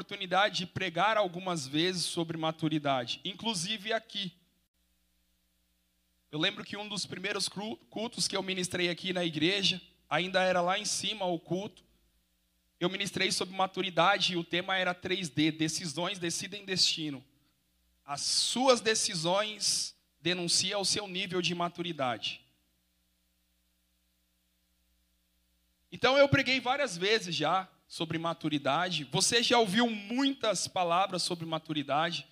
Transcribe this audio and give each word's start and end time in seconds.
oportunidade 0.00 0.60
de 0.60 0.66
pregar 0.66 1.18
algumas 1.18 1.66
vezes 1.66 2.06
sobre 2.06 2.38
maturidade, 2.38 3.20
inclusive 3.22 3.92
aqui. 3.92 4.32
Eu 6.32 6.38
lembro 6.38 6.64
que 6.64 6.74
um 6.74 6.88
dos 6.88 7.04
primeiros 7.04 7.50
cultos 7.90 8.26
que 8.26 8.34
eu 8.34 8.42
ministrei 8.42 8.88
aqui 8.88 9.12
na 9.12 9.26
igreja, 9.26 9.78
ainda 10.08 10.42
era 10.42 10.62
lá 10.62 10.78
em 10.78 10.86
cima 10.86 11.26
o 11.26 11.38
culto, 11.38 11.84
eu 12.78 12.88
ministrei 12.88 13.30
sobre 13.30 13.54
maturidade 13.54 14.32
e 14.32 14.36
o 14.38 14.44
tema 14.44 14.74
era 14.74 14.94
3D: 14.94 15.54
decisões 15.54 16.18
decidem 16.18 16.64
destino. 16.64 17.22
As 18.02 18.22
suas 18.22 18.80
decisões 18.80 19.94
denunciam 20.18 20.80
o 20.80 20.86
seu 20.86 21.06
nível 21.06 21.42
de 21.42 21.54
maturidade. 21.54 22.40
Então 25.92 26.16
eu 26.16 26.26
preguei 26.26 26.58
várias 26.58 26.96
vezes 26.96 27.34
já 27.34 27.68
sobre 27.90 28.18
maturidade. 28.18 29.02
Você 29.10 29.42
já 29.42 29.58
ouviu 29.58 29.90
muitas 29.90 30.68
palavras 30.68 31.24
sobre 31.24 31.44
maturidade. 31.44 32.24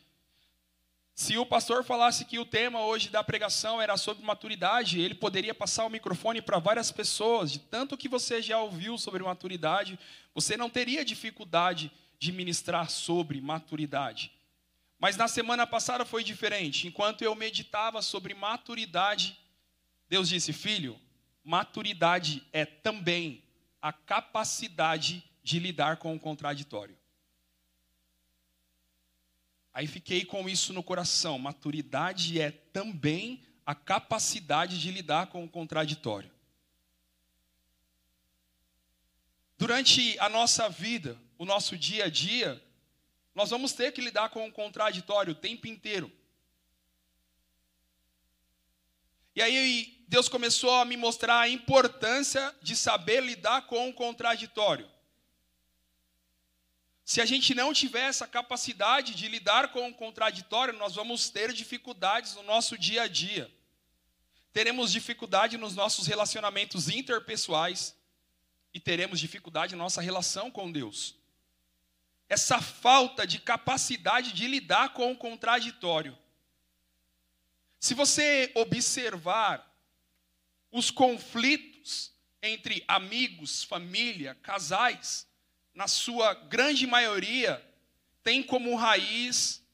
Se 1.16 1.36
o 1.36 1.44
pastor 1.44 1.82
falasse 1.82 2.24
que 2.24 2.38
o 2.38 2.44
tema 2.44 2.84
hoje 2.84 3.08
da 3.08 3.24
pregação 3.24 3.82
era 3.82 3.96
sobre 3.96 4.24
maturidade, 4.24 5.00
ele 5.00 5.16
poderia 5.16 5.52
passar 5.52 5.84
o 5.84 5.90
microfone 5.90 6.40
para 6.40 6.60
várias 6.60 6.92
pessoas. 6.92 7.50
De 7.50 7.58
tanto 7.58 7.96
que 7.96 8.08
você 8.08 8.40
já 8.40 8.60
ouviu 8.60 8.96
sobre 8.96 9.20
maturidade, 9.20 9.98
você 10.32 10.56
não 10.56 10.70
teria 10.70 11.04
dificuldade 11.04 11.90
de 12.20 12.30
ministrar 12.30 12.88
sobre 12.88 13.40
maturidade. 13.40 14.30
Mas 14.96 15.16
na 15.16 15.26
semana 15.26 15.66
passada 15.66 16.04
foi 16.04 16.22
diferente. 16.22 16.86
Enquanto 16.86 17.22
eu 17.22 17.34
meditava 17.34 18.00
sobre 18.00 18.32
maturidade, 18.32 19.36
Deus 20.08 20.28
disse: 20.28 20.52
Filho, 20.52 20.96
maturidade 21.42 22.44
é 22.52 22.64
também 22.64 23.42
a 23.82 23.92
capacidade 23.92 25.24
de 25.48 25.58
lidar 25.58 25.96
com 25.96 26.14
o 26.14 26.20
contraditório. 26.20 26.94
Aí 29.72 29.86
fiquei 29.86 30.22
com 30.22 30.46
isso 30.46 30.74
no 30.74 30.82
coração. 30.82 31.38
Maturidade 31.38 32.38
é 32.38 32.50
também 32.50 33.42
a 33.64 33.74
capacidade 33.74 34.78
de 34.78 34.90
lidar 34.90 35.28
com 35.28 35.42
o 35.42 35.48
contraditório. 35.48 36.30
Durante 39.56 40.18
a 40.18 40.28
nossa 40.28 40.68
vida, 40.68 41.18
o 41.38 41.46
nosso 41.46 41.78
dia 41.78 42.04
a 42.04 42.10
dia, 42.10 42.62
nós 43.34 43.48
vamos 43.48 43.72
ter 43.72 43.92
que 43.92 44.02
lidar 44.02 44.28
com 44.28 44.46
o 44.46 44.52
contraditório 44.52 45.32
o 45.32 45.40
tempo 45.48 45.66
inteiro. 45.66 46.12
E 49.34 49.40
aí 49.40 50.04
Deus 50.08 50.28
começou 50.28 50.74
a 50.74 50.84
me 50.84 50.96
mostrar 50.98 51.40
a 51.40 51.48
importância 51.48 52.54
de 52.60 52.76
saber 52.76 53.22
lidar 53.22 53.62
com 53.62 53.88
o 53.88 53.94
contraditório. 53.94 54.97
Se 57.08 57.22
a 57.22 57.24
gente 57.24 57.54
não 57.54 57.72
tiver 57.72 58.06
essa 58.06 58.26
capacidade 58.26 59.14
de 59.14 59.28
lidar 59.28 59.72
com 59.72 59.88
o 59.88 59.94
contraditório, 59.94 60.74
nós 60.74 60.94
vamos 60.94 61.30
ter 61.30 61.54
dificuldades 61.54 62.34
no 62.34 62.42
nosso 62.42 62.76
dia 62.76 63.04
a 63.04 63.08
dia. 63.08 63.50
Teremos 64.52 64.92
dificuldade 64.92 65.56
nos 65.56 65.74
nossos 65.74 66.06
relacionamentos 66.06 66.90
interpessoais 66.90 67.96
e 68.74 68.78
teremos 68.78 69.18
dificuldade 69.18 69.74
na 69.74 69.84
nossa 69.84 70.02
relação 70.02 70.50
com 70.50 70.70
Deus. 70.70 71.16
Essa 72.28 72.60
falta 72.60 73.26
de 73.26 73.38
capacidade 73.38 74.34
de 74.34 74.46
lidar 74.46 74.92
com 74.92 75.10
o 75.10 75.16
contraditório. 75.16 76.14
Se 77.80 77.94
você 77.94 78.52
observar 78.54 79.66
os 80.70 80.90
conflitos 80.90 82.12
entre 82.42 82.84
amigos, 82.86 83.64
família, 83.64 84.34
casais, 84.42 85.26
na 85.78 85.86
sua 85.86 86.34
grande 86.34 86.88
maioria, 86.88 87.64
tem 88.24 88.42
como 88.42 88.74
raiz 88.74 89.64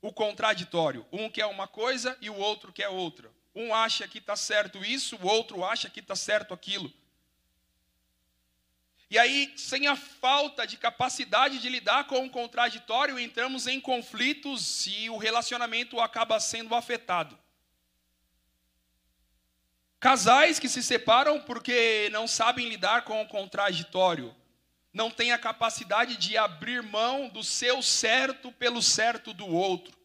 o 0.00 0.12
contraditório. 0.12 1.04
Um 1.10 1.28
quer 1.28 1.46
uma 1.46 1.66
coisa 1.66 2.16
e 2.20 2.30
o 2.30 2.36
outro 2.36 2.72
quer 2.72 2.88
outra. 2.90 3.28
Um 3.52 3.74
acha 3.74 4.06
que 4.06 4.18
está 4.18 4.36
certo 4.36 4.84
isso, 4.84 5.16
o 5.16 5.26
outro 5.26 5.64
acha 5.64 5.90
que 5.90 5.98
está 5.98 6.14
certo 6.14 6.54
aquilo. 6.54 6.92
E 9.10 9.18
aí, 9.18 9.52
sem 9.56 9.88
a 9.88 9.96
falta 9.96 10.64
de 10.64 10.76
capacidade 10.76 11.58
de 11.58 11.68
lidar 11.68 12.04
com 12.04 12.24
o 12.24 12.30
contraditório, 12.30 13.18
entramos 13.18 13.66
em 13.66 13.80
conflitos 13.80 14.86
e 14.86 15.10
o 15.10 15.16
relacionamento 15.16 15.98
acaba 15.98 16.38
sendo 16.38 16.72
afetado. 16.72 17.36
Casais 19.98 20.60
que 20.60 20.68
se 20.68 20.84
separam 20.84 21.40
porque 21.40 22.08
não 22.12 22.28
sabem 22.28 22.68
lidar 22.68 23.02
com 23.02 23.20
o 23.20 23.26
contraditório 23.26 24.36
não 24.92 25.10
tem 25.10 25.32
a 25.32 25.38
capacidade 25.38 26.16
de 26.16 26.36
abrir 26.36 26.82
mão 26.82 27.28
do 27.28 27.44
seu 27.44 27.82
certo 27.82 28.50
pelo 28.52 28.82
certo 28.82 29.32
do 29.32 29.46
outro. 29.46 29.96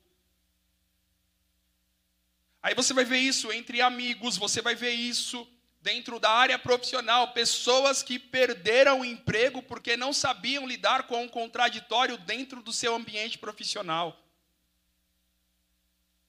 Aí 2.61 2.73
você 2.73 2.93
vai 2.93 3.05
ver 3.05 3.19
isso 3.19 3.51
entre 3.51 3.81
amigos, 3.81 4.37
você 4.37 4.61
vai 4.61 4.75
ver 4.75 4.91
isso 4.91 5.47
dentro 5.81 6.19
da 6.19 6.31
área 6.31 6.57
profissional, 6.57 7.31
pessoas 7.31 8.01
que 8.01 8.17
perderam 8.17 9.01
o 9.01 9.05
emprego 9.05 9.61
porque 9.61 9.95
não 9.95 10.11
sabiam 10.11 10.67
lidar 10.67 11.03
com 11.03 11.23
o 11.23 11.29
contraditório 11.29 12.17
dentro 12.17 12.63
do 12.63 12.73
seu 12.73 12.95
ambiente 12.95 13.37
profissional. 13.37 14.19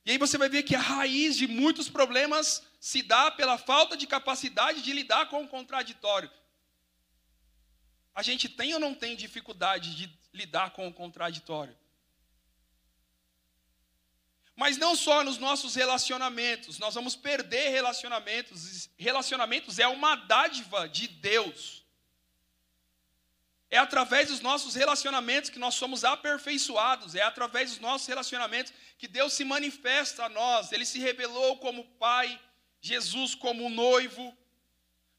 E 0.05 0.11
aí 0.13 0.19
você 0.19 0.37
vai 0.37 0.49
ver 0.49 0.63
que 0.63 0.77
a 0.77 0.81
raiz 0.81 1.37
de 1.37 1.47
muitos 1.49 1.89
problemas 1.89 2.63
se 2.79 3.03
dá 3.03 3.31
pela 3.31 3.57
falta 3.57 3.97
de 3.97 4.07
capacidade 4.07 4.83
de 4.83 4.93
lidar 4.93 5.31
com 5.31 5.43
o 5.43 5.49
contraditório. 5.49 6.31
A 8.17 8.23
gente 8.23 8.49
tem 8.49 8.73
ou 8.73 8.81
não 8.81 8.95
tem 8.95 9.15
dificuldade 9.15 9.95
de 9.95 10.11
lidar 10.33 10.71
com 10.71 10.89
o 10.89 10.93
contraditório? 10.93 11.77
Mas 14.57 14.79
não 14.79 14.97
só 14.97 15.23
nos 15.23 15.37
nossos 15.37 15.75
relacionamentos, 15.75 16.79
nós 16.79 16.95
vamos 16.95 17.15
perder 17.15 17.69
relacionamentos. 17.69 18.89
Relacionamentos 18.97 19.79
é 19.79 19.87
uma 19.87 20.15
dádiva 20.17 20.89
de 20.89 21.09
Deus. 21.09 21.85
É 23.71 23.77
através 23.77 24.29
dos 24.29 24.41
nossos 24.41 24.75
relacionamentos 24.75 25.51
que 25.51 25.59
nós 25.59 25.75
somos 25.75 26.03
aperfeiçoados, 26.03 27.15
é 27.15 27.21
através 27.21 27.73
dos 27.73 27.81
nossos 27.81 28.07
relacionamentos 28.07 28.73
que 28.97 29.07
Deus 29.07 29.35
se 29.35 29.45
manifesta 29.45 30.25
a 30.25 30.29
nós. 30.31 30.73
Ele 30.73 30.87
se 30.87 30.99
revelou 31.01 31.59
como 31.59 31.85
Pai, 31.99 32.41
Jesus 32.81 33.35
como 33.35 33.69
noivo, 33.69 34.35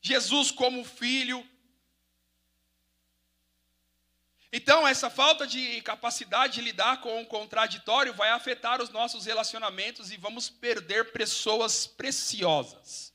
Jesus 0.02 0.50
como 0.50 0.84
filho, 0.84 1.48
então, 4.58 4.88
essa 4.88 5.08
falta 5.08 5.46
de 5.46 5.82
capacidade 5.84 6.56
de 6.56 6.62
lidar 6.62 7.00
com 7.00 7.22
o 7.22 7.26
contraditório 7.28 8.12
vai 8.12 8.32
afetar 8.32 8.82
os 8.82 8.90
nossos 8.90 9.28
relacionamentos 9.28 10.12
e 10.12 10.18
vamos 10.18 10.50
perder 10.50 11.12
pessoas 11.12 11.86
preciosas. 11.86 13.14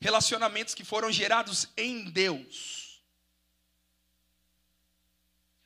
Relacionamentos 0.00 0.72
que 0.72 0.82
foram 0.82 1.12
gerados 1.12 1.68
em 1.76 2.04
Deus. 2.04 3.02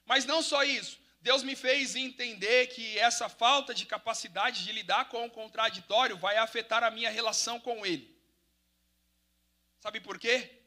Mas 0.04 0.24
não 0.24 0.42
só 0.42 0.64
isso. 0.64 0.98
Deus 1.20 1.44
me 1.44 1.54
fez 1.54 1.94
entender 1.94 2.66
que 2.66 2.98
essa 2.98 3.28
falta 3.28 3.72
de 3.72 3.86
capacidade 3.86 4.64
de 4.64 4.72
lidar 4.72 5.08
com 5.08 5.24
o 5.24 5.30
contraditório 5.30 6.16
vai 6.16 6.36
afetar 6.36 6.82
a 6.82 6.91
minha 6.91 7.10
relação 7.10 7.60
com 7.60 7.86
Ele. 7.86 8.12
Sabe 9.78 10.00
por 10.00 10.18
quê? 10.18 10.63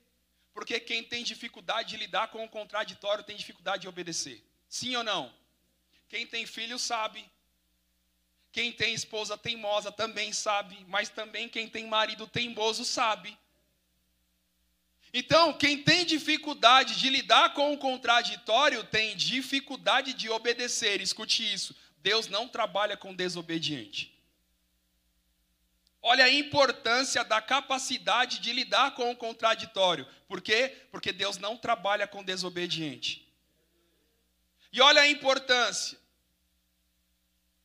Porque 0.57 0.79
quem 0.79 1.03
tem 1.03 1.23
dificuldade 1.23 1.89
de 1.89 1.97
lidar 1.97 2.29
com 2.29 2.43
o 2.43 2.49
contraditório 2.49 3.23
tem 3.23 3.37
dificuldade 3.37 3.83
de 3.83 3.87
obedecer. 3.87 4.43
Sim 4.67 4.95
ou 4.95 5.03
não? 5.03 5.31
Quem 6.09 6.25
tem 6.25 6.47
filho 6.47 6.79
sabe. 6.79 7.23
Quem 8.51 8.71
tem 8.71 8.91
esposa 8.91 9.37
teimosa 9.37 9.91
também 9.91 10.33
sabe. 10.33 10.83
Mas 10.87 11.09
também 11.09 11.47
quem 11.47 11.69
tem 11.69 11.85
marido 11.85 12.25
teimoso 12.25 12.83
sabe. 12.83 13.37
Então, 15.13 15.53
quem 15.53 15.83
tem 15.83 16.03
dificuldade 16.03 16.95
de 16.95 17.07
lidar 17.07 17.53
com 17.53 17.71
o 17.71 17.77
contraditório 17.77 18.83
tem 18.83 19.15
dificuldade 19.15 20.11
de 20.15 20.27
obedecer. 20.27 21.01
Escute 21.01 21.53
isso. 21.53 21.75
Deus 21.99 22.27
não 22.27 22.47
trabalha 22.47 22.97
com 22.97 23.13
desobediente. 23.13 24.16
Olha 26.09 26.23
a 26.23 26.29
importância 26.29 27.21
da 27.21 27.41
capacidade 27.41 28.39
de 28.39 28.53
lidar 28.53 28.95
com 28.95 29.11
o 29.11 29.15
contraditório. 29.15 30.07
Por 30.25 30.39
quê? 30.39 30.73
Porque 30.89 31.11
Deus 31.11 31.37
não 31.37 31.57
trabalha 31.57 32.07
com 32.07 32.23
desobediente. 32.23 33.29
E 34.71 34.79
olha 34.79 35.01
a 35.01 35.07
importância. 35.09 35.97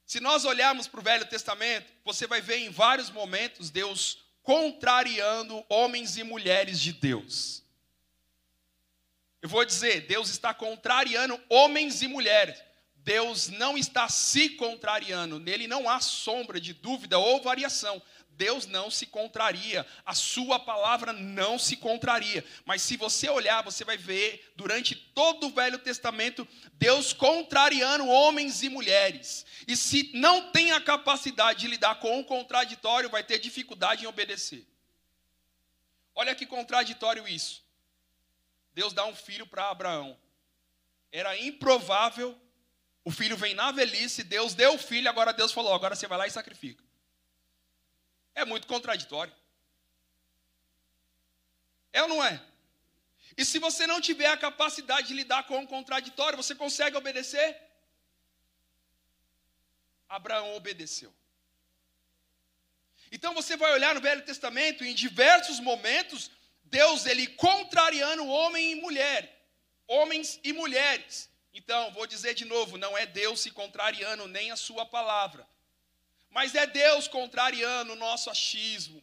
Se 0.05 0.19
nós 0.19 0.45
olharmos 0.45 0.89
para 0.89 0.99
o 0.99 1.05
Velho 1.05 1.25
Testamento, 1.25 1.93
você 2.05 2.27
vai 2.27 2.41
ver 2.41 2.57
em 2.57 2.69
vários 2.69 3.11
momentos 3.11 3.71
Deus 3.71 4.19
contrariando 4.43 5.65
homens 5.69 6.17
e 6.17 6.25
mulheres 6.25 6.81
de 6.81 6.93
Deus. 6.93 7.63
Eu 9.41 9.49
vou 9.49 9.65
dizer, 9.65 10.01
Deus 10.09 10.29
está 10.29 10.53
contrariando 10.53 11.41
homens 11.49 12.03
e 12.03 12.09
mulheres. 12.09 12.61
Deus 12.97 13.49
não 13.49 13.77
está 13.77 14.09
se 14.09 14.51
contrariando, 14.51 15.39
nele 15.39 15.67
não 15.69 15.89
há 15.89 16.01
sombra 16.01 16.61
de 16.61 16.73
dúvida 16.73 17.19
ou 17.19 17.41
variação. 17.41 18.03
Deus 18.37 18.67
não 18.67 18.91
se 18.91 19.07
contraria, 19.07 19.87
a 20.05 20.15
sua 20.15 20.59
palavra 20.59 21.13
não 21.13 21.59
se 21.59 21.77
contraria. 21.77 22.45
Mas 22.65 22.83
se 22.83 22.97
você 22.97 23.29
olhar, 23.29 23.63
você 23.63 23.85
vai 23.85 23.97
ver 23.97 24.53
durante 24.57 24.95
todo 24.95 25.47
o 25.47 25.51
Velho 25.51 25.79
Testamento 25.79 26.47
Deus 26.75 27.13
contrariando 27.13 28.09
homens 28.09 28.63
e 28.63 28.69
mulheres. 28.69 29.45
E 29.67 29.77
se 29.77 30.11
não 30.15 30.51
tem 30.51 30.73
a 30.73 30.81
capacidade 30.81 31.61
de 31.61 31.69
lidar 31.69 31.97
com 31.97 32.21
o 32.21 32.25
contraditório, 32.25 33.11
vai 33.11 33.23
ter 33.23 33.39
dificuldade 33.39 34.05
em 34.05 34.09
obedecer. 34.09 34.67
Olha 36.15 36.35
que 36.35 36.47
contraditório 36.47 37.27
isso. 37.27 37.65
Deus 38.75 38.93
dá 38.93 39.05
um 39.07 39.15
filho 39.15 39.47
para 39.47 39.71
Abraão. 39.71 40.19
Era 41.11 41.39
improvável. 41.39 42.39
O 43.05 43.11
filho 43.11 43.37
vem 43.37 43.55
na 43.55 43.73
velhice, 43.73 44.23
Deus 44.23 44.55
deu 44.55 44.75
o 44.75 44.79
filho, 44.79 45.09
agora 45.09 45.33
Deus 45.33 45.53
falou: 45.53 45.75
agora 45.75 45.95
você 45.95 46.07
vai 46.07 46.19
lá 46.19 46.27
e 46.27 46.31
sacrifica. 46.31 46.83
É 48.35 48.45
muito 48.45 48.67
contraditório. 48.67 49.35
É 51.93 52.03
ou 52.03 52.09
não 52.09 52.25
é? 52.25 52.43
E 53.37 53.45
se 53.45 53.59
você 53.59 53.87
não 53.87 54.01
tiver 54.01 54.27
a 54.27 54.37
capacidade 54.37 55.09
de 55.09 55.15
lidar 55.15 55.45
com 55.45 55.63
o 55.63 55.67
contraditório, 55.67 56.37
você 56.37 56.55
consegue 56.55 56.97
obedecer? 56.97 57.61
Abraão 60.09 60.55
obedeceu. 60.55 61.13
Então 63.11 63.35
você 63.35 63.57
vai 63.57 63.73
olhar 63.73 63.95
no 63.95 64.01
Velho 64.01 64.25
Testamento, 64.25 64.85
em 64.85 64.95
diversos 64.95 65.61
momentos, 65.61 66.31
Deus 66.65 67.05
ele 67.05 67.27
contrariando 67.27 68.27
homem 68.27 68.73
e 68.73 68.75
mulher, 68.75 69.47
homens 69.87 70.41
e 70.43 70.53
mulheres. 70.53 71.31
Então, 71.55 71.93
vou 71.93 72.07
dizer 72.07 72.35
de 72.35 72.47
novo, 72.47 72.79
não 72.79 72.97
é 72.97 73.05
Deus 73.05 73.41
se 73.41 73.51
contrariando 73.51 74.27
nem 74.27 74.51
a 74.51 74.57
sua 74.57 74.87
palavra. 74.87 75.47
Mas 76.33 76.55
é 76.55 76.67
Deus 76.67 77.07
contrariando 77.07 77.93
o 77.93 77.97
nosso 77.97 78.31
achismo, 78.31 79.03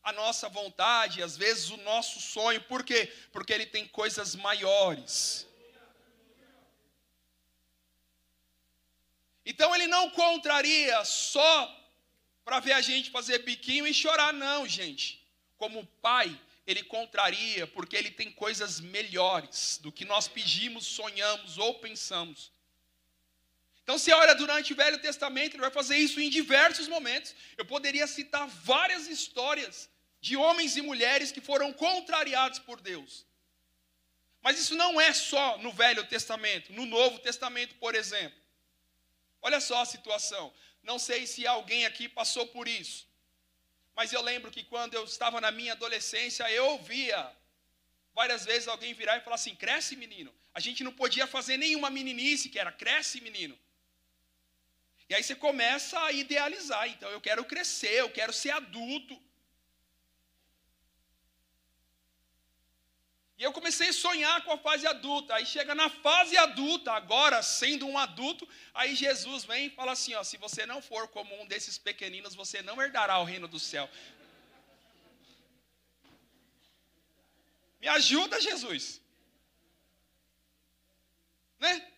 a 0.00 0.12
nossa 0.12 0.48
vontade, 0.48 1.22
às 1.22 1.36
vezes 1.36 1.70
o 1.70 1.76
nosso 1.78 2.20
sonho. 2.20 2.60
Por 2.62 2.84
quê? 2.84 3.12
Porque 3.32 3.52
Ele 3.52 3.66
tem 3.66 3.86
coisas 3.86 4.36
maiores. 4.36 5.46
Então 9.44 9.74
Ele 9.74 9.88
não 9.88 10.08
contraria 10.10 11.04
só 11.04 11.74
para 12.44 12.60
ver 12.60 12.72
a 12.72 12.80
gente 12.80 13.10
fazer 13.10 13.40
biquinho 13.40 13.86
e 13.86 13.92
chorar, 13.92 14.32
não, 14.32 14.66
gente. 14.66 15.20
Como 15.56 15.84
pai, 16.00 16.40
Ele 16.64 16.84
contraria 16.84 17.66
porque 17.66 17.96
Ele 17.96 18.12
tem 18.12 18.30
coisas 18.30 18.78
melhores 18.78 19.80
do 19.82 19.90
que 19.90 20.04
nós 20.04 20.28
pedimos, 20.28 20.86
sonhamos 20.86 21.58
ou 21.58 21.74
pensamos. 21.80 22.52
Então, 23.88 23.96
se 23.96 24.12
olha 24.12 24.34
durante 24.34 24.74
o 24.74 24.76
Velho 24.76 24.98
Testamento, 24.98 25.54
ele 25.54 25.62
vai 25.62 25.70
fazer 25.70 25.96
isso 25.96 26.20
em 26.20 26.28
diversos 26.28 26.86
momentos. 26.88 27.34
Eu 27.56 27.64
poderia 27.64 28.06
citar 28.06 28.46
várias 28.46 29.08
histórias 29.08 29.88
de 30.20 30.36
homens 30.36 30.76
e 30.76 30.82
mulheres 30.82 31.32
que 31.32 31.40
foram 31.40 31.72
contrariados 31.72 32.58
por 32.58 32.82
Deus. 32.82 33.24
Mas 34.42 34.58
isso 34.60 34.74
não 34.76 35.00
é 35.00 35.14
só 35.14 35.56
no 35.56 35.72
Velho 35.72 36.06
Testamento, 36.06 36.70
no 36.70 36.84
Novo 36.84 37.18
Testamento, 37.20 37.76
por 37.76 37.94
exemplo. 37.94 38.38
Olha 39.40 39.58
só 39.58 39.80
a 39.80 39.86
situação. 39.86 40.52
Não 40.82 40.98
sei 40.98 41.26
se 41.26 41.46
alguém 41.46 41.86
aqui 41.86 42.10
passou 42.10 42.46
por 42.48 42.68
isso. 42.68 43.08
Mas 43.96 44.12
eu 44.12 44.20
lembro 44.20 44.50
que 44.50 44.64
quando 44.64 44.92
eu 44.92 45.04
estava 45.04 45.40
na 45.40 45.50
minha 45.50 45.72
adolescência, 45.72 46.44
eu 46.50 46.66
ouvia 46.72 47.32
várias 48.14 48.44
vezes 48.44 48.68
alguém 48.68 48.92
virar 48.92 49.16
e 49.16 49.22
falar 49.22 49.36
assim: 49.36 49.54
cresce, 49.54 49.96
menino. 49.96 50.30
A 50.52 50.60
gente 50.60 50.84
não 50.84 50.92
podia 50.92 51.26
fazer 51.26 51.56
nenhuma 51.56 51.88
meninice, 51.88 52.50
que 52.50 52.58
era 52.58 52.70
cresce, 52.70 53.22
menino. 53.22 53.58
E 55.08 55.14
aí 55.14 55.22
você 55.22 55.34
começa 55.34 55.98
a 56.04 56.12
idealizar. 56.12 56.88
Então, 56.88 57.10
eu 57.10 57.20
quero 57.20 57.44
crescer, 57.44 57.94
eu 58.00 58.10
quero 58.10 58.32
ser 58.32 58.50
adulto. 58.50 59.18
E 63.38 63.44
eu 63.44 63.52
comecei 63.52 63.88
a 63.88 63.92
sonhar 63.92 64.44
com 64.44 64.52
a 64.52 64.58
fase 64.58 64.84
adulta. 64.86 65.34
Aí 65.36 65.46
chega 65.46 65.74
na 65.74 65.88
fase 65.88 66.36
adulta, 66.36 66.92
agora 66.92 67.40
sendo 67.40 67.86
um 67.86 67.96
adulto, 67.96 68.46
aí 68.74 68.96
Jesus 68.96 69.44
vem 69.44 69.66
e 69.66 69.70
fala 69.70 69.92
assim: 69.92 70.14
ó, 70.14 70.24
se 70.24 70.36
você 70.36 70.66
não 70.66 70.82
for 70.82 71.06
como 71.08 71.40
um 71.40 71.46
desses 71.46 71.78
pequeninos, 71.78 72.34
você 72.34 72.60
não 72.62 72.82
herdará 72.82 73.18
o 73.20 73.24
reino 73.24 73.46
do 73.46 73.60
céu. 73.60 73.88
Me 77.80 77.86
ajuda, 77.86 78.40
Jesus. 78.40 79.00
Né? 81.60 81.92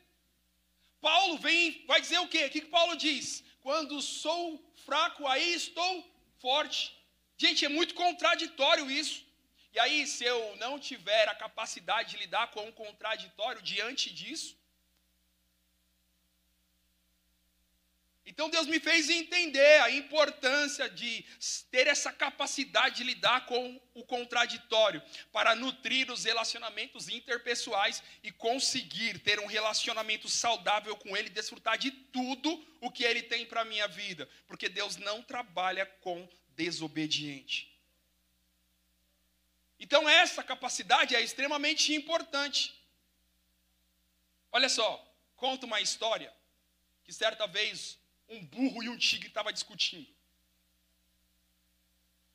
Paulo 1.00 1.38
vem, 1.38 1.85
vai 1.87 2.00
dizer 2.00 2.19
o 2.19 2.29
quê? 2.29 2.44
O 2.44 2.50
que, 2.50 2.61
que 2.62 2.75
Paulo 2.79 2.97
diz? 2.97 3.43
Quando 3.61 4.00
sou 4.02 4.43
fraco, 4.85 5.26
aí 5.26 5.55
estou 5.55 5.93
forte. 6.38 6.94
Gente, 7.37 7.64
é 7.64 7.69
muito 7.69 7.94
contraditório 7.94 8.91
isso. 8.91 9.25
E 9.73 9.79
aí, 9.79 10.06
se 10.06 10.25
eu 10.25 10.56
não 10.56 10.79
tiver 10.79 11.29
a 11.29 11.35
capacidade 11.35 12.11
de 12.11 12.17
lidar 12.17 12.50
com 12.50 12.69
o 12.69 12.73
contraditório 12.73 13.62
diante 13.62 14.12
disso, 14.12 14.56
Então 18.26 18.49
Deus 18.49 18.67
me 18.67 18.78
fez 18.78 19.08
entender 19.11 19.81
a 19.81 19.90
importância 19.90 20.88
de 20.88 21.25
ter 21.70 21.87
essa 21.87 22.12
capacidade 22.12 22.96
de 22.96 23.05
lidar 23.05 23.46
com 23.46 23.81
o 23.94 24.05
contraditório, 24.05 25.02
para 25.32 25.55
nutrir 25.55 26.11
os 26.11 26.25
relacionamentos 26.25 27.08
interpessoais 27.08 28.02
e 28.22 28.31
conseguir 28.31 29.19
ter 29.19 29.40
um 29.40 29.46
relacionamento 29.46 30.28
saudável 30.28 30.96
com 30.96 31.17
Ele, 31.17 31.28
desfrutar 31.28 31.76
de 31.76 31.90
tudo 31.90 32.64
o 32.81 32.90
que 32.90 33.05
Ele 33.05 33.22
tem 33.22 33.44
para 33.46 33.62
a 33.62 33.64
minha 33.64 33.88
vida, 33.88 34.28
porque 34.46 34.69
Deus 34.69 34.96
não 34.96 35.22
trabalha 35.22 35.87
com 36.00 36.28
desobediente. 36.56 37.70
Então, 39.78 40.08
essa 40.08 40.43
capacidade 40.43 41.17
é 41.17 41.22
extremamente 41.22 41.94
importante. 41.94 42.75
Olha 44.52 44.69
só, 44.69 45.02
conta 45.37 45.64
uma 45.64 45.81
história 45.81 46.32
que 47.02 47.12
certa 47.12 47.46
vez 47.46 48.00
um 48.31 48.44
burro 48.44 48.82
e 48.82 48.88
um 48.88 48.97
tigre 48.97 49.29
estavam 49.29 49.53
discutindo. 49.53 50.09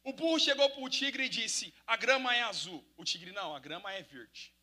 O 0.04 0.14
burro 0.14 0.40
chegou 0.40 0.70
para 0.70 0.84
o 0.84 0.90
tigre 0.90 1.24
e 1.26 1.30
disse: 1.30 1.74
A 1.88 1.96
grama 1.96 2.36
é 2.36 2.44
azul. 2.44 2.86
O 2.96 3.04
tigre, 3.04 3.32
não, 3.32 3.56
a 3.56 3.60
grama 3.60 3.92
é 3.92 4.04
verde. 4.04 4.54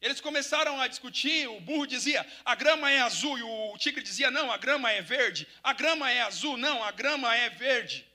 Eles 0.00 0.20
começaram 0.20 0.78
a 0.78 0.86
discutir. 0.86 1.48
O 1.48 1.60
burro 1.60 1.86
dizia: 1.86 2.20
A 2.44 2.54
grama 2.54 2.90
é 2.90 3.00
azul. 3.00 3.38
E 3.38 3.42
o 3.42 3.78
tigre 3.78 4.02
dizia: 4.02 4.30
Não, 4.30 4.50
a 4.52 4.58
grama 4.58 4.90
é 4.90 5.00
verde. 5.00 5.48
A 5.62 5.72
grama 5.72 6.10
é 6.10 6.20
azul. 6.20 6.56
Não, 6.58 6.82
a 6.84 6.90
grama 6.90 7.34
é 7.34 7.48
verde. 7.48 8.06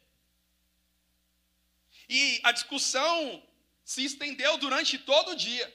E 2.08 2.40
a 2.44 2.52
discussão 2.52 3.42
se 3.84 4.04
estendeu 4.04 4.58
durante 4.58 5.00
todo 5.00 5.32
o 5.32 5.36
dia. 5.36 5.68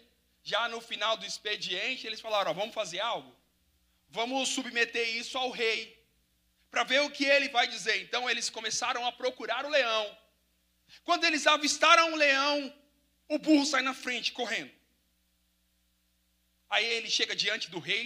Já 0.44 0.68
no 0.68 0.80
final 0.80 1.16
do 1.16 1.26
expediente, 1.26 2.06
eles 2.06 2.20
falaram: 2.20 2.54
Vamos 2.54 2.74
fazer 2.74 3.00
algo? 3.00 3.34
Vamos 4.18 4.50
submeter 4.50 5.06
isso 5.16 5.36
ao 5.36 5.50
rei, 5.50 5.78
para 6.70 6.84
ver 6.84 7.00
o 7.02 7.10
que 7.10 7.24
ele 7.24 7.48
vai 7.48 7.66
dizer. 7.66 7.96
Então 8.00 8.30
eles 8.30 8.48
começaram 8.48 9.04
a 9.04 9.10
procurar 9.10 9.64
o 9.66 9.72
leão. 9.76 10.06
Quando 11.02 11.24
eles 11.24 11.48
avistaram 11.48 12.12
o 12.12 12.16
leão, 12.16 12.56
o 13.28 13.38
burro 13.38 13.66
sai 13.66 13.82
na 13.82 13.92
frente, 13.92 14.30
correndo. 14.30 14.70
Aí 16.70 16.84
ele 16.84 17.10
chega 17.10 17.34
diante 17.34 17.68
do 17.72 17.80
rei, 17.80 18.04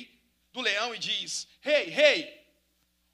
do 0.51 0.63
leão, 0.63 0.95
e 0.95 0.99
diz: 0.99 1.47
Rei, 1.61 1.83
hey, 1.83 1.91
rei, 1.91 2.21
hey, 2.23 2.47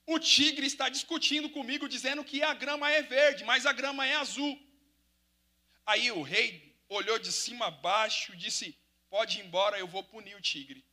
o 0.06 0.20
tigre 0.20 0.66
está 0.72 0.88
discutindo 0.88 1.50
comigo, 1.50 1.88
dizendo 1.88 2.22
que 2.22 2.44
a 2.44 2.54
grama 2.54 2.88
é 2.88 3.02
verde, 3.02 3.42
mas 3.42 3.66
a 3.66 3.72
grama 3.72 4.06
é 4.06 4.14
azul. 4.14 4.54
Aí 5.84 6.12
o 6.12 6.22
rei 6.22 6.76
olhou 6.88 7.18
de 7.18 7.32
cima 7.32 7.66
a 7.66 7.72
baixo 7.72 8.32
e 8.32 8.36
disse: 8.36 8.78
Pode 9.10 9.40
ir 9.40 9.44
embora, 9.46 9.78
eu 9.80 9.88
vou 9.88 10.04
punir 10.04 10.36
o 10.36 10.46
tigre. 10.52 10.84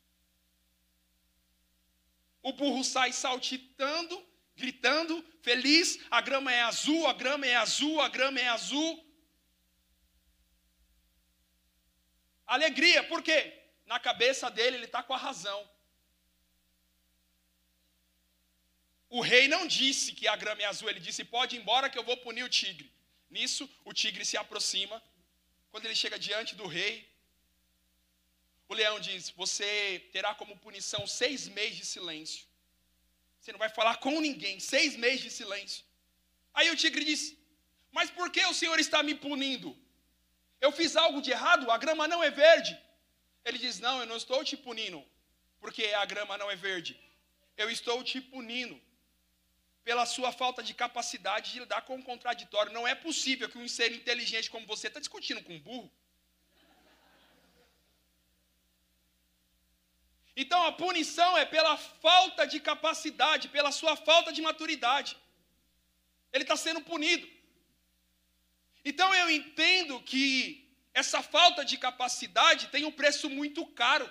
O 2.41 2.53
burro 2.53 2.83
sai 2.83 3.11
saltitando, 3.13 4.15
gritando, 4.55 5.23
feliz. 5.41 5.99
A 6.09 6.21
grama 6.21 6.51
é 6.51 6.61
azul, 6.61 7.07
a 7.07 7.13
grama 7.13 7.45
é 7.45 7.55
azul, 7.55 8.01
a 8.01 8.09
grama 8.09 8.39
é 8.39 8.47
azul. 8.47 8.91
Alegria, 12.45 13.03
por 13.03 13.21
quê? 13.21 13.39
Na 13.85 13.99
cabeça 13.99 14.49
dele 14.49 14.77
ele 14.77 14.85
está 14.85 15.03
com 15.03 15.13
a 15.13 15.17
razão. 15.17 15.69
O 19.09 19.21
rei 19.21 19.47
não 19.47 19.67
disse 19.67 20.13
que 20.13 20.27
a 20.27 20.35
grama 20.35 20.61
é 20.61 20.65
azul, 20.65 20.89
ele 20.89 20.99
disse: 20.99 21.23
pode 21.23 21.55
ir 21.55 21.59
embora 21.59 21.89
que 21.89 21.97
eu 21.97 22.03
vou 22.03 22.17
punir 22.17 22.43
o 22.43 22.49
tigre. 22.49 22.89
Nisso, 23.29 23.69
o 23.85 23.93
tigre 23.93 24.25
se 24.25 24.37
aproxima. 24.37 25.01
Quando 25.69 25.85
ele 25.85 25.95
chega 25.95 26.17
diante 26.19 26.55
do 26.55 26.67
rei, 26.67 27.10
o 28.71 28.73
leão 28.73 28.97
diz: 29.07 29.29
Você 29.41 29.69
terá 30.13 30.31
como 30.39 30.61
punição 30.65 31.01
seis 31.05 31.41
meses 31.57 31.77
de 31.81 31.85
silêncio. 31.93 32.43
Você 33.37 33.51
não 33.51 33.59
vai 33.63 33.71
falar 33.77 33.95
com 34.05 34.15
ninguém, 34.27 34.55
seis 34.73 34.95
meses 35.03 35.21
de 35.25 35.31
silêncio. 35.39 35.83
Aí 36.53 36.69
o 36.71 36.77
tigre 36.81 37.03
diz: 37.11 37.23
Mas 37.97 38.09
por 38.17 38.27
que 38.35 38.43
o 38.45 38.53
Senhor 38.59 38.79
está 38.79 38.99
me 39.03 39.15
punindo? 39.25 39.69
Eu 40.65 40.71
fiz 40.71 40.95
algo 40.95 41.21
de 41.25 41.31
errado? 41.31 41.69
A 41.69 41.77
grama 41.83 42.07
não 42.07 42.23
é 42.23 42.31
verde. 42.43 42.73
Ele 43.43 43.57
diz: 43.57 43.79
Não, 43.85 43.95
eu 43.99 44.05
não 44.11 44.19
estou 44.23 44.41
te 44.49 44.55
punindo, 44.55 45.03
porque 45.59 45.85
a 46.03 46.05
grama 46.05 46.37
não 46.37 46.49
é 46.49 46.55
verde. 46.55 46.93
Eu 47.57 47.69
estou 47.69 47.97
te 48.09 48.21
punindo, 48.21 48.79
pela 49.83 50.05
sua 50.05 50.31
falta 50.31 50.63
de 50.63 50.73
capacidade 50.73 51.51
de 51.51 51.59
lidar 51.59 51.81
com 51.81 51.97
o 51.97 52.03
contraditório. 52.11 52.71
Não 52.71 52.87
é 52.87 52.95
possível 52.95 53.49
que 53.49 53.57
um 53.57 53.67
ser 53.67 53.91
inteligente 53.91 54.49
como 54.49 54.65
você 54.65 54.87
está 54.87 55.01
discutindo 55.01 55.43
com 55.43 55.55
um 55.55 55.59
burro. 55.59 55.91
Então 60.35 60.65
a 60.65 60.71
punição 60.71 61.37
é 61.37 61.45
pela 61.45 61.77
falta 61.77 62.45
de 62.45 62.59
capacidade, 62.59 63.49
pela 63.49 63.71
sua 63.71 63.95
falta 63.95 64.31
de 64.31 64.41
maturidade. 64.41 65.17
Ele 66.31 66.43
está 66.43 66.55
sendo 66.55 66.81
punido. 66.81 67.27
Então 68.83 69.13
eu 69.13 69.29
entendo 69.29 70.01
que 70.01 70.61
essa 70.93 71.21
falta 71.21 71.63
de 71.63 71.77
capacidade 71.77 72.67
tem 72.67 72.85
um 72.85 72.91
preço 72.91 73.29
muito 73.29 73.65
caro. 73.65 74.09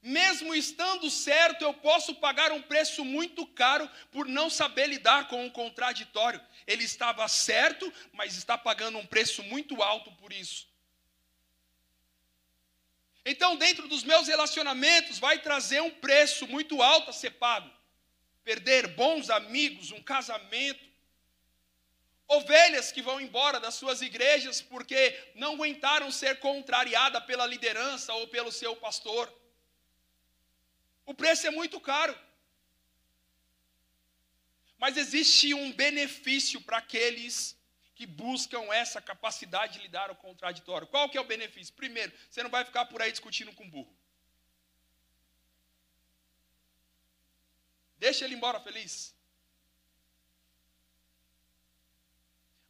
Mesmo 0.00 0.54
estando 0.54 1.08
certo, 1.10 1.62
eu 1.62 1.72
posso 1.72 2.14
pagar 2.16 2.52
um 2.52 2.60
preço 2.60 3.04
muito 3.04 3.46
caro 3.46 3.90
por 4.10 4.26
não 4.28 4.50
saber 4.50 4.86
lidar 4.86 5.28
com 5.28 5.46
o 5.46 5.50
contraditório. 5.50 6.40
Ele 6.66 6.84
estava 6.84 7.26
certo, 7.26 7.90
mas 8.12 8.36
está 8.36 8.58
pagando 8.58 8.98
um 8.98 9.06
preço 9.06 9.42
muito 9.42 9.82
alto 9.82 10.12
por 10.12 10.30
isso. 10.30 10.68
Então, 13.24 13.56
dentro 13.56 13.88
dos 13.88 14.04
meus 14.04 14.28
relacionamentos, 14.28 15.18
vai 15.18 15.38
trazer 15.40 15.80
um 15.80 15.90
preço 15.90 16.46
muito 16.46 16.82
alto 16.82 17.10
a 17.10 17.12
ser 17.12 17.30
pago. 17.30 17.70
Perder 18.42 18.88
bons 18.88 19.30
amigos, 19.30 19.90
um 19.92 20.02
casamento, 20.02 20.84
ovelhas 22.28 22.92
que 22.92 23.00
vão 23.00 23.20
embora 23.20 23.58
das 23.58 23.74
suas 23.74 24.02
igrejas 24.02 24.60
porque 24.60 25.18
não 25.34 25.54
aguentaram 25.54 26.10
ser 26.10 26.38
contrariada 26.38 27.20
pela 27.20 27.46
liderança 27.46 28.12
ou 28.12 28.28
pelo 28.28 28.52
seu 28.52 28.76
pastor. 28.76 29.32
O 31.06 31.14
preço 31.14 31.46
é 31.46 31.50
muito 31.50 31.80
caro. 31.80 32.18
Mas 34.76 34.98
existe 34.98 35.54
um 35.54 35.72
benefício 35.72 36.60
para 36.60 36.78
aqueles 36.78 37.53
que 37.94 38.06
buscam 38.06 38.62
essa 38.72 39.00
capacidade 39.00 39.74
de 39.74 39.80
lidar 39.80 40.08
com 40.08 40.14
o 40.14 40.30
contraditório. 40.30 40.86
Qual 40.86 41.08
que 41.08 41.16
é 41.16 41.20
o 41.20 41.24
benefício? 41.24 41.74
Primeiro, 41.74 42.12
você 42.28 42.42
não 42.42 42.50
vai 42.50 42.64
ficar 42.64 42.86
por 42.86 43.00
aí 43.00 43.10
discutindo 43.10 43.52
com 43.52 43.68
burro. 43.68 43.94
Deixa 47.96 48.24
ele 48.24 48.34
embora 48.34 48.60
feliz. 48.60 49.14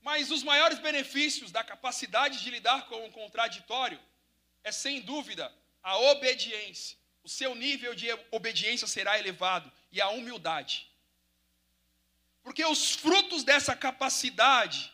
Mas 0.00 0.30
os 0.30 0.42
maiores 0.42 0.78
benefícios 0.78 1.50
da 1.50 1.64
capacidade 1.64 2.42
de 2.42 2.50
lidar 2.50 2.86
com 2.88 3.06
o 3.06 3.10
contraditório 3.10 3.98
é, 4.62 4.70
sem 4.70 5.00
dúvida, 5.00 5.52
a 5.82 5.96
obediência. 5.98 6.98
O 7.22 7.28
seu 7.28 7.54
nível 7.54 7.94
de 7.94 8.06
obediência 8.30 8.86
será 8.86 9.18
elevado 9.18 9.72
e 9.90 10.00
a 10.00 10.10
humildade. 10.10 10.90
Porque 12.42 12.62
os 12.64 12.94
frutos 12.94 13.42
dessa 13.42 13.74
capacidade 13.74 14.93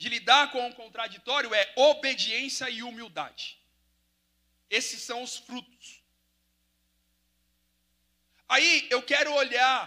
de 0.00 0.08
lidar 0.08 0.50
com 0.50 0.66
o 0.66 0.74
contraditório 0.74 1.54
é 1.54 1.72
obediência 1.76 2.70
e 2.70 2.82
humildade. 2.82 3.60
Esses 4.70 5.02
são 5.02 5.22
os 5.22 5.36
frutos. 5.36 6.02
Aí 8.48 8.88
eu 8.90 9.02
quero 9.02 9.30
olhar 9.34 9.82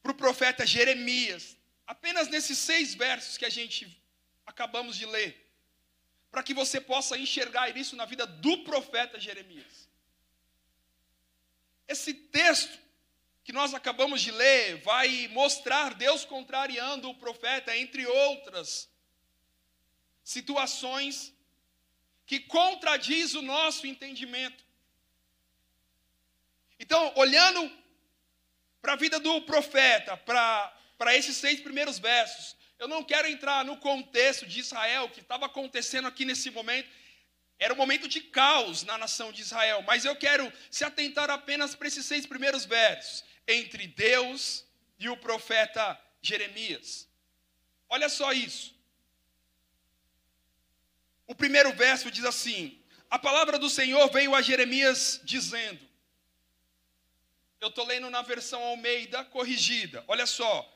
para 0.00 0.12
o 0.12 0.14
profeta 0.14 0.64
Jeremias, 0.64 1.56
apenas 1.84 2.28
nesses 2.28 2.56
seis 2.56 2.94
versos 2.94 3.36
que 3.36 3.44
a 3.44 3.50
gente 3.50 4.00
acabamos 4.46 4.94
de 4.96 5.06
ler, 5.06 5.44
para 6.30 6.44
que 6.44 6.54
você 6.54 6.80
possa 6.80 7.18
enxergar 7.18 7.76
isso 7.76 7.96
na 7.96 8.04
vida 8.04 8.24
do 8.28 8.58
profeta 8.58 9.18
Jeremias. 9.18 9.88
Esse 11.88 12.14
texto 12.14 12.78
que 13.44 13.52
nós 13.52 13.74
acabamos 13.74 14.22
de 14.22 14.30
ler 14.30 14.78
vai 14.78 15.28
mostrar 15.28 15.92
Deus 15.94 16.24
contrariando 16.24 17.10
o 17.10 17.14
profeta, 17.14 17.76
entre 17.76 18.06
outras 18.06 18.90
situações 20.24 21.34
que 22.24 22.40
contradiz 22.40 23.34
o 23.34 23.42
nosso 23.42 23.86
entendimento. 23.86 24.64
Então, 26.80 27.12
olhando 27.16 27.70
para 28.80 28.94
a 28.94 28.96
vida 28.96 29.20
do 29.20 29.42
profeta, 29.42 30.16
para 30.16 31.14
esses 31.14 31.36
seis 31.36 31.60
primeiros 31.60 31.98
versos, 31.98 32.56
eu 32.78 32.88
não 32.88 33.04
quero 33.04 33.28
entrar 33.28 33.62
no 33.62 33.76
contexto 33.76 34.46
de 34.46 34.58
Israel, 34.58 35.10
que 35.10 35.20
estava 35.20 35.44
acontecendo 35.44 36.08
aqui 36.08 36.24
nesse 36.24 36.50
momento, 36.50 36.88
era 37.58 37.74
um 37.74 37.76
momento 37.76 38.08
de 38.08 38.22
caos 38.22 38.82
na 38.84 38.96
nação 38.96 39.30
de 39.30 39.42
Israel, 39.42 39.82
mas 39.82 40.06
eu 40.06 40.16
quero 40.16 40.50
se 40.70 40.82
atentar 40.82 41.28
apenas 41.30 41.74
para 41.74 41.88
esses 41.88 42.06
seis 42.06 42.24
primeiros 42.26 42.64
versos 42.64 43.22
entre 43.46 43.86
Deus 43.86 44.64
e 44.98 45.08
o 45.08 45.16
profeta 45.16 46.00
Jeremias. 46.22 47.08
Olha 47.88 48.08
só 48.08 48.32
isso. 48.32 48.74
O 51.26 51.34
primeiro 51.34 51.72
verso 51.72 52.10
diz 52.10 52.24
assim: 52.24 52.80
A 53.10 53.18
palavra 53.18 53.58
do 53.58 53.68
Senhor 53.68 54.10
veio 54.10 54.34
a 54.34 54.42
Jeremias 54.42 55.20
dizendo. 55.24 55.80
Eu 57.60 57.68
estou 57.68 57.86
lendo 57.86 58.10
na 58.10 58.20
versão 58.22 58.62
Almeida 58.62 59.24
corrigida. 59.24 60.04
Olha 60.06 60.26
só. 60.26 60.70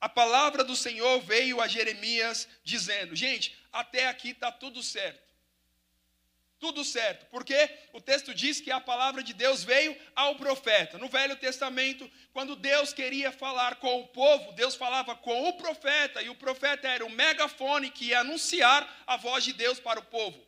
A 0.00 0.08
palavra 0.08 0.64
do 0.64 0.74
Senhor 0.74 1.20
veio 1.20 1.60
a 1.60 1.68
Jeremias 1.68 2.48
dizendo: 2.64 3.14
Gente, 3.14 3.56
até 3.72 4.08
aqui 4.08 4.30
está 4.30 4.50
tudo 4.50 4.82
certo 4.82 5.31
tudo 6.62 6.84
certo, 6.84 7.26
porque 7.28 7.68
o 7.92 8.00
texto 8.00 8.32
diz 8.32 8.60
que 8.60 8.70
a 8.70 8.78
palavra 8.78 9.20
de 9.20 9.34
Deus 9.34 9.64
veio 9.64 9.96
ao 10.14 10.36
profeta. 10.36 10.96
No 10.96 11.08
Velho 11.08 11.34
Testamento, 11.34 12.08
quando 12.32 12.54
Deus 12.54 12.92
queria 12.92 13.32
falar 13.32 13.74
com 13.80 14.00
o 14.02 14.06
povo, 14.06 14.52
Deus 14.52 14.76
falava 14.76 15.16
com 15.16 15.48
o 15.48 15.54
profeta, 15.54 16.22
e 16.22 16.28
o 16.28 16.36
profeta 16.36 16.86
era 16.86 17.04
o 17.04 17.10
megafone 17.10 17.90
que 17.90 18.10
ia 18.10 18.20
anunciar 18.20 18.88
a 19.08 19.16
voz 19.16 19.42
de 19.42 19.52
Deus 19.52 19.80
para 19.80 19.98
o 19.98 20.04
povo. 20.04 20.40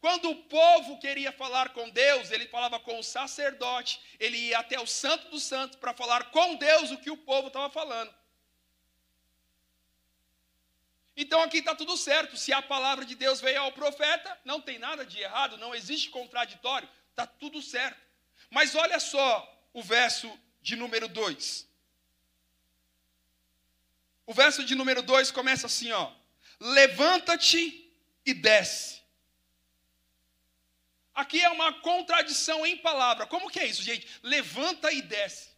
Quando 0.00 0.30
o 0.30 0.34
povo 0.34 0.98
queria 0.98 1.30
falar 1.30 1.68
com 1.68 1.88
Deus, 1.88 2.32
ele 2.32 2.48
falava 2.48 2.80
com 2.80 2.98
o 2.98 3.04
sacerdote, 3.04 4.00
ele 4.18 4.38
ia 4.38 4.58
até 4.58 4.80
o 4.80 4.88
Santo 4.88 5.30
dos 5.30 5.44
Santos 5.44 5.76
para 5.76 5.94
falar 5.94 6.32
com 6.32 6.56
Deus 6.56 6.90
o 6.90 6.98
que 6.98 7.12
o 7.12 7.16
povo 7.16 7.46
estava 7.46 7.70
falando. 7.70 8.12
Então 11.22 11.42
aqui 11.42 11.58
está 11.58 11.74
tudo 11.74 11.98
certo. 11.98 12.34
Se 12.34 12.50
a 12.50 12.62
palavra 12.62 13.04
de 13.04 13.14
Deus 13.14 13.42
veio 13.42 13.60
ao 13.60 13.72
profeta, 13.72 14.40
não 14.42 14.58
tem 14.58 14.78
nada 14.78 15.04
de 15.04 15.20
errado, 15.20 15.58
não 15.58 15.74
existe 15.74 16.08
contraditório, 16.08 16.88
está 17.10 17.26
tudo 17.26 17.60
certo. 17.60 18.00
Mas 18.48 18.74
olha 18.74 18.98
só 18.98 19.28
o 19.74 19.82
verso 19.82 20.32
de 20.62 20.76
número 20.76 21.06
2. 21.08 21.68
O 24.24 24.32
verso 24.32 24.64
de 24.64 24.74
número 24.74 25.02
2 25.02 25.30
começa 25.30 25.66
assim, 25.66 25.92
ó: 25.92 26.10
Levanta-te 26.58 27.94
e 28.24 28.32
desce. 28.32 29.02
Aqui 31.14 31.42
é 31.42 31.50
uma 31.50 31.70
contradição 31.82 32.64
em 32.64 32.78
palavra. 32.78 33.26
Como 33.26 33.50
que 33.50 33.60
é 33.60 33.66
isso, 33.66 33.82
gente? 33.82 34.08
Levanta 34.22 34.90
e 34.90 35.02
desce. 35.02 35.50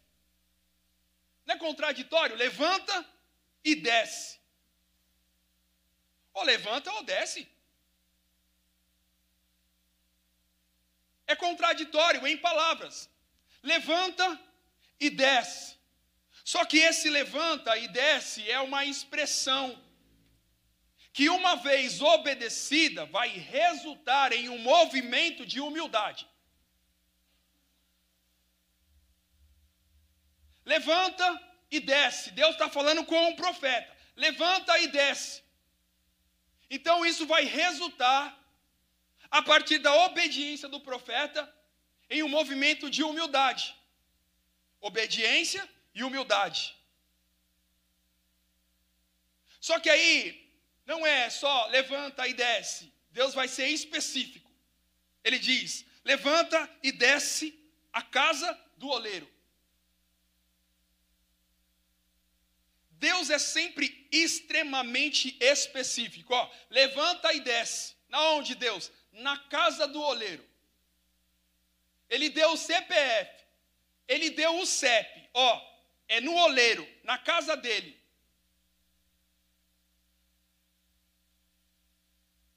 Não 1.45 1.55
é 1.55 1.57
contraditório? 1.57 2.35
Levanta 2.35 3.05
e 3.63 3.75
desce. 3.75 4.42
Ou 6.33 6.43
levanta 6.43 6.91
ou 6.91 7.03
desce. 7.03 7.47
É 11.27 11.35
contraditório 11.35 12.25
em 12.27 12.37
palavras. 12.37 13.09
Levanta 13.61 14.39
e 14.99 15.09
desce. 15.09 15.77
Só 16.43 16.65
que 16.65 16.77
esse 16.77 17.09
levanta 17.09 17.77
e 17.77 17.87
desce 17.87 18.49
é 18.49 18.59
uma 18.59 18.83
expressão 18.85 19.81
que, 21.13 21.29
uma 21.29 21.55
vez 21.55 22.01
obedecida, 22.01 23.05
vai 23.05 23.29
resultar 23.29 24.33
em 24.33 24.49
um 24.49 24.57
movimento 24.57 25.45
de 25.45 25.61
humildade. 25.61 26.27
Levanta 30.65 31.27
e 31.69 31.79
desce. 31.79 32.31
Deus 32.31 32.51
está 32.51 32.69
falando 32.69 33.05
com 33.05 33.29
o 33.29 33.35
profeta. 33.35 33.95
Levanta 34.15 34.77
e 34.79 34.87
desce. 34.87 35.43
Então 36.69 37.05
isso 37.05 37.25
vai 37.25 37.43
resultar, 37.45 38.39
a 39.29 39.41
partir 39.41 39.79
da 39.79 39.93
obediência 40.05 40.69
do 40.69 40.79
profeta, 40.79 41.51
em 42.09 42.23
um 42.23 42.29
movimento 42.29 42.89
de 42.89 43.03
humildade. 43.03 43.75
Obediência 44.79 45.67
e 45.95 46.03
humildade. 46.03 46.75
Só 49.59 49.79
que 49.79 49.89
aí, 49.89 50.43
não 50.85 51.05
é 51.05 51.29
só 51.29 51.67
levanta 51.67 52.27
e 52.27 52.33
desce. 52.33 52.93
Deus 53.11 53.33
vai 53.33 53.47
ser 53.47 53.67
específico. 53.67 54.51
Ele 55.23 55.39
diz: 55.39 55.85
levanta 56.03 56.69
e 56.81 56.91
desce 56.91 57.57
a 57.91 58.01
casa 58.01 58.59
do 58.77 58.89
oleiro. 58.89 59.32
Deus 63.03 63.29
é 63.29 63.37
sempre 63.37 64.07
extremamente 64.09 65.35
específico. 65.41 66.33
Ó, 66.33 66.49
levanta 66.69 67.33
e 67.33 67.41
desce. 67.41 67.95
Na 68.07 68.21
onde 68.35 68.55
Deus? 68.55 68.89
Na 69.11 69.37
casa 69.55 69.85
do 69.85 70.01
oleiro. 70.01 70.45
Ele 72.09 72.29
deu 72.29 72.51
o 72.51 72.57
CPF. 72.57 73.43
Ele 74.07 74.29
deu 74.29 74.57
o 74.57 74.65
CEP. 74.65 75.29
Ó, 75.33 75.49
é 76.07 76.21
no 76.21 76.33
oleiro, 76.33 76.87
na 77.03 77.17
casa 77.17 77.57
dele. 77.57 77.93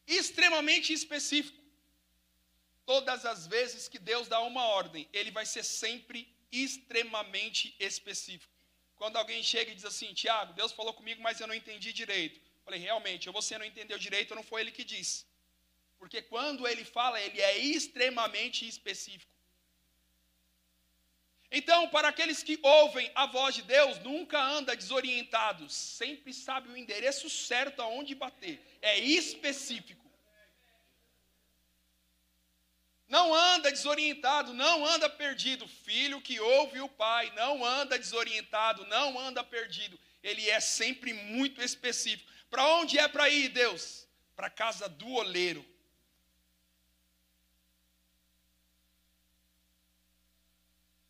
Extremamente 0.06 0.92
específico. 0.92 1.60
Todas 2.84 3.26
as 3.26 3.48
vezes 3.48 3.88
que 3.88 3.98
Deus 3.98 4.28
dá 4.28 4.38
uma 4.38 4.64
ordem, 4.64 5.08
ele 5.12 5.32
vai 5.32 5.44
ser 5.44 5.64
sempre 5.64 6.32
extremamente 6.52 7.74
específico. 7.80 8.55
Quando 8.96 9.16
alguém 9.16 9.42
chega 9.42 9.70
e 9.70 9.74
diz 9.74 9.84
assim, 9.84 10.12
Tiago, 10.14 10.52
Deus 10.54 10.72
falou 10.72 10.94
comigo, 10.94 11.22
mas 11.22 11.40
eu 11.40 11.46
não 11.46 11.54
entendi 11.54 11.92
direito. 11.92 12.38
Eu 12.38 12.64
falei, 12.64 12.80
realmente, 12.80 13.28
ou 13.28 13.32
você 13.32 13.56
não 13.58 13.64
entendeu 13.64 13.98
direito, 13.98 14.30
ou 14.30 14.36
não 14.36 14.42
foi 14.42 14.60
ele 14.62 14.72
que 14.72 14.84
disse. 14.84 15.24
Porque 15.98 16.20
quando 16.22 16.66
ele 16.66 16.84
fala, 16.84 17.20
ele 17.20 17.40
é 17.40 17.58
extremamente 17.58 18.66
específico. 18.66 19.32
Então, 21.50 21.88
para 21.88 22.08
aqueles 22.08 22.42
que 22.42 22.58
ouvem 22.62 23.10
a 23.14 23.26
voz 23.26 23.54
de 23.54 23.62
Deus, 23.62 23.98
nunca 24.00 24.42
anda 24.42 24.74
desorientados, 24.74 25.72
sempre 25.74 26.32
sabe 26.32 26.68
o 26.68 26.76
endereço 26.76 27.30
certo 27.30 27.80
aonde 27.80 28.14
bater. 28.14 28.60
É 28.82 28.98
específico. 28.98 30.05
Não 33.08 33.32
anda 33.32 33.70
desorientado, 33.70 34.52
não 34.52 34.84
anda 34.84 35.08
perdido. 35.08 35.66
Filho 35.68 36.20
que 36.20 36.40
ouve 36.40 36.80
o 36.80 36.88
pai, 36.88 37.32
não 37.36 37.64
anda 37.64 37.98
desorientado, 37.98 38.84
não 38.86 39.18
anda 39.18 39.44
perdido. 39.44 39.98
Ele 40.22 40.48
é 40.50 40.58
sempre 40.58 41.12
muito 41.12 41.62
específico. 41.62 42.30
Para 42.50 42.66
onde 42.78 42.98
é 42.98 43.06
para 43.06 43.28
ir, 43.28 43.48
Deus? 43.48 44.08
Para 44.34 44.48
a 44.48 44.50
casa 44.50 44.88
do 44.88 45.08
oleiro. 45.08 45.64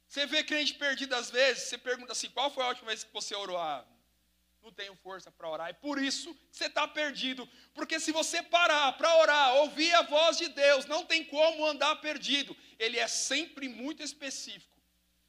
Você 0.06 0.24
vê 0.24 0.42
crente 0.42 0.72
perdido 0.74 1.14
às 1.14 1.30
vezes, 1.30 1.64
você 1.64 1.76
pergunta 1.76 2.12
assim: 2.12 2.30
qual 2.30 2.50
foi 2.50 2.64
a 2.64 2.68
última 2.68 2.88
vez 2.88 3.04
que 3.04 3.12
você 3.12 3.34
orou? 3.34 3.58
Ah, 3.58 3.86
não 4.66 4.72
tenho 4.72 4.96
força 4.96 5.30
para 5.30 5.48
orar. 5.48 5.68
É 5.68 5.72
por 5.72 5.96
isso 6.02 6.36
você 6.50 6.66
está 6.66 6.88
perdido. 6.88 7.48
Porque 7.72 8.00
se 8.00 8.10
você 8.10 8.42
parar 8.42 8.92
para 8.94 9.16
orar, 9.18 9.54
ouvir 9.58 9.94
a 9.94 10.02
voz 10.02 10.36
de 10.36 10.48
Deus, 10.48 10.86
não 10.86 11.04
tem 11.06 11.24
como 11.24 11.64
andar 11.64 11.94
perdido. 11.96 12.56
Ele 12.76 12.98
é 12.98 13.06
sempre 13.06 13.68
muito 13.68 14.02
específico. 14.02 14.76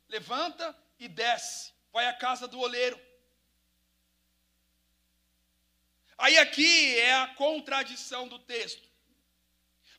Levanta 0.10 0.76
e 1.00 1.08
desce. 1.08 1.72
Vai 1.94 2.08
à 2.08 2.14
casa 2.14 2.48
do 2.48 2.60
oleiro. 2.60 3.00
Aí 6.18 6.40
aqui 6.40 6.98
é 6.98 7.14
a 7.14 7.28
contradição 7.28 8.28
do 8.28 8.40
texto. 8.40 8.90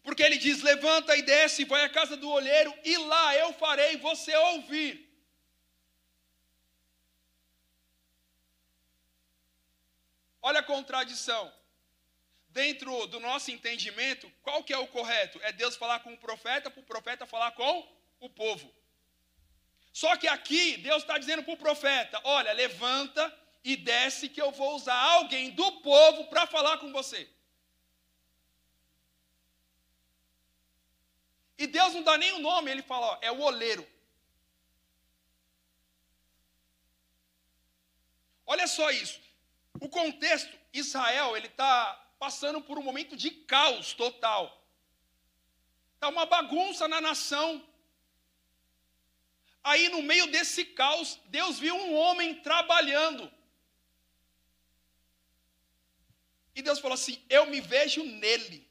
Porque 0.02 0.24
ele 0.24 0.36
diz: 0.36 0.62
levanta 0.62 1.16
e 1.16 1.22
desce, 1.22 1.64
vai 1.64 1.84
à 1.84 1.88
casa 1.88 2.16
do 2.16 2.28
olheiro, 2.28 2.74
e 2.84 2.96
lá 2.96 3.36
eu 3.36 3.52
farei 3.52 3.96
você 3.98 4.34
ouvir. 4.34 5.07
Olha 10.42 10.60
a 10.60 10.62
contradição. 10.62 11.52
Dentro 12.50 13.06
do 13.06 13.20
nosso 13.20 13.50
entendimento, 13.50 14.30
qual 14.42 14.64
que 14.64 14.72
é 14.72 14.78
o 14.78 14.88
correto? 14.88 15.38
É 15.42 15.52
Deus 15.52 15.76
falar 15.76 16.00
com 16.00 16.12
o 16.14 16.18
profeta, 16.18 16.70
para 16.70 16.80
o 16.80 16.84
profeta 16.84 17.26
falar 17.26 17.52
com 17.52 17.86
o 18.20 18.30
povo. 18.30 18.72
Só 19.92 20.16
que 20.16 20.26
aqui, 20.26 20.76
Deus 20.78 21.02
está 21.02 21.18
dizendo 21.18 21.42
para 21.42 21.54
o 21.54 21.58
profeta: 21.58 22.20
olha, 22.24 22.52
levanta 22.52 23.22
e 23.62 23.76
desce, 23.76 24.28
que 24.28 24.40
eu 24.40 24.50
vou 24.50 24.76
usar 24.76 24.96
alguém 24.96 25.50
do 25.50 25.72
povo 25.80 26.24
para 26.26 26.46
falar 26.46 26.78
com 26.78 26.90
você. 26.92 27.28
E 31.58 31.66
Deus 31.66 31.92
não 31.92 32.02
dá 32.02 32.16
nem 32.16 32.32
o 32.32 32.38
nome, 32.38 32.70
ele 32.70 32.82
fala, 32.82 33.06
ó, 33.06 33.18
é 33.20 33.32
o 33.32 33.40
oleiro. 33.40 33.86
Olha 38.46 38.66
só 38.66 38.90
isso. 38.90 39.20
O 39.80 39.88
contexto, 39.88 40.58
Israel, 40.72 41.36
ele 41.36 41.46
está 41.46 41.94
passando 42.18 42.60
por 42.60 42.78
um 42.78 42.82
momento 42.82 43.16
de 43.16 43.30
caos 43.30 43.92
total. 43.92 44.64
Está 45.94 46.08
uma 46.08 46.26
bagunça 46.26 46.88
na 46.88 47.00
nação. 47.00 47.64
Aí, 49.62 49.88
no 49.88 50.02
meio 50.02 50.26
desse 50.28 50.64
caos, 50.64 51.20
Deus 51.26 51.58
viu 51.58 51.74
um 51.76 51.94
homem 51.94 52.36
trabalhando. 52.36 53.32
E 56.54 56.62
Deus 56.62 56.78
falou 56.78 56.94
assim: 56.94 57.24
Eu 57.28 57.46
me 57.46 57.60
vejo 57.60 58.02
nele. 58.02 58.68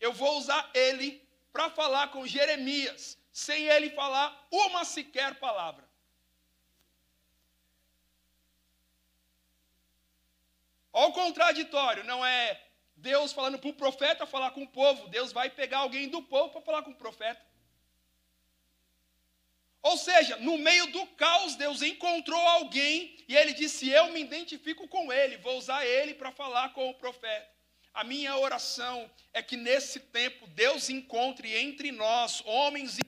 Eu 0.00 0.12
vou 0.12 0.38
usar 0.38 0.70
ele 0.74 1.22
para 1.52 1.70
falar 1.70 2.08
com 2.08 2.26
Jeremias, 2.26 3.18
sem 3.30 3.66
ele 3.66 3.90
falar 3.90 4.46
uma 4.50 4.84
sequer 4.84 5.38
palavra. 5.38 5.91
Olha 10.92 11.08
o 11.08 11.12
contraditório, 11.12 12.04
não 12.04 12.24
é 12.24 12.60
Deus 12.96 13.32
falando 13.32 13.58
para 13.58 13.70
o 13.70 13.74
profeta 13.74 14.26
falar 14.26 14.50
com 14.50 14.62
o 14.62 14.68
povo, 14.68 15.08
Deus 15.08 15.32
vai 15.32 15.48
pegar 15.48 15.78
alguém 15.78 16.08
do 16.08 16.22
povo 16.22 16.50
para 16.50 16.60
falar 16.60 16.82
com 16.82 16.90
o 16.90 16.96
profeta. 16.96 17.40
Ou 19.82 19.96
seja, 19.96 20.36
no 20.36 20.58
meio 20.58 20.86
do 20.92 21.04
caos, 21.06 21.56
Deus 21.56 21.82
encontrou 21.82 22.40
alguém 22.40 23.16
e 23.26 23.36
ele 23.36 23.52
disse: 23.52 23.90
Eu 23.90 24.12
me 24.12 24.20
identifico 24.20 24.86
com 24.86 25.12
ele, 25.12 25.38
vou 25.38 25.58
usar 25.58 25.84
ele 25.84 26.14
para 26.14 26.30
falar 26.30 26.72
com 26.72 26.88
o 26.88 26.94
profeta. 26.94 27.50
A 27.92 28.04
minha 28.04 28.36
oração 28.36 29.10
é 29.32 29.42
que 29.42 29.56
nesse 29.56 29.98
tempo 29.98 30.46
Deus 30.46 30.88
encontre 30.88 31.56
entre 31.56 31.90
nós 31.90 32.40
homens 32.46 32.98
e 32.98 33.02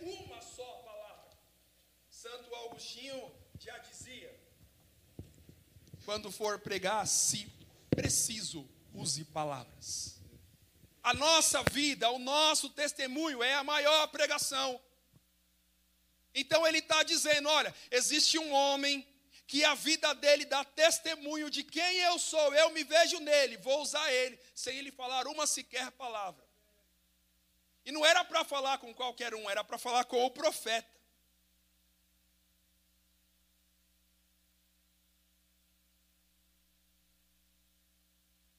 uma 0.00 0.40
só 0.40 0.64
palavra. 0.84 1.30
Santo 2.08 2.48
Agostinho 2.78 3.32
já 3.58 3.76
dizia: 3.78 4.32
quando 6.04 6.30
for 6.30 6.60
pregar, 6.60 7.08
se 7.08 7.52
preciso, 7.90 8.68
use 8.94 9.24
palavras. 9.24 10.20
A 11.02 11.12
nossa 11.12 11.60
vida, 11.72 12.08
o 12.10 12.20
nosso 12.20 12.70
testemunho 12.70 13.42
é 13.42 13.54
a 13.54 13.64
maior 13.64 14.06
pregação. 14.08 14.80
Então 16.32 16.64
ele 16.64 16.78
está 16.78 17.02
dizendo: 17.02 17.48
olha, 17.48 17.74
existe 17.90 18.38
um 18.38 18.52
homem 18.52 19.04
que 19.44 19.64
a 19.64 19.74
vida 19.74 20.14
dele 20.14 20.44
dá 20.44 20.64
testemunho 20.64 21.50
de 21.50 21.64
quem 21.64 21.98
eu 22.02 22.16
sou, 22.16 22.54
eu 22.54 22.70
me 22.70 22.84
vejo 22.84 23.18
nele, 23.18 23.56
vou 23.56 23.82
usar 23.82 24.08
ele, 24.12 24.38
sem 24.54 24.76
ele 24.76 24.92
falar 24.92 25.26
uma 25.26 25.48
sequer 25.48 25.90
palavra. 25.90 26.46
E 27.84 27.90
não 27.90 28.06
era 28.06 28.24
para 28.24 28.44
falar 28.44 28.78
com 28.78 28.94
qualquer 28.94 29.34
um, 29.34 29.50
era 29.50 29.64
para 29.64 29.78
falar 29.78 30.04
com 30.04 30.24
o 30.24 30.30
profeta. 30.30 30.97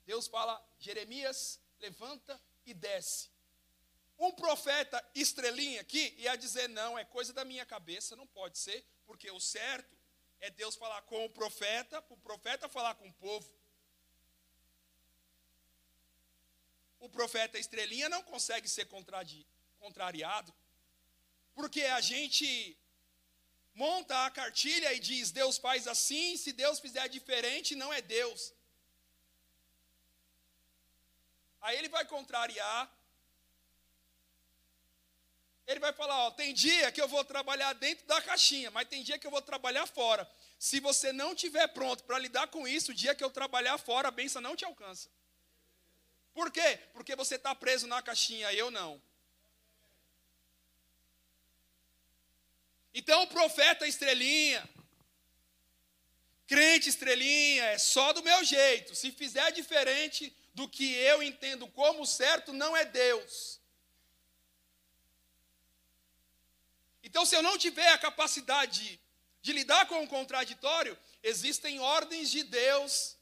Deus 0.09 0.25
fala, 0.27 0.59
Jeremias 0.79 1.61
levanta 1.79 2.41
e 2.65 2.73
desce. 2.73 3.29
Um 4.17 4.31
profeta 4.31 4.97
estrelinha 5.13 5.81
aqui 5.81 6.15
ia 6.17 6.35
dizer: 6.35 6.67
não, 6.67 6.97
é 6.97 7.05
coisa 7.05 7.31
da 7.31 7.45
minha 7.45 7.63
cabeça, 7.63 8.15
não 8.15 8.25
pode 8.25 8.57
ser, 8.57 8.83
porque 9.05 9.29
o 9.29 9.39
certo 9.39 9.95
é 10.39 10.49
Deus 10.49 10.75
falar 10.75 11.03
com 11.03 11.23
o 11.25 11.29
profeta, 11.29 12.03
o 12.09 12.17
profeta 12.17 12.67
falar 12.67 12.95
com 12.95 13.07
o 13.07 13.13
povo. 13.13 13.47
O 16.99 17.07
profeta 17.07 17.59
estrelinha 17.59 18.09
não 18.09 18.23
consegue 18.23 18.67
ser 18.67 18.87
contrariado, 19.79 20.51
porque 21.53 21.83
a 21.83 22.01
gente 22.01 22.75
monta 23.75 24.25
a 24.25 24.31
cartilha 24.31 24.91
e 24.91 24.99
diz: 24.99 25.29
Deus 25.29 25.59
faz 25.59 25.87
assim, 25.87 26.35
se 26.35 26.51
Deus 26.51 26.79
fizer 26.79 27.07
diferente, 27.09 27.75
não 27.75 27.93
é 27.93 28.01
Deus. 28.01 28.57
Aí 31.61 31.77
ele 31.77 31.89
vai 31.89 32.05
contrariar. 32.05 32.89
Ele 35.67 35.79
vai 35.79 35.93
falar: 35.93 36.25
ó, 36.25 36.31
tem 36.31 36.53
dia 36.53 36.91
que 36.91 37.01
eu 37.01 37.07
vou 37.07 37.23
trabalhar 37.23 37.73
dentro 37.73 38.05
da 38.07 38.21
caixinha, 38.21 38.71
mas 38.71 38.87
tem 38.87 39.03
dia 39.03 39.19
que 39.19 39.27
eu 39.27 39.31
vou 39.31 39.41
trabalhar 39.41 39.85
fora. 39.85 40.29
Se 40.57 40.79
você 40.79 41.11
não 41.13 41.33
estiver 41.33 41.67
pronto 41.67 42.03
para 42.03 42.19
lidar 42.19 42.47
com 42.47 42.67
isso, 42.67 42.91
o 42.91 42.95
dia 42.95 43.15
que 43.15 43.23
eu 43.23 43.29
trabalhar 43.29 43.77
fora, 43.77 44.07
a 44.07 44.11
benção 44.11 44.41
não 44.41 44.55
te 44.55 44.65
alcança. 44.65 45.09
Por 46.33 46.51
quê? 46.51 46.79
Porque 46.93 47.15
você 47.15 47.35
está 47.35 47.53
preso 47.53 47.87
na 47.87 48.01
caixinha, 48.01 48.51
eu 48.53 48.71
não. 48.71 49.01
Então 52.93 53.27
profeta 53.27 53.87
estrelinha, 53.87 54.67
crente 56.47 56.89
estrelinha, 56.89 57.63
é 57.65 57.77
só 57.77 58.11
do 58.11 58.23
meu 58.23 58.43
jeito. 58.43 58.95
Se 58.95 59.11
fizer 59.11 59.51
diferente, 59.51 60.35
do 60.59 60.67
que 60.67 60.93
eu 60.93 61.23
entendo 61.23 61.65
como 61.69 62.05
certo 62.05 62.51
não 62.51 62.75
é 62.75 62.83
Deus. 62.83 63.61
Então, 67.01 67.25
se 67.25 67.33
eu 67.33 67.41
não 67.41 67.57
tiver 67.57 67.87
a 67.93 67.97
capacidade 67.97 68.99
de 69.41 69.53
lidar 69.53 69.85
com 69.87 70.03
o 70.03 70.07
contraditório, 70.07 70.99
existem 71.23 71.79
ordens 71.79 72.29
de 72.29 72.43
Deus 72.43 73.15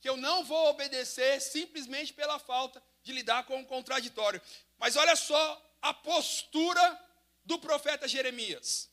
que 0.00 0.08
eu 0.08 0.16
não 0.16 0.42
vou 0.42 0.70
obedecer 0.70 1.40
simplesmente 1.40 2.12
pela 2.12 2.40
falta 2.40 2.82
de 3.04 3.12
lidar 3.12 3.44
com 3.44 3.60
o 3.60 3.64
contraditório. 3.64 4.42
Mas 4.76 4.96
olha 4.96 5.14
só 5.14 5.40
a 5.80 5.94
postura 5.94 7.00
do 7.44 7.60
profeta 7.60 8.08
Jeremias. 8.08 8.90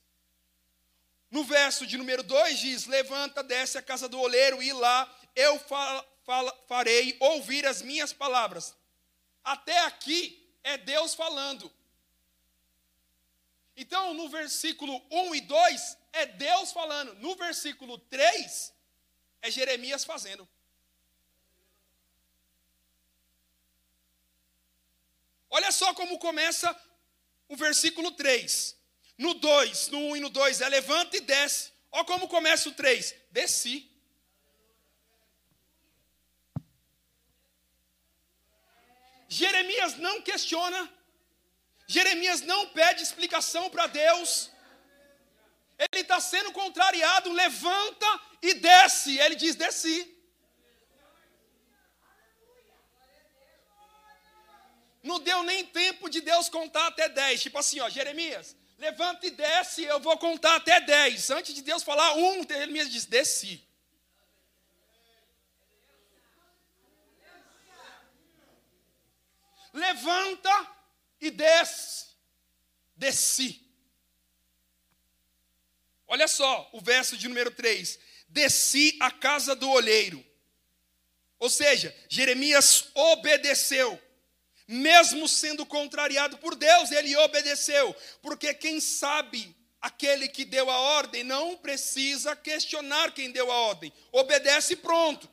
No 1.32 1.44
verso 1.44 1.88
de 1.88 1.98
número 1.98 2.22
2 2.22 2.60
diz: 2.60 2.86
Levanta, 2.86 3.42
desce 3.42 3.80
a 3.80 3.82
casa 3.82 4.08
do 4.08 4.20
oleiro 4.20 4.62
e 4.62 4.72
lá 4.72 5.12
eu 5.36 5.58
farei 6.68 7.16
ouvir 7.20 7.66
as 7.66 7.82
minhas 7.82 8.12
palavras. 8.12 8.76
Até 9.44 9.80
aqui 9.82 10.46
é 10.64 10.78
Deus 10.78 11.14
falando. 11.14 11.72
Então, 13.78 14.14
no 14.14 14.30
versículo 14.30 15.02
1 15.12 15.36
e 15.36 15.42
2 15.42 15.98
é 16.14 16.26
Deus 16.26 16.72
falando. 16.72 17.14
No 17.16 17.36
versículo 17.36 17.98
3 17.98 18.74
é 19.42 19.52
Jeremias 19.52 20.04
fazendo. 20.04 20.48
Olha 25.50 25.72
só 25.72 25.94
como 25.94 26.18
começa 26.20 26.76
o 27.48 27.56
versículo 27.56 28.12
3. 28.12 28.76
No 29.18 29.34
2, 29.36 29.88
no 29.90 30.00
1 30.00 30.18
e 30.18 30.20
no 30.20 30.30
2 30.30 30.62
é 30.62 30.70
levanta 30.70 31.18
e 31.18 31.22
desce. 31.22 31.72
Olha 31.92 32.06
como 32.06 32.28
começa 32.28 32.68
o 32.68 32.74
3. 32.74 33.16
Desci. 33.32 33.90
Jeremias 39.40 39.98
não 39.98 40.22
questiona. 40.22 40.82
Jeremias 41.86 42.42
não 42.42 42.62
pede 42.70 43.04
explicação 43.04 43.70
para 43.70 43.86
Deus. 43.88 44.50
Ele 45.78 46.02
está 46.04 46.20
sendo 46.22 46.52
contrariado, 46.54 47.32
levanta 47.32 48.10
e 48.42 48.54
desce. 48.54 49.18
Ele 49.18 49.36
diz: 49.36 49.56
desci. 49.56 49.98
Não 55.04 55.20
deu 55.20 55.44
nem 55.44 55.66
tempo 55.66 56.10
de 56.10 56.22
Deus 56.22 56.48
contar 56.48 56.88
até 56.88 57.10
10. 57.10 57.44
Tipo 57.44 57.60
assim, 57.60 57.80
ó, 57.82 57.90
Jeremias, 57.90 58.56
levanta 58.78 59.28
e 59.28 59.32
desce, 59.32 59.84
eu 59.84 60.00
vou 60.00 60.18
contar 60.18 60.56
até 60.56 60.80
10. 60.80 61.30
Antes 61.32 61.54
de 61.54 61.62
Deus 61.62 61.84
falar 61.84 62.14
um, 62.16 62.48
Jeremias 62.48 62.90
diz: 62.90 63.06
desci. 63.06 63.65
Levanta 69.76 70.72
e 71.22 71.30
desce. 71.30 72.06
Desci. 72.96 73.62
Olha 76.08 76.28
só 76.28 76.70
o 76.74 76.82
verso 76.82 77.18
de 77.18 77.28
número 77.28 77.52
3. 77.52 78.00
Desci 78.28 78.98
a 79.00 79.12
casa 79.12 79.56
do 79.56 79.70
olheiro. 79.70 80.26
Ou 81.38 81.50
seja, 81.50 81.96
Jeremias 82.10 82.90
obedeceu 82.94 84.02
mesmo 84.68 85.28
sendo 85.28 85.66
contrariado 85.66 86.38
por 86.38 86.56
Deus, 86.56 86.92
ele 86.92 87.16
obedeceu, 87.18 87.96
porque 88.22 88.54
quem 88.54 88.80
sabe 88.80 89.56
aquele 89.80 90.28
que 90.28 90.44
deu 90.44 90.70
a 90.70 90.80
ordem 90.80 91.24
não 91.24 91.56
precisa 91.56 92.36
questionar 92.36 93.12
quem 93.12 93.30
deu 93.30 93.52
a 93.52 93.56
ordem, 93.56 93.94
obedece 94.12 94.76
pronto. 94.76 95.30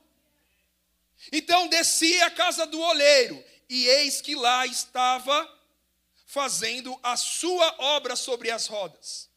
Então 1.31 1.69
desci 1.69 2.21
à 2.21 2.31
casa 2.31 2.67
do 2.67 2.79
oleiro, 2.81 3.43
e 3.75 3.89
eis 3.89 4.21
que 4.21 4.35
lá 4.35 4.67
estava 4.67 5.35
fazendo 6.27 6.99
a 7.03 7.17
sua 7.17 7.75
obra 7.79 8.15
sobre 8.15 8.51
as 8.51 8.67
rodas. 8.67 9.31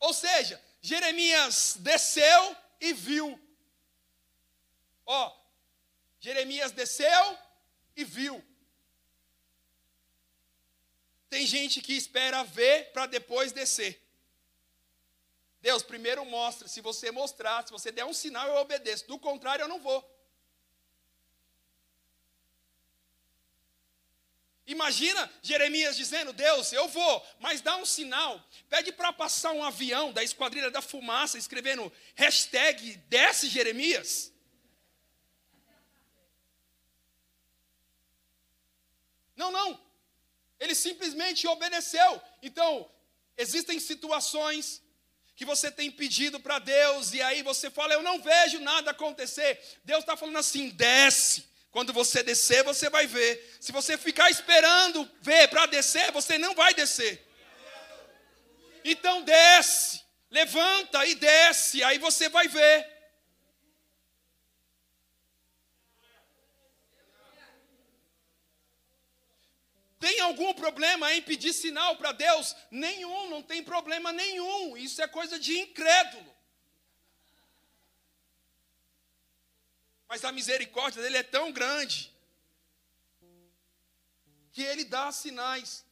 Ou 0.00 0.12
seja, 0.12 0.60
Jeremias 0.82 1.76
desceu 1.78 2.56
e 2.80 2.92
viu. 2.92 3.40
Ó, 5.06 5.32
Jeremias 6.18 6.72
desceu 6.72 7.38
e 7.94 8.02
viu. 8.02 8.44
Tem 11.30 11.46
gente 11.46 11.80
que 11.80 11.92
espera 11.92 12.42
ver 12.42 12.90
para 12.92 13.06
depois 13.06 13.52
descer. 13.52 14.04
Deus, 15.60 15.84
primeiro 15.84 16.24
mostra. 16.24 16.66
Se 16.66 16.80
você 16.80 17.12
mostrar, 17.12 17.64
se 17.64 17.70
você 17.70 17.92
der 17.92 18.04
um 18.04 18.12
sinal, 18.12 18.48
eu 18.48 18.56
obedeço. 18.56 19.06
Do 19.06 19.20
contrário, 19.20 19.62
eu 19.62 19.68
não 19.68 19.80
vou. 19.80 20.15
Imagina 24.66 25.30
Jeremias 25.42 25.96
dizendo: 25.96 26.32
Deus, 26.32 26.72
eu 26.72 26.88
vou, 26.88 27.26
mas 27.38 27.60
dá 27.60 27.76
um 27.76 27.86
sinal. 27.86 28.44
Pede 28.68 28.92
para 28.92 29.12
passar 29.12 29.52
um 29.52 29.62
avião 29.62 30.12
da 30.12 30.24
esquadrilha 30.24 30.70
da 30.70 30.82
fumaça, 30.82 31.38
escrevendo 31.38 31.92
hashtag 32.14 32.96
desce 33.08 33.48
Jeremias. 33.48 34.32
Não, 39.36 39.52
não. 39.52 39.80
Ele 40.58 40.74
simplesmente 40.74 41.46
obedeceu. 41.46 42.20
Então, 42.42 42.90
existem 43.36 43.78
situações 43.78 44.82
que 45.36 45.44
você 45.44 45.70
tem 45.70 45.90
pedido 45.90 46.40
para 46.40 46.58
Deus 46.58 47.12
e 47.12 47.20
aí 47.20 47.42
você 47.42 47.70
fala, 47.70 47.92
eu 47.92 48.02
não 48.02 48.20
vejo 48.20 48.58
nada 48.60 48.90
acontecer. 48.90 49.60
Deus 49.84 50.00
está 50.00 50.16
falando 50.16 50.38
assim: 50.38 50.70
desce. 50.70 51.46
Quando 51.76 51.92
você 51.92 52.22
descer, 52.22 52.64
você 52.64 52.88
vai 52.88 53.06
ver. 53.06 53.58
Se 53.60 53.70
você 53.70 53.98
ficar 53.98 54.30
esperando 54.30 55.06
ver 55.20 55.46
para 55.48 55.66
descer, 55.66 56.10
você 56.10 56.38
não 56.38 56.54
vai 56.54 56.72
descer. 56.72 57.22
Então 58.82 59.20
desce, 59.20 60.02
levanta 60.30 61.04
e 61.04 61.14
desce, 61.16 61.84
aí 61.84 61.98
você 61.98 62.30
vai 62.30 62.48
ver. 62.48 62.78
Tem 70.00 70.18
algum 70.20 70.54
problema 70.54 71.12
em 71.12 71.20
pedir 71.20 71.52
sinal 71.52 71.94
para 71.96 72.12
Deus? 72.12 72.56
Nenhum, 72.70 73.28
não 73.28 73.42
tem 73.42 73.62
problema 73.62 74.14
nenhum. 74.14 74.78
Isso 74.78 75.02
é 75.02 75.06
coisa 75.06 75.38
de 75.38 75.58
incrédulo. 75.58 76.34
Mas 80.08 80.24
a 80.24 80.32
misericórdia 80.32 81.02
dele 81.02 81.16
é 81.16 81.22
tão 81.22 81.52
grande 81.52 82.12
que 84.52 84.62
ele 84.62 84.84
dá 84.84 85.10
sinais. 85.12 85.84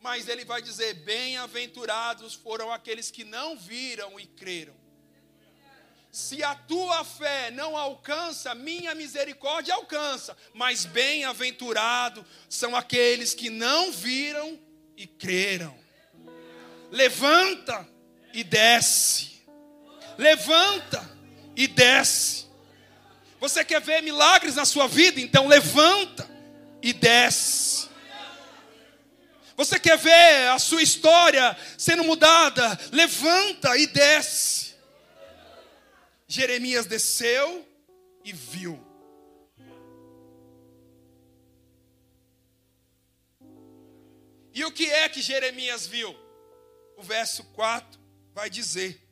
Mas 0.00 0.28
ele 0.28 0.44
vai 0.44 0.60
dizer: 0.60 0.94
Bem-aventurados 0.94 2.34
foram 2.34 2.72
aqueles 2.72 3.10
que 3.10 3.24
não 3.24 3.56
viram 3.56 4.18
e 4.18 4.26
creram. 4.26 4.82
Se 6.12 6.44
a 6.44 6.54
tua 6.54 7.04
fé 7.04 7.50
não 7.50 7.74
alcança, 7.76 8.54
minha 8.54 8.94
misericórdia 8.94 9.74
alcança. 9.74 10.36
Mas 10.52 10.84
bem-aventurado 10.84 12.26
são 12.50 12.76
aqueles 12.76 13.32
que 13.32 13.48
não 13.48 13.90
viram 13.90 14.60
e 14.94 15.06
creram. 15.06 15.74
Levanta 16.90 17.88
e 18.34 18.44
desce. 18.44 19.42
Levanta 20.18 21.10
e 21.56 21.66
desce. 21.66 22.51
Você 23.42 23.64
quer 23.64 23.80
ver 23.80 24.00
milagres 24.04 24.54
na 24.54 24.64
sua 24.64 24.86
vida? 24.86 25.20
Então 25.20 25.48
levanta 25.48 26.30
e 26.80 26.92
desce. 26.92 27.88
Você 29.56 29.80
quer 29.80 29.98
ver 29.98 30.48
a 30.50 30.60
sua 30.60 30.80
história 30.80 31.58
sendo 31.76 32.04
mudada? 32.04 32.78
Levanta 32.92 33.76
e 33.76 33.88
desce. 33.88 34.76
Jeremias 36.28 36.86
desceu 36.86 37.68
e 38.24 38.32
viu. 38.32 38.80
E 44.54 44.64
o 44.64 44.70
que 44.70 44.88
é 44.88 45.08
que 45.08 45.20
Jeremias 45.20 45.84
viu? 45.84 46.16
O 46.96 47.02
verso 47.02 47.42
4 47.54 48.00
vai 48.32 48.48
dizer. 48.48 49.02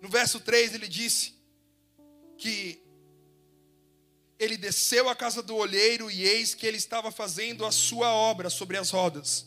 No 0.00 0.08
verso 0.08 0.40
3 0.40 0.74
ele 0.74 0.88
disse 0.88 1.34
que 2.36 2.82
ele 4.38 4.56
desceu 4.56 5.08
à 5.08 5.14
casa 5.14 5.42
do 5.42 5.54
olheiro 5.54 6.10
e 6.10 6.22
eis 6.22 6.54
que 6.54 6.66
ele 6.66 6.78
estava 6.78 7.10
fazendo 7.10 7.66
a 7.66 7.70
sua 7.70 8.12
obra 8.12 8.48
sobre 8.48 8.76
as 8.76 8.90
rodas. 8.90 9.46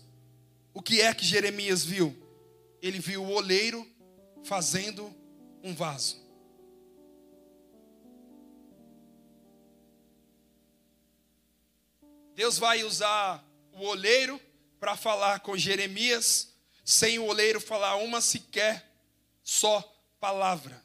O 0.73 0.81
que 0.81 1.01
é 1.01 1.13
que 1.13 1.25
Jeremias 1.25 1.83
viu? 1.83 2.23
ele 2.83 2.99
viu 2.99 3.23
o 3.23 3.31
oleiro 3.31 3.89
fazendo 4.43 5.15
um 5.63 5.73
vaso. 5.73 6.21
Deus 12.35 12.57
vai 12.57 12.83
usar 12.83 13.41
o 13.71 13.85
oleiro 13.85 14.37
para 14.81 14.97
falar 14.97 15.39
com 15.39 15.55
Jeremias, 15.55 16.53
sem 16.83 17.19
o 17.19 17.25
oleiro 17.25 17.61
falar 17.61 17.95
uma 17.95 18.19
sequer 18.19 18.91
só 19.41 19.92
palavra. 20.23 20.81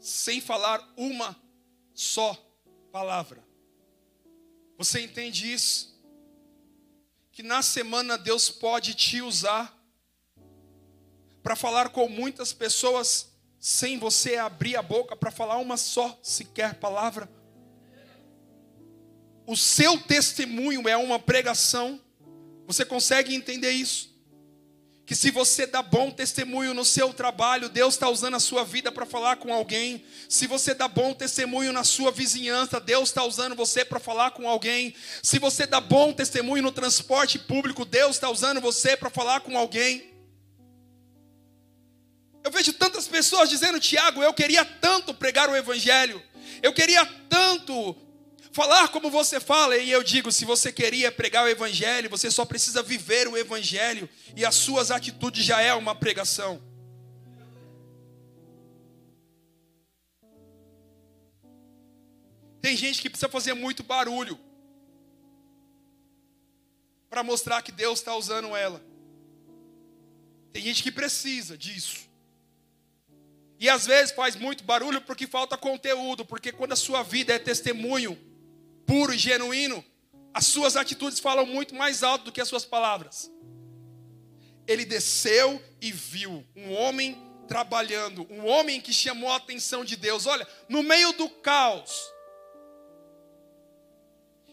Sem 0.00 0.40
falar 0.40 0.92
uma 0.96 1.40
só 1.94 2.34
palavra. 2.90 3.46
Você 4.76 5.00
entende 5.00 5.52
isso? 5.52 5.96
Que 7.30 7.44
na 7.44 7.62
semana 7.62 8.18
Deus 8.18 8.50
pode 8.50 8.94
te 8.94 9.22
usar 9.22 9.72
para 11.40 11.54
falar 11.54 11.90
com 11.90 12.08
muitas 12.08 12.52
pessoas 12.52 13.32
sem 13.60 13.96
você 13.96 14.38
abrir 14.38 14.74
a 14.74 14.82
boca 14.82 15.14
para 15.14 15.30
falar 15.30 15.58
uma 15.58 15.76
só 15.76 16.18
sequer 16.20 16.80
palavra. 16.80 17.30
O 19.46 19.56
seu 19.56 19.98
testemunho 19.98 20.88
é 20.88 20.96
uma 20.96 21.18
pregação. 21.18 22.00
Você 22.66 22.84
consegue 22.84 23.34
entender 23.34 23.70
isso? 23.70 24.14
Que 25.06 25.14
se 25.14 25.30
você 25.30 25.66
dá 25.66 25.82
bom 25.82 26.10
testemunho 26.10 26.72
no 26.72 26.82
seu 26.82 27.12
trabalho, 27.12 27.68
Deus 27.68 27.92
está 27.92 28.08
usando 28.08 28.36
a 28.36 28.40
sua 28.40 28.64
vida 28.64 28.90
para 28.90 29.04
falar 29.04 29.36
com 29.36 29.52
alguém. 29.52 30.02
Se 30.30 30.46
você 30.46 30.72
dá 30.72 30.88
bom 30.88 31.12
testemunho 31.12 31.74
na 31.74 31.84
sua 31.84 32.10
vizinhança, 32.10 32.80
Deus 32.80 33.10
está 33.10 33.22
usando 33.22 33.54
você 33.54 33.84
para 33.84 34.00
falar 34.00 34.30
com 34.30 34.48
alguém. 34.48 34.94
Se 35.22 35.38
você 35.38 35.66
dá 35.66 35.78
bom 35.78 36.10
testemunho 36.10 36.62
no 36.62 36.72
transporte 36.72 37.38
público, 37.38 37.84
Deus 37.84 38.16
está 38.16 38.30
usando 38.30 38.62
você 38.62 38.96
para 38.96 39.10
falar 39.10 39.40
com 39.40 39.58
alguém. 39.58 40.14
Eu 42.42 42.50
vejo 42.50 42.72
tantas 42.72 43.06
pessoas 43.06 43.50
dizendo, 43.50 43.78
Tiago, 43.78 44.22
eu 44.22 44.32
queria 44.32 44.64
tanto 44.64 45.12
pregar 45.12 45.50
o 45.50 45.56
Evangelho, 45.56 46.22
eu 46.62 46.72
queria 46.72 47.04
tanto 47.28 47.94
falar 48.54 48.88
como 48.88 49.10
você 49.10 49.40
fala. 49.40 49.76
E 49.76 49.90
eu 49.90 50.02
digo: 50.02 50.30
se 50.30 50.44
você 50.44 50.72
queria 50.72 51.10
pregar 51.10 51.44
o 51.44 51.48
Evangelho, 51.48 52.08
você 52.08 52.30
só 52.30 52.44
precisa 52.46 52.82
viver 52.82 53.26
o 53.28 53.36
Evangelho, 53.36 54.08
e 54.34 54.46
as 54.46 54.54
suas 54.54 54.90
atitudes 54.90 55.44
já 55.44 55.60
é 55.60 55.74
uma 55.74 55.94
pregação. 55.94 56.62
Tem 62.62 62.76
gente 62.76 63.02
que 63.02 63.10
precisa 63.10 63.28
fazer 63.28 63.52
muito 63.52 63.82
barulho 63.82 64.40
para 67.10 67.22
mostrar 67.22 67.60
que 67.60 67.72
Deus 67.72 67.98
está 67.98 68.14
usando 68.16 68.56
ela. 68.56 68.82
Tem 70.50 70.62
gente 70.62 70.82
que 70.82 70.90
precisa 70.90 71.58
disso. 71.58 72.08
E 73.58 73.68
às 73.68 73.84
vezes 73.86 74.12
faz 74.14 74.34
muito 74.36 74.64
barulho 74.64 75.00
porque 75.00 75.26
falta 75.26 75.56
conteúdo, 75.56 76.24
porque 76.24 76.52
quando 76.52 76.72
a 76.72 76.76
sua 76.76 77.02
vida 77.02 77.34
é 77.34 77.38
testemunho 77.38 78.18
puro 78.86 79.14
e 79.14 79.18
genuíno, 79.18 79.84
as 80.32 80.46
suas 80.46 80.76
atitudes 80.76 81.20
falam 81.20 81.46
muito 81.46 81.74
mais 81.74 82.02
alto 82.02 82.26
do 82.26 82.32
que 82.32 82.40
as 82.40 82.48
suas 82.48 82.64
palavras. 82.64 83.30
Ele 84.66 84.84
desceu 84.84 85.62
e 85.80 85.92
viu 85.92 86.44
um 86.56 86.72
homem 86.72 87.22
trabalhando, 87.46 88.26
um 88.30 88.46
homem 88.46 88.80
que 88.80 88.92
chamou 88.92 89.30
a 89.30 89.36
atenção 89.36 89.84
de 89.84 89.96
Deus. 89.96 90.26
Olha, 90.26 90.46
no 90.68 90.82
meio 90.82 91.12
do 91.12 91.28
caos, 91.28 92.12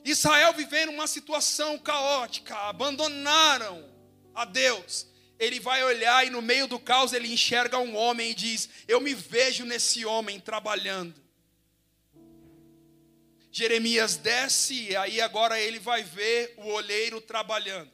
Israel 0.04 0.54
vivendo 0.54 0.90
uma 0.90 1.08
situação 1.08 1.78
caótica, 1.78 2.56
abandonaram 2.56 3.90
a 4.34 4.46
Deus. 4.46 5.08
Ele 5.40 5.60
vai 5.60 5.84
olhar 5.84 6.26
e 6.26 6.30
no 6.30 6.42
meio 6.42 6.68
do 6.68 6.80
caos 6.80 7.14
ele 7.14 7.32
enxerga 7.32 7.80
um 7.80 7.96
homem 7.96 8.32
e 8.32 8.36
diz: 8.36 8.70
Eu 8.88 9.02
me 9.02 9.14
vejo 9.14 9.66
nesse 9.66 10.06
homem 10.06 10.40
trabalhando. 10.40 11.20
Jeremias 13.52 14.16
desce 14.16 14.90
e 14.90 14.96
aí 14.96 15.20
agora 15.20 15.60
ele 15.60 15.78
vai 15.78 16.04
ver 16.04 16.54
o 16.58 16.68
olheiro 16.70 17.20
trabalhando. 17.20 17.92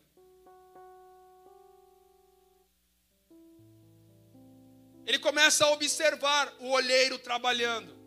Ele 5.05 5.17
começa 5.17 5.65
a 5.65 5.71
observar 5.71 6.53
o 6.59 6.69
olheiro 6.69 7.17
trabalhando. 7.17 7.97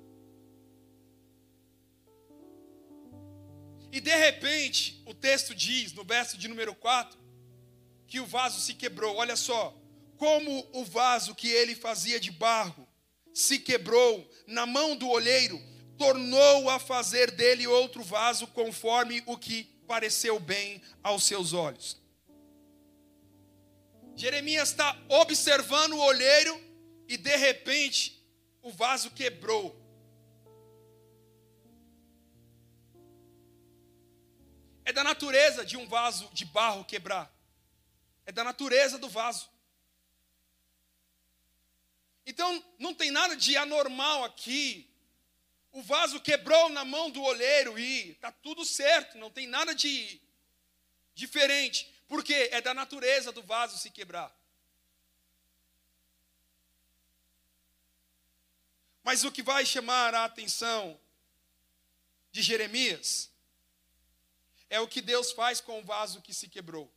E 3.91 4.01
de 4.01 4.15
repente, 4.15 5.03
o 5.05 5.13
texto 5.13 5.53
diz, 5.55 5.93
no 5.93 6.05
verso 6.05 6.39
de 6.39 6.47
número 6.47 6.75
4, 6.75 7.19
que 8.07 8.21
o 8.21 8.27
vaso 8.27 8.61
se 8.61 8.75
quebrou. 8.75 9.17
Olha 9.17 9.35
só, 9.35 9.77
como 10.17 10.69
o 10.73 10.85
vaso 10.85 11.35
que 11.35 11.49
ele 11.49 11.75
fazia 11.75 12.21
de 12.21 12.31
barro 12.31 12.87
se 13.35 13.59
quebrou 13.59 14.31
na 14.47 14.67
mão 14.67 14.95
do 14.95 15.09
olheiro, 15.09 15.61
tornou 16.01 16.71
a 16.71 16.79
fazer 16.79 17.31
dele 17.31 17.67
outro 17.67 18.03
vaso 18.03 18.47
conforme 18.47 19.23
o 19.27 19.37
que 19.37 19.65
pareceu 19.87 20.41
bem 20.41 20.81
aos 21.03 21.25
seus 21.25 21.53
olhos. 21.53 22.01
Jeremias 24.17 24.71
está 24.71 24.99
observando 25.11 25.93
o 25.93 26.01
olheiro 26.01 26.59
e 27.07 27.19
de 27.19 27.37
repente 27.37 28.19
o 28.63 28.73
vaso 28.73 29.11
quebrou. 29.11 29.79
É 34.87 34.95
da 34.95 35.05
natureza 35.05 35.67
de 35.67 35.77
um 35.77 35.87
vaso 35.87 36.31
de 36.33 36.47
barro 36.47 36.83
quebrar. 36.83 37.31
É 38.25 38.33
da 38.33 38.43
natureza 38.43 38.97
do 38.97 39.09
vaso. 39.11 39.51
Então, 42.25 42.65
não 42.79 42.95
tem 42.95 43.11
nada 43.11 43.37
de 43.37 43.55
anormal 43.55 44.25
aqui 44.25 44.90
o 45.73 45.83
vaso 45.83 46.21
quebrou 46.21 46.69
na 46.69 46.85
mão 46.85 47.11
do 47.11 47.23
olheiro 47.23 47.79
e 47.79 48.11
está 48.11 48.33
tudo 48.33 48.65
certo, 48.65 49.19
não 49.19 49.31
tem 49.31 49.47
nada 49.47 49.75
de 49.75 50.21
diferente, 51.15 51.93
porque 52.09 52.35
é 52.51 52.61
da 52.61 52.75
natureza 52.75 53.31
do 53.31 53.43
vaso 53.43 53.79
se 53.79 53.91
quebrar. 53.91 54.35
Mas 59.03 59.25
o 59.25 59.33
que 59.33 59.43
vai 59.43 59.65
chamar 59.65 60.15
a 60.15 60.25
atenção 60.25 61.01
de 62.33 62.43
Jeremias 62.43 63.31
é 64.69 64.81
o 64.81 64.89
que 64.89 65.01
Deus 65.01 65.33
faz 65.33 65.61
com 65.61 65.81
o 65.81 65.85
vaso 65.85 66.21
que 66.23 66.35
se 66.35 66.49
quebrou. 66.49 66.93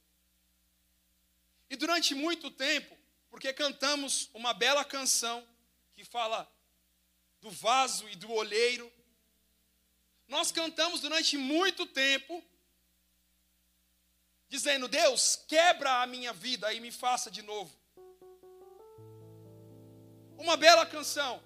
E 1.69 1.75
durante 1.75 2.13
muito 2.13 2.51
tempo, 2.51 2.95
porque 3.29 3.51
cantamos 3.51 4.29
uma 4.33 4.53
bela 4.53 4.85
canção 4.85 5.47
que 5.93 6.03
fala 6.03 6.51
do 7.43 7.51
vaso 7.51 8.07
e 8.07 8.15
do 8.15 8.31
olheiro. 8.31 8.89
Nós 10.29 10.49
cantamos 10.49 11.01
durante 11.01 11.37
muito 11.37 11.85
tempo, 11.85 12.41
dizendo: 14.47 14.87
Deus, 14.87 15.35
quebra 15.45 16.01
a 16.01 16.07
minha 16.07 16.31
vida 16.31 16.73
e 16.73 16.79
me 16.79 16.89
faça 16.89 17.29
de 17.29 17.41
novo. 17.41 17.71
Uma 20.37 20.55
bela 20.55 20.85
canção. 20.85 21.43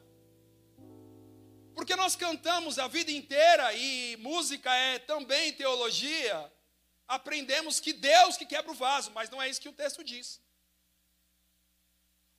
Porque 1.73 1.95
nós 1.95 2.15
cantamos 2.15 2.77
a 2.77 2.87
vida 2.87 3.11
inteira 3.11 3.73
e 3.73 4.17
música 4.17 4.71
é 4.73 4.99
também 4.99 5.51
teologia. 5.53 6.53
Aprendemos 7.07 7.79
que 7.79 7.91
Deus 7.91 8.37
que 8.37 8.45
quebra 8.45 8.71
o 8.71 8.75
vaso, 8.75 9.11
mas 9.11 9.31
não 9.31 9.41
é 9.41 9.49
isso 9.49 9.61
que 9.61 9.69
o 9.69 9.73
texto 9.73 10.03
diz. 10.03 10.39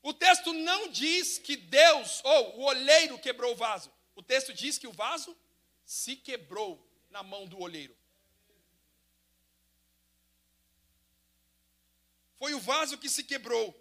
O 0.03 0.15
texto 0.15 0.53
não 0.53 0.89
diz 0.89 1.39
que 1.39 1.57
Deus 1.57 2.23
ou 2.25 2.59
o 2.59 2.63
olheiro 2.65 3.19
quebrou 3.19 3.53
o 3.53 3.57
vaso. 3.57 3.93
O 4.15 4.23
texto 4.23 4.53
diz 4.53 4.79
que 4.79 4.87
o 4.87 4.93
vaso 4.93 5.37
se 5.85 6.17
quebrou 6.17 6.87
na 7.11 7.23
mão 7.23 7.47
do 7.47 7.59
olheiro. 7.61 7.97
Foi 12.37 12.55
o 12.55 12.61
vaso 12.61 12.99
que 12.99 13.09
se 13.09 13.25
quebrou. 13.25 13.75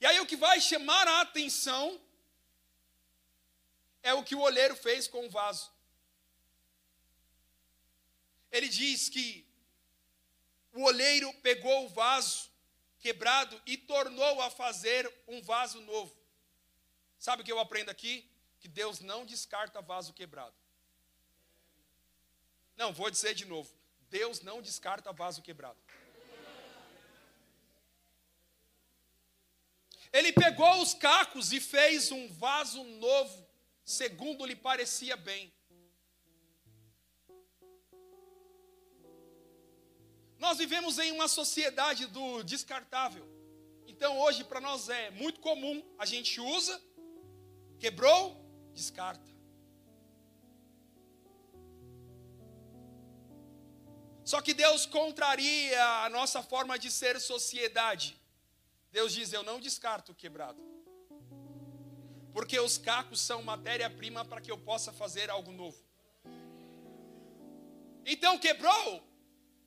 E 0.00 0.06
aí 0.06 0.18
o 0.20 0.26
que 0.26 0.36
vai 0.36 0.60
chamar 0.60 1.06
a 1.08 1.20
atenção 1.20 2.00
é 4.02 4.12
o 4.14 4.22
que 4.22 4.34
o 4.34 4.40
olheiro 4.40 4.76
fez 4.76 5.06
com 5.06 5.26
o 5.26 5.30
vaso. 5.30 5.72
Ele 8.50 8.68
diz 8.68 9.08
que 9.08 9.46
o 10.72 10.82
olheiro 10.82 11.32
pegou 11.34 11.84
o 11.84 11.88
vaso 11.88 12.53
quebrado 13.04 13.60
e 13.66 13.76
tornou 13.76 14.40
a 14.40 14.48
fazer 14.48 15.12
um 15.28 15.42
vaso 15.42 15.78
novo. 15.82 16.16
Sabe 17.18 17.42
o 17.42 17.44
que 17.44 17.52
eu 17.52 17.58
aprendo 17.58 17.90
aqui? 17.90 18.26
Que 18.58 18.66
Deus 18.66 19.00
não 19.00 19.26
descarta 19.26 19.82
vaso 19.82 20.14
quebrado. 20.14 20.54
Não, 22.74 22.94
vou 22.94 23.10
dizer 23.10 23.34
de 23.34 23.44
novo. 23.44 23.70
Deus 24.08 24.40
não 24.40 24.62
descarta 24.62 25.12
vaso 25.12 25.42
quebrado. 25.42 25.78
Ele 30.10 30.32
pegou 30.32 30.80
os 30.80 30.94
cacos 30.94 31.52
e 31.52 31.60
fez 31.60 32.10
um 32.10 32.26
vaso 32.28 32.82
novo, 32.84 33.46
segundo 33.84 34.46
lhe 34.46 34.56
parecia 34.56 35.14
bem. 35.14 35.52
Nós 40.44 40.58
vivemos 40.58 40.98
em 40.98 41.10
uma 41.10 41.26
sociedade 41.26 42.04
do 42.06 42.42
descartável. 42.42 43.26
Então 43.86 44.18
hoje 44.18 44.44
para 44.44 44.60
nós 44.60 44.90
é 44.90 45.10
muito 45.12 45.40
comum, 45.40 45.82
a 45.98 46.04
gente 46.04 46.38
usa, 46.38 46.78
quebrou, 47.78 48.22
descarta. 48.74 49.30
Só 54.22 54.42
que 54.42 54.52
Deus 54.52 54.84
contraria 54.84 55.82
a 56.04 56.10
nossa 56.10 56.42
forma 56.42 56.78
de 56.78 56.90
ser 56.90 57.18
sociedade. 57.18 58.20
Deus 58.92 59.14
diz: 59.14 59.32
Eu 59.32 59.42
não 59.42 59.58
descarto 59.58 60.12
o 60.12 60.14
quebrado. 60.14 60.62
Porque 62.34 62.60
os 62.60 62.76
cacos 62.76 63.18
são 63.18 63.42
matéria-prima 63.42 64.26
para 64.26 64.42
que 64.42 64.50
eu 64.50 64.58
possa 64.58 64.92
fazer 64.92 65.30
algo 65.30 65.52
novo. 65.52 65.82
Então 68.04 68.38
quebrou, 68.38 69.13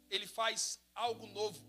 ele 0.10 0.28
faz 0.28 0.80
algo 0.93 1.28
novo. 1.28 1.60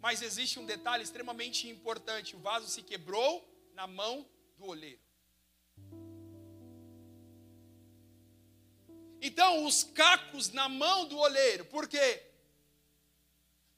Mas 0.00 0.22
existe 0.22 0.58
um 0.58 0.66
detalhe 0.66 1.02
extremamente 1.02 1.68
importante: 1.68 2.34
o 2.34 2.40
vaso 2.40 2.68
se 2.68 2.82
quebrou 2.82 3.48
na 3.74 3.86
mão 3.86 4.28
do 4.56 4.66
oleiro. 4.66 5.00
Então, 9.20 9.64
os 9.64 9.84
cacos 9.84 10.50
na 10.50 10.68
mão 10.68 11.06
do 11.06 11.16
oleiro, 11.16 11.64
por 11.66 11.86
quê? 11.86 12.28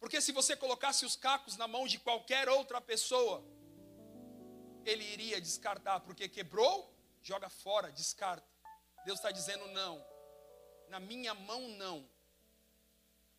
Porque 0.00 0.20
se 0.20 0.32
você 0.32 0.56
colocasse 0.56 1.04
os 1.04 1.16
cacos 1.16 1.56
na 1.58 1.68
mão 1.68 1.86
de 1.86 1.98
qualquer 1.98 2.48
outra 2.48 2.80
pessoa, 2.80 3.44
ele 4.86 5.04
iria 5.04 5.40
descartar, 5.40 6.00
porque 6.00 6.28
quebrou, 6.28 6.94
joga 7.22 7.50
fora, 7.50 7.92
descarta. 7.92 8.46
Deus 9.04 9.18
está 9.18 9.30
dizendo 9.30 9.66
não, 9.68 10.02
na 10.88 10.98
minha 10.98 11.34
mão 11.34 11.68
não. 11.68 12.08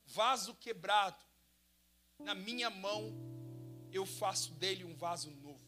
Vaso 0.06 0.56
quebrado, 0.56 1.24
na 2.20 2.34
minha 2.34 2.70
mão 2.70 3.14
eu 3.92 4.06
faço 4.06 4.52
dele 4.54 4.84
um 4.84 4.96
vaso 4.96 5.30
novo. 5.32 5.66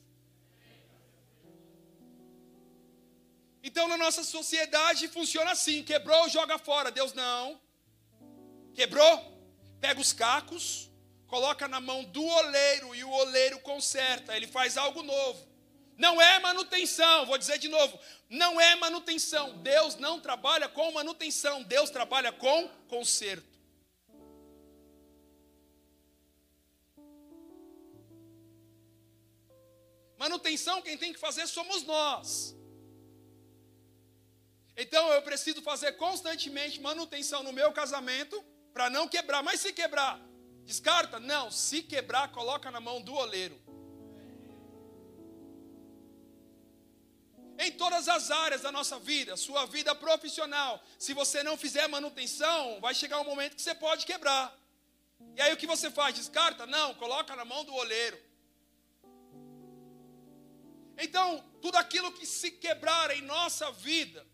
Então, 3.64 3.88
na 3.88 3.98
nossa 3.98 4.24
sociedade 4.24 5.08
funciona 5.08 5.52
assim: 5.52 5.84
quebrou, 5.84 6.30
joga 6.30 6.58
fora. 6.58 6.92
Deus 6.92 7.14
não. 7.14 7.60
Quebrou, 8.74 9.14
pega 9.82 10.00
os 10.00 10.14
cacos, 10.14 10.90
coloca 11.28 11.68
na 11.68 11.82
mão 11.82 12.04
do 12.04 12.24
oleiro 12.24 12.96
e 12.96 13.04
o 13.04 13.10
oleiro 13.10 13.60
conserta. 13.60 14.36
Ele 14.38 14.48
faz 14.48 14.78
algo 14.78 15.04
novo. 15.04 15.46
Não 15.98 16.22
é 16.22 16.40
manutenção, 16.40 17.26
vou 17.26 17.40
dizer 17.40 17.58
de 17.58 17.68
novo, 17.68 18.00
não 18.30 18.62
é 18.62 18.76
manutenção. 18.76 19.58
Deus 19.58 19.96
não 19.96 20.22
trabalha 20.22 20.70
com 20.70 20.92
manutenção, 20.92 21.64
Deus 21.64 21.90
trabalha 21.90 22.32
com 22.32 22.68
conserto. 22.88 23.57
Manutenção 30.18 30.82
quem 30.82 30.98
tem 30.98 31.14
que 31.14 31.20
fazer 31.20 31.48
somos 31.48 31.84
nós. 31.84 32.56
Então 34.76 35.12
eu 35.12 35.22
preciso 35.22 35.62
fazer 35.62 35.94
constantemente 35.94 36.80
manutenção 36.80 37.42
no 37.44 37.52
meu 37.52 37.72
casamento 37.72 38.44
para 38.74 38.90
não 38.90 39.08
quebrar. 39.08 39.42
Mas 39.42 39.60
se 39.62 39.74
quebrar, 39.74 40.20
descarta? 40.64 41.20
Não, 41.20 41.50
se 41.50 41.82
quebrar, 41.82 42.32
coloca 42.32 42.70
na 42.70 42.80
mão 42.80 43.02
do 43.02 43.14
oleiro. 43.14 43.60
Em 47.60 47.72
todas 47.72 48.08
as 48.08 48.30
áreas 48.30 48.62
da 48.62 48.72
nossa 48.72 49.00
vida, 49.00 49.36
sua 49.36 49.66
vida 49.66 49.96
profissional, 49.96 50.80
se 51.00 51.12
você 51.12 51.42
não 51.42 51.58
fizer 51.58 51.88
manutenção, 51.88 52.80
vai 52.80 52.94
chegar 52.94 53.20
um 53.20 53.24
momento 53.24 53.56
que 53.56 53.62
você 53.64 53.74
pode 53.74 54.06
quebrar. 54.06 54.56
E 55.36 55.42
aí 55.42 55.52
o 55.52 55.58
que 55.58 55.66
você 55.66 55.90
faz? 55.90 56.14
Descarta? 56.14 56.68
Não, 56.68 56.94
coloca 56.94 57.36
na 57.36 57.44
mão 57.44 57.64
do 57.66 57.74
oleiro. 57.74 58.27
Então, 60.98 61.28
tudo 61.62 61.78
aquilo 61.78 62.12
que 62.12 62.26
se 62.26 62.50
quebrar 62.52 63.12
em 63.12 63.22
nossa 63.22 63.72
vida, 63.72 64.26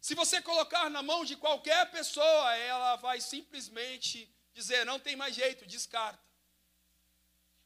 se 0.00 0.14
você 0.14 0.40
colocar 0.42 0.88
na 0.90 1.02
mão 1.02 1.24
de 1.24 1.36
qualquer 1.36 1.90
pessoa, 1.90 2.54
ela 2.56 2.96
vai 2.96 3.20
simplesmente 3.20 4.32
dizer: 4.52 4.84
não 4.84 5.00
tem 5.00 5.16
mais 5.16 5.34
jeito, 5.34 5.66
descarta. 5.66 6.24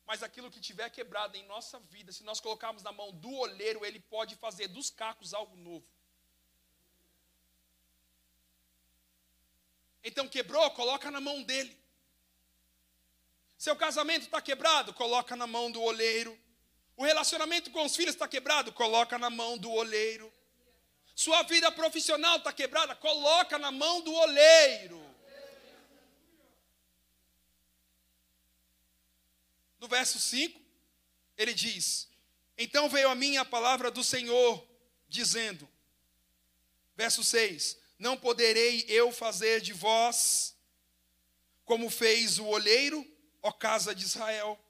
Mas 0.07 0.23
aquilo 0.23 0.51
que 0.51 0.61
tiver 0.61 0.89
quebrado 0.91 1.37
em 1.37 1.45
nossa 1.45 1.79
vida, 1.79 2.13
se 2.13 2.25
nós 2.25 2.41
colocarmos 2.41 2.83
na 2.83 2.93
mão 2.93 3.13
do 3.13 3.33
olheiro, 3.33 3.85
ele 3.85 4.01
pode 4.01 4.35
fazer 4.37 4.69
dos 4.69 4.91
cacos 4.91 5.35
algo 5.35 5.57
novo. 5.57 5.87
Então 10.03 10.27
quebrou, 10.27 10.71
coloca 10.71 11.11
na 11.11 11.21
mão 11.21 11.43
dele. 11.43 11.79
Seu 13.59 13.77
casamento 13.77 14.23
está 14.23 14.41
quebrado, 14.41 14.95
coloca 14.95 15.37
na 15.37 15.47
mão 15.47 15.71
do 15.71 15.83
oleiro. 15.83 16.37
O 17.01 17.03
relacionamento 17.03 17.71
com 17.71 17.83
os 17.83 17.97
filhos 17.97 18.15
está 18.15 18.29
quebrado, 18.29 18.75
coloca 18.75 19.17
na 19.17 19.31
mão 19.31 19.57
do 19.57 19.71
oleiro. 19.71 20.31
Sua 21.15 21.43
vida 21.45 21.73
profissional 21.73 22.37
está 22.37 22.53
quebrada, 22.53 22.95
coloca 22.95 23.59
na 23.59 23.73
mão 23.73 24.03
do 24.03 24.13
oleiro. 24.13 25.03
No 29.79 29.89
verso 29.89 30.21
5, 30.21 30.61
ele 31.39 31.55
diz: 31.55 32.07
Então 32.59 32.87
veio 32.87 33.09
a 33.09 33.15
mim 33.15 33.39
a 33.39 33.47
palavra 33.47 33.91
do 33.91 34.05
Senhor, 34.05 34.63
dizendo, 35.09 35.67
verso 36.95 37.25
6: 37.25 37.79
Não 37.99 38.15
poderei 38.15 38.85
eu 38.89 39.11
fazer 39.11 39.63
de 39.63 39.73
vós 39.73 40.55
como 41.65 41.89
fez 41.89 42.39
o 42.39 42.45
olheiro, 42.45 43.11
ó 43.41 43.51
casa 43.51 43.95
de 43.95 44.05
Israel. 44.05 44.63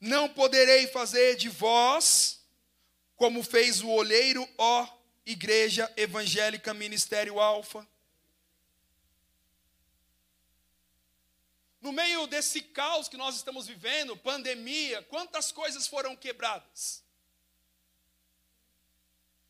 Não 0.00 0.28
poderei 0.28 0.86
fazer 0.86 1.36
de 1.36 1.48
vós 1.48 2.40
como 3.16 3.42
fez 3.42 3.82
o 3.82 3.88
olheiro, 3.88 4.48
ó 4.56 4.88
Igreja 5.26 5.92
Evangélica 5.96 6.72
Ministério 6.72 7.40
Alfa. 7.40 7.86
No 11.80 11.92
meio 11.92 12.26
desse 12.26 12.60
caos 12.60 13.08
que 13.08 13.16
nós 13.16 13.36
estamos 13.36 13.66
vivendo, 13.66 14.16
pandemia, 14.16 15.02
quantas 15.02 15.52
coisas 15.52 15.86
foram 15.86 16.16
quebradas? 16.16 17.04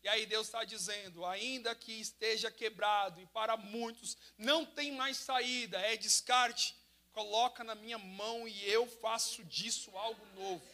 E 0.03 0.07
aí 0.07 0.25
Deus 0.25 0.47
está 0.47 0.63
dizendo: 0.63 1.25
ainda 1.25 1.75
que 1.75 1.93
esteja 1.93 2.49
quebrado, 2.49 3.19
e 3.21 3.25
para 3.27 3.57
muitos 3.57 4.17
não 4.37 4.65
tem 4.65 4.91
mais 4.91 5.17
saída, 5.17 5.79
é 5.79 5.97
descarte, 5.97 6.75
coloca 7.13 7.63
na 7.63 7.75
minha 7.75 7.97
mão 7.97 8.47
e 8.47 8.69
eu 8.69 8.87
faço 8.87 9.43
disso 9.43 9.95
algo 9.97 10.25
novo. 10.35 10.65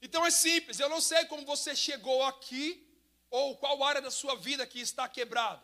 Então 0.00 0.24
é 0.24 0.30
simples, 0.30 0.78
eu 0.78 0.88
não 0.88 1.00
sei 1.00 1.24
como 1.24 1.44
você 1.44 1.74
chegou 1.74 2.22
aqui, 2.22 2.86
ou 3.30 3.56
qual 3.56 3.82
área 3.82 4.00
da 4.00 4.10
sua 4.10 4.36
vida 4.36 4.66
que 4.66 4.80
está 4.80 5.08
quebrada. 5.08 5.62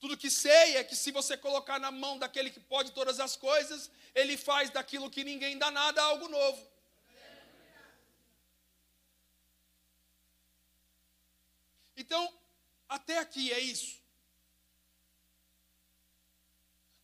Tudo 0.00 0.16
que 0.16 0.30
sei 0.30 0.76
é 0.76 0.84
que 0.84 0.96
se 0.96 1.10
você 1.12 1.36
colocar 1.36 1.78
na 1.78 1.90
mão 1.90 2.18
daquele 2.18 2.50
que 2.50 2.60
pode 2.60 2.92
todas 2.92 3.20
as 3.20 3.36
coisas, 3.36 3.90
ele 4.14 4.36
faz 4.36 4.70
daquilo 4.70 5.10
que 5.10 5.24
ninguém 5.24 5.56
dá 5.56 5.70
nada 5.70 6.02
algo 6.02 6.28
novo. 6.28 6.74
Então, 11.96 12.32
até 12.88 13.18
aqui 13.18 13.52
é 13.52 13.60
isso. 13.60 14.03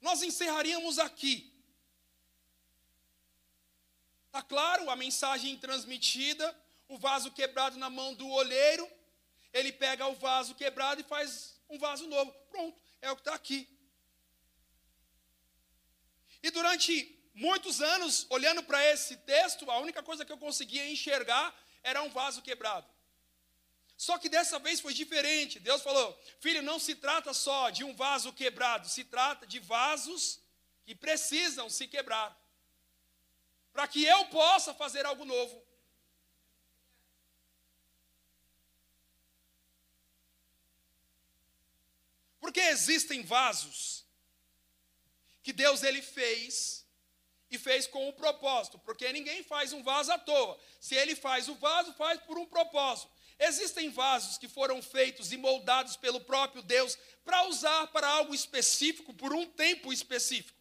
Nós 0.00 0.22
encerraríamos 0.22 0.98
aqui. 0.98 1.52
Está 4.26 4.42
claro 4.42 4.88
a 4.88 4.96
mensagem 4.96 5.56
transmitida, 5.58 6.56
o 6.88 6.96
vaso 6.96 7.32
quebrado 7.32 7.76
na 7.76 7.90
mão 7.90 8.14
do 8.14 8.28
olheiro, 8.28 8.88
ele 9.52 9.72
pega 9.72 10.06
o 10.06 10.14
vaso 10.14 10.54
quebrado 10.54 11.00
e 11.00 11.04
faz 11.04 11.60
um 11.68 11.78
vaso 11.78 12.06
novo. 12.06 12.32
Pronto, 12.48 12.80
é 13.00 13.10
o 13.10 13.16
que 13.16 13.22
está 13.22 13.34
aqui. 13.34 13.68
E 16.42 16.50
durante 16.50 17.18
muitos 17.34 17.80
anos, 17.80 18.26
olhando 18.30 18.62
para 18.62 18.84
esse 18.92 19.16
texto, 19.18 19.70
a 19.70 19.78
única 19.78 20.02
coisa 20.02 20.24
que 20.24 20.32
eu 20.32 20.38
conseguia 20.38 20.88
enxergar 20.88 21.54
era 21.82 22.02
um 22.02 22.10
vaso 22.10 22.40
quebrado. 22.42 22.86
Só 24.06 24.16
que 24.16 24.30
dessa 24.30 24.58
vez 24.58 24.80
foi 24.80 24.94
diferente. 24.94 25.60
Deus 25.60 25.82
falou: 25.82 26.18
Filho, 26.40 26.62
não 26.62 26.78
se 26.78 26.94
trata 26.94 27.34
só 27.34 27.68
de 27.68 27.84
um 27.84 27.94
vaso 27.94 28.32
quebrado, 28.32 28.88
se 28.88 29.04
trata 29.04 29.46
de 29.46 29.58
vasos 29.58 30.40
que 30.86 30.94
precisam 30.94 31.68
se 31.68 31.86
quebrar 31.86 32.34
para 33.74 33.86
que 33.86 34.02
eu 34.02 34.24
possa 34.28 34.72
fazer 34.72 35.04
algo 35.04 35.26
novo. 35.26 35.62
Porque 42.40 42.60
existem 42.60 43.22
vasos 43.22 44.06
que 45.42 45.52
Deus 45.52 45.82
ele 45.82 46.00
fez 46.00 46.86
e 47.50 47.58
fez 47.58 47.86
com 47.86 48.08
um 48.08 48.12
propósito, 48.12 48.78
porque 48.78 49.12
ninguém 49.12 49.42
faz 49.42 49.74
um 49.74 49.82
vaso 49.82 50.10
à 50.10 50.18
toa. 50.18 50.58
Se 50.80 50.94
ele 50.94 51.14
faz 51.14 51.50
o 51.50 51.54
vaso, 51.56 51.92
faz 51.92 52.18
por 52.22 52.38
um 52.38 52.46
propósito. 52.46 53.19
Existem 53.40 53.88
vasos 53.90 54.36
que 54.36 54.46
foram 54.46 54.82
feitos 54.82 55.32
e 55.32 55.36
moldados 55.38 55.96
pelo 55.96 56.20
próprio 56.20 56.62
Deus 56.62 56.96
para 57.24 57.48
usar 57.48 57.86
para 57.86 58.06
algo 58.06 58.34
específico 58.34 59.14
por 59.14 59.32
um 59.32 59.46
tempo 59.46 59.90
específico. 59.92 60.60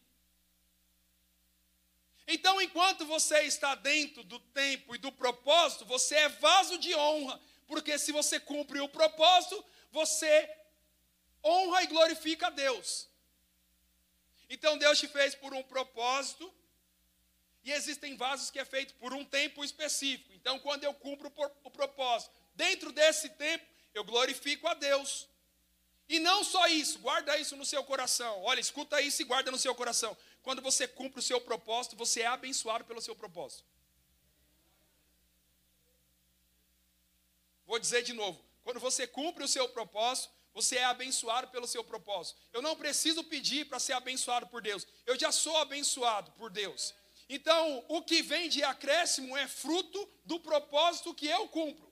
Então, 2.26 2.60
enquanto 2.62 3.04
você 3.04 3.42
está 3.42 3.74
dentro 3.74 4.24
do 4.24 4.38
tempo 4.38 4.94
e 4.94 4.98
do 4.98 5.12
propósito, 5.12 5.84
você 5.84 6.14
é 6.14 6.28
vaso 6.28 6.78
de 6.78 6.94
honra, 6.94 7.38
porque 7.66 7.98
se 7.98 8.12
você 8.12 8.40
cumpre 8.40 8.80
o 8.80 8.88
propósito, 8.88 9.62
você 9.92 10.48
honra 11.44 11.82
e 11.82 11.86
glorifica 11.88 12.46
a 12.46 12.50
Deus. 12.50 13.08
Então, 14.48 14.78
Deus 14.78 14.98
te 14.98 15.06
fez 15.06 15.34
por 15.34 15.52
um 15.52 15.62
propósito, 15.62 16.50
E 17.62 17.72
existem 17.72 18.16
vasos 18.16 18.50
que 18.50 18.58
é 18.58 18.64
feito 18.64 18.94
por 18.94 19.12
um 19.12 19.24
tempo 19.24 19.62
específico. 19.62 20.32
Então, 20.32 20.58
quando 20.58 20.84
eu 20.84 20.94
cumpro 20.94 21.30
o 21.62 21.70
propósito, 21.70 22.32
dentro 22.62 22.92
desse 22.92 23.28
tempo, 23.30 23.64
eu 23.94 24.04
glorifico 24.04 24.68
a 24.68 24.74
Deus. 24.74 25.26
E 26.06 26.18
não 26.18 26.44
só 26.44 26.66
isso, 26.66 26.98
guarda 26.98 27.38
isso 27.38 27.56
no 27.56 27.64
seu 27.64 27.82
coração. 27.90 28.42
Olha, 28.42 28.60
escuta 28.60 29.00
isso 29.00 29.22
e 29.22 29.24
guarda 29.24 29.50
no 29.50 29.58
seu 29.58 29.74
coração. 29.74 30.14
Quando 30.42 30.60
você 30.60 30.86
cumpre 30.86 31.20
o 31.20 31.22
seu 31.22 31.40
propósito, 31.40 31.96
você 31.96 32.20
é 32.20 32.26
abençoado 32.26 32.84
pelo 32.84 33.00
seu 33.00 33.16
propósito. 33.16 33.64
Vou 37.64 37.78
dizer 37.78 38.02
de 38.02 38.12
novo: 38.12 38.38
quando 38.62 38.80
você 38.80 39.06
cumpre 39.06 39.44
o 39.44 39.48
seu 39.48 39.66
propósito, 39.68 40.30
você 40.52 40.76
é 40.76 40.84
abençoado 40.84 41.48
pelo 41.48 41.66
seu 41.66 41.82
propósito. 41.82 42.38
Eu 42.52 42.60
não 42.60 42.76
preciso 42.76 43.22
pedir 43.24 43.66
para 43.66 43.78
ser 43.78 43.94
abençoado 43.94 44.48
por 44.48 44.60
Deus. 44.60 44.86
Eu 45.06 45.18
já 45.18 45.32
sou 45.32 45.56
abençoado 45.56 46.30
por 46.32 46.50
Deus. 46.50 46.92
Então, 47.28 47.84
o 47.88 48.02
que 48.02 48.20
vem 48.22 48.48
de 48.48 48.62
acréscimo 48.64 49.36
é 49.36 49.46
fruto 49.46 50.00
do 50.24 50.40
propósito 50.40 51.14
que 51.14 51.28
eu 51.28 51.48
cumpro. 51.48 51.89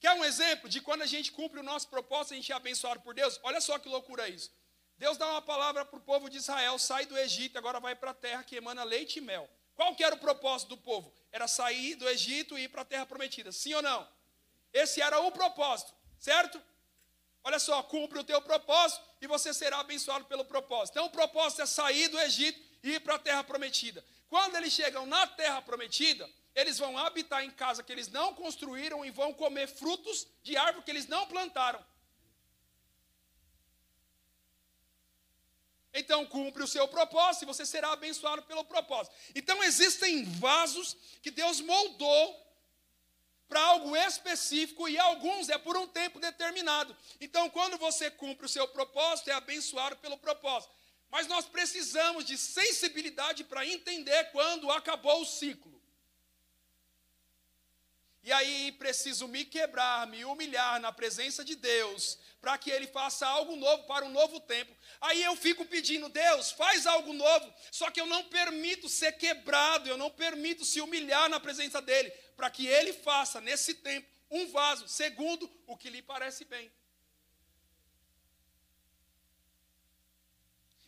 Quer 0.00 0.12
um 0.14 0.24
exemplo 0.24 0.66
de 0.68 0.80
quando 0.80 1.02
a 1.02 1.06
gente 1.06 1.30
cumpre 1.30 1.60
o 1.60 1.62
nosso 1.62 1.86
propósito, 1.88 2.32
a 2.32 2.36
gente 2.36 2.50
é 2.50 2.54
abençoado 2.54 3.00
por 3.00 3.14
Deus? 3.14 3.38
Olha 3.42 3.60
só 3.60 3.78
que 3.78 3.88
loucura 3.88 4.28
isso. 4.28 4.50
Deus 4.96 5.18
dá 5.18 5.28
uma 5.28 5.42
palavra 5.42 5.84
para 5.84 5.98
o 5.98 6.02
povo 6.02 6.30
de 6.30 6.38
Israel, 6.38 6.78
sai 6.78 7.04
do 7.04 7.16
Egito, 7.18 7.58
agora 7.58 7.78
vai 7.78 7.94
para 7.94 8.10
a 8.10 8.14
terra 8.14 8.42
que 8.42 8.56
emana 8.56 8.82
leite 8.82 9.18
e 9.18 9.20
mel. 9.20 9.48
Qual 9.74 9.94
que 9.94 10.02
era 10.02 10.14
o 10.14 10.18
propósito 10.18 10.70
do 10.70 10.78
povo? 10.78 11.12
Era 11.30 11.46
sair 11.46 11.94
do 11.96 12.08
Egito 12.08 12.58
e 12.58 12.62
ir 12.64 12.68
para 12.68 12.82
a 12.82 12.84
terra 12.84 13.04
prometida. 13.04 13.52
Sim 13.52 13.74
ou 13.74 13.82
não? 13.82 14.08
Esse 14.72 15.02
era 15.02 15.20
o 15.20 15.30
propósito, 15.32 15.92
certo? 16.18 16.62
Olha 17.44 17.58
só, 17.58 17.82
cumpre 17.82 18.18
o 18.18 18.24
teu 18.24 18.40
propósito 18.40 19.02
e 19.20 19.26
você 19.26 19.52
será 19.52 19.80
abençoado 19.80 20.24
pelo 20.24 20.44
propósito. 20.44 20.94
Então 20.94 21.06
o 21.06 21.10
propósito 21.10 21.62
é 21.62 21.66
sair 21.66 22.08
do 22.08 22.18
Egito 22.20 22.60
e 22.82 22.92
ir 22.92 23.00
para 23.00 23.16
a 23.16 23.18
terra 23.18 23.44
prometida. 23.44 24.04
Quando 24.28 24.56
eles 24.56 24.72
chegam 24.72 25.04
na 25.06 25.26
terra 25.26 25.60
prometida, 25.60 26.28
eles 26.54 26.78
vão 26.78 26.98
habitar 26.98 27.44
em 27.44 27.50
casa 27.50 27.82
que 27.82 27.92
eles 27.92 28.08
não 28.08 28.34
construíram 28.34 29.04
e 29.04 29.10
vão 29.10 29.32
comer 29.32 29.68
frutos 29.68 30.26
de 30.42 30.56
árvore 30.56 30.84
que 30.84 30.90
eles 30.90 31.06
não 31.06 31.26
plantaram. 31.26 31.84
Então 35.92 36.24
cumpre 36.26 36.62
o 36.62 36.68
seu 36.68 36.86
propósito 36.86 37.42
e 37.42 37.46
você 37.46 37.66
será 37.66 37.92
abençoado 37.92 38.42
pelo 38.42 38.64
propósito. 38.64 39.14
Então 39.34 39.62
existem 39.62 40.24
vasos 40.24 40.96
que 41.22 41.30
Deus 41.30 41.60
moldou 41.60 42.46
para 43.48 43.60
algo 43.60 43.96
específico 43.96 44.88
e 44.88 44.96
alguns 44.96 45.48
é 45.48 45.58
por 45.58 45.76
um 45.76 45.86
tempo 45.86 46.20
determinado. 46.20 46.96
Então 47.20 47.50
quando 47.50 47.76
você 47.76 48.10
cumpre 48.10 48.46
o 48.46 48.48
seu 48.48 48.68
propósito 48.68 49.30
é 49.30 49.32
abençoado 49.32 49.96
pelo 49.96 50.16
propósito. 50.18 50.72
Mas 51.10 51.26
nós 51.26 51.46
precisamos 51.46 52.24
de 52.24 52.38
sensibilidade 52.38 53.42
para 53.42 53.66
entender 53.66 54.30
quando 54.30 54.70
acabou 54.70 55.22
o 55.22 55.26
ciclo. 55.26 55.79
E 58.22 58.30
aí 58.32 58.72
preciso 58.72 59.26
me 59.26 59.44
quebrar, 59.44 60.06
me 60.06 60.24
humilhar 60.24 60.78
na 60.78 60.92
presença 60.92 61.42
de 61.42 61.56
Deus, 61.56 62.18
para 62.40 62.58
que 62.58 62.70
Ele 62.70 62.86
faça 62.86 63.26
algo 63.26 63.56
novo 63.56 63.84
para 63.84 64.04
um 64.04 64.10
novo 64.10 64.38
tempo. 64.40 64.76
Aí 65.00 65.22
eu 65.22 65.34
fico 65.36 65.64
pedindo, 65.64 66.08
Deus, 66.08 66.52
faz 66.52 66.86
algo 66.86 67.14
novo, 67.14 67.54
só 67.72 67.90
que 67.90 68.00
eu 68.00 68.06
não 68.06 68.24
permito 68.24 68.88
ser 68.88 69.12
quebrado, 69.12 69.88
eu 69.88 69.96
não 69.96 70.10
permito 70.10 70.64
se 70.64 70.80
humilhar 70.80 71.30
na 71.30 71.40
presença 71.40 71.80
dEle, 71.80 72.10
para 72.36 72.50
que 72.50 72.66
Ele 72.66 72.92
faça 72.92 73.40
nesse 73.40 73.74
tempo 73.74 74.06
um 74.30 74.46
vaso, 74.48 74.86
segundo 74.86 75.50
o 75.66 75.76
que 75.76 75.90
lhe 75.90 76.02
parece 76.02 76.44
bem. 76.44 76.70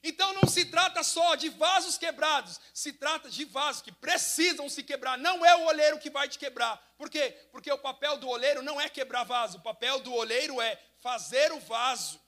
Então 0.03 0.35
não 0.35 0.49
se 0.49 0.65
trata 0.65 1.03
só 1.05 1.37
de 1.37 1.49
vasos 1.49 1.97
quebrados, 1.97 2.61
se 2.75 2.93
trata 2.93 3.31
de 3.31 3.45
vasos 3.45 3.83
que 3.83 3.93
precisam 3.93 4.69
se 4.69 4.83
quebrar. 4.83 5.17
Não 5.17 5.47
é 5.47 5.55
o 5.55 5.67
oleiro 5.67 6.01
que 6.01 6.11
vai 6.11 6.29
te 6.29 6.39
quebrar. 6.39 6.77
Por 6.99 7.09
quê? 7.09 7.31
Porque 7.53 7.71
o 7.71 7.79
papel 7.79 8.19
do 8.19 8.29
oleiro 8.29 8.63
não 8.63 8.81
é 8.81 8.89
quebrar 8.89 9.23
vaso, 9.23 9.59
o 9.59 9.63
papel 9.63 10.01
do 10.01 10.13
oleiro 10.13 10.61
é 10.61 10.77
fazer 11.01 11.53
o 11.53 11.61
vaso. 11.61 12.21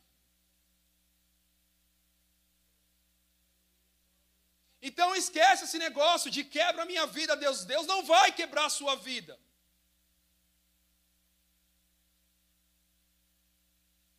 Então 4.80 5.16
esquece 5.16 5.64
esse 5.64 5.78
negócio 5.78 6.30
de 6.30 6.44
quebra 6.44 6.82
a 6.82 6.86
minha 6.86 7.06
vida, 7.06 7.34
Deus. 7.34 7.64
Deus 7.64 7.86
não 7.86 8.04
vai 8.04 8.30
quebrar 8.30 8.66
a 8.66 8.70
sua 8.70 8.94
vida. 8.94 9.40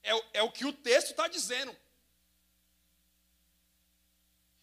É, 0.04 0.40
é 0.40 0.44
o 0.44 0.52
que 0.52 0.66
o 0.66 0.74
texto 0.74 1.12
está 1.12 1.28
dizendo. 1.28 1.76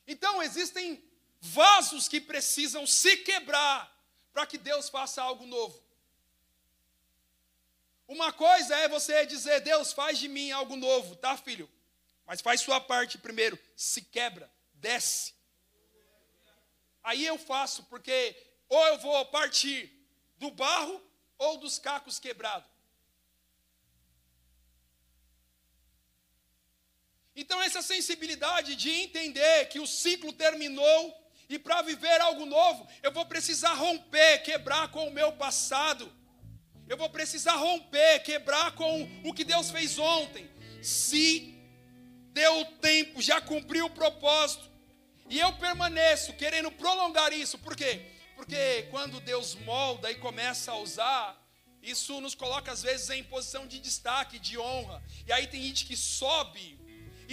Então, 0.07 0.43
existem 0.43 1.03
vasos 1.41 2.09
que 2.09 2.21
precisam 2.21 2.87
se 2.87 3.17
quebrar 3.19 3.91
para 4.33 4.47
que 4.47 4.59
Deus 4.59 4.89
faça 4.89 5.23
algo 5.23 5.47
novo. 5.47 5.83
Uma 8.07 8.33
coisa 8.33 8.77
é 8.77 8.89
você 8.89 9.25
dizer, 9.27 9.61
Deus, 9.61 9.93
faz 9.93 10.19
de 10.19 10.29
mim 10.29 10.51
algo 10.51 10.77
novo, 10.77 11.17
tá, 11.17 11.37
filho? 11.37 11.71
Mas 12.27 12.41
faz 12.41 12.61
sua 12.61 12.81
parte 12.81 13.19
primeiro, 13.19 13.59
se 13.77 14.03
quebra, 14.03 14.53
desce. 14.75 15.35
Aí 17.03 17.25
eu 17.27 17.39
faço, 17.39 17.85
porque 17.85 18.37
ou 18.69 18.87
eu 18.87 18.99
vou 18.99 19.27
partir 19.27 19.93
do 20.39 20.51
barro 20.51 21.03
ou 21.39 21.59
dos 21.59 21.79
cacos 21.79 22.19
quebrados. 22.19 22.72
Então, 27.35 27.63
essa 27.63 27.81
sensibilidade 27.81 28.77
de 28.77 28.91
entender 28.91 29.69
que 29.69 29.81
o 29.81 29.87
ciclo 29.87 30.33
terminou 30.33 31.23
e 31.49 31.59
para 31.59 31.83
viver 31.83 32.21
algo 32.21 32.47
novo, 32.47 32.87
eu 33.03 33.13
vou 33.13 33.27
precisar 33.27 33.75
romper, 33.75 34.43
quebrar 34.43 34.89
com 34.89 35.09
o 35.09 35.13
meu 35.13 35.33
passado. 35.33 36.11
Eu 36.89 36.97
vou 36.97 37.09
precisar 37.11 37.57
romper, 37.57 38.23
quebrar 38.23 38.73
com 38.73 39.09
o 39.25 39.33
que 39.33 39.45
Deus 39.45 39.71
fez 39.71 39.99
ontem. 39.99 40.51
Se 40.83 41.55
deu 42.33 42.61
o 42.61 42.65
tempo, 42.65 43.21
já 43.21 43.41
cumpriu 43.41 43.87
o 43.87 43.91
propósito, 43.91 44.71
e 45.29 45.39
eu 45.39 45.53
permaneço 45.55 46.33
querendo 46.35 46.71
prolongar 46.71 47.33
isso, 47.33 47.59
por 47.59 47.77
quê? 47.77 48.03
Porque 48.37 48.89
quando 48.91 49.21
Deus 49.21 49.55
molda 49.55 50.11
e 50.11 50.17
começa 50.17 50.73
a 50.73 50.77
usar, 50.77 51.39
isso 51.83 52.21
nos 52.21 52.35
coloca 52.35 52.73
às 52.73 52.83
vezes 52.83 53.09
em 53.11 53.23
posição 53.25 53.67
de 53.67 53.79
destaque, 53.79 54.39
de 54.39 54.59
honra. 54.59 55.03
E 55.27 55.33
aí 55.33 55.47
tem 55.47 55.63
gente 55.63 55.85
que 55.85 55.97
sobe 55.97 56.79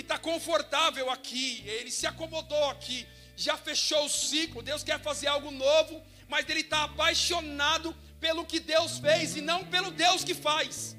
está 0.02 0.18
confortável 0.18 1.10
aqui, 1.10 1.64
ele 1.66 1.92
se 1.92 2.06
acomodou 2.06 2.70
aqui, 2.70 3.08
já 3.36 3.58
fechou 3.58 4.06
o 4.06 4.10
ciclo. 4.10 4.62
Deus 4.62 4.84
quer 4.84 5.00
fazer 5.02 5.28
algo 5.28 5.52
novo, 5.52 6.02
mas 6.28 6.48
ele 6.50 6.62
está 6.62 6.84
apaixonado 6.84 7.96
pelo 8.20 8.46
que 8.46 8.60
Deus 8.60 9.00
fez 9.00 9.36
e 9.36 9.42
não 9.42 9.66
pelo 9.66 9.92
Deus 9.92 10.24
que 10.24 10.36
faz. 10.36 10.96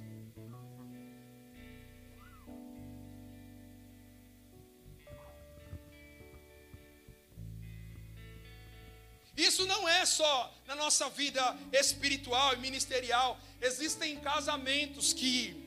Isso 9.37 9.67
não 9.67 9.89
é 9.89 10.05
só 10.05 10.55
na 10.67 10.75
nossa 10.75 11.09
vida 11.09 11.57
espiritual 11.73 12.53
e 12.55 12.59
ministerial. 12.59 13.41
Existem 13.61 14.19
casamentos 14.21 15.15
que 15.15 15.60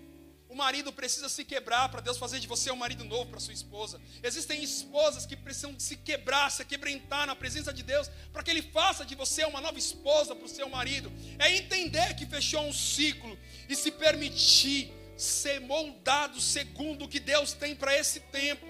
o 0.54 0.56
marido 0.56 0.94
precisa 0.94 1.28
se 1.28 1.44
quebrar 1.44 1.90
para 1.90 2.00
Deus 2.00 2.20
fazer 2.20 2.40
de 2.40 2.48
você 2.48 2.70
um 2.70 2.76
marido 2.76 3.04
novo 3.04 3.32
para 3.32 3.40
sua 3.40 3.56
esposa. 3.56 4.00
Existem 4.22 4.64
esposas 4.64 5.26
que 5.26 5.36
precisam 5.36 5.74
se 5.80 5.98
quebrar, 5.98 6.52
se 6.52 6.64
quebrentar 6.64 7.26
na 7.26 7.36
presença 7.36 7.74
de 7.74 7.82
Deus, 7.82 8.08
para 8.32 8.44
que 8.44 8.52
Ele 8.52 8.62
faça 8.62 9.04
de 9.04 9.16
você 9.16 9.44
uma 9.46 9.60
nova 9.60 9.80
esposa 9.80 10.36
para 10.36 10.46
o 10.46 10.50
seu 10.50 10.70
marido. 10.70 11.12
É 11.40 11.52
entender 11.56 12.14
que 12.16 12.28
fechou 12.28 12.62
um 12.68 12.72
ciclo 12.72 13.36
e 13.68 13.76
se 13.76 13.90
permitir 13.90 14.94
ser 15.18 15.60
moldado 15.60 16.40
segundo 16.40 17.06
o 17.06 17.08
que 17.08 17.20
Deus 17.20 17.54
tem 17.54 17.76
para 17.76 17.98
esse 17.98 18.20
tempo. 18.20 18.68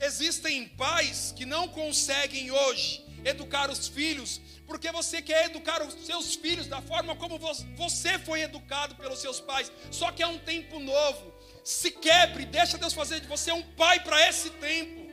Existem 0.00 0.66
pais 0.66 1.34
que 1.36 1.44
não 1.44 1.68
conseguem 1.68 2.50
hoje 2.50 3.04
educar 3.24 3.70
os 3.70 3.88
filhos 3.88 4.40
porque 4.66 4.90
você 4.90 5.20
quer 5.20 5.46
educar 5.46 5.82
os 5.82 5.94
seus 6.06 6.34
filhos 6.34 6.66
da 6.66 6.80
forma 6.80 7.14
como 7.16 7.38
você 7.76 8.18
foi 8.18 8.42
educado 8.42 8.94
pelos 8.94 9.18
seus 9.18 9.40
pais. 9.40 9.70
Só 9.90 10.10
que 10.10 10.22
é 10.22 10.26
um 10.26 10.38
tempo 10.38 10.80
novo. 10.80 11.32
Se 11.62 11.90
quebre, 11.90 12.46
deixa 12.46 12.78
Deus 12.78 12.92
fazer 12.92 13.20
de 13.20 13.26
você 13.26 13.52
um 13.52 13.62
pai 13.62 14.00
para 14.00 14.28
esse 14.28 14.50
tempo. 14.50 15.04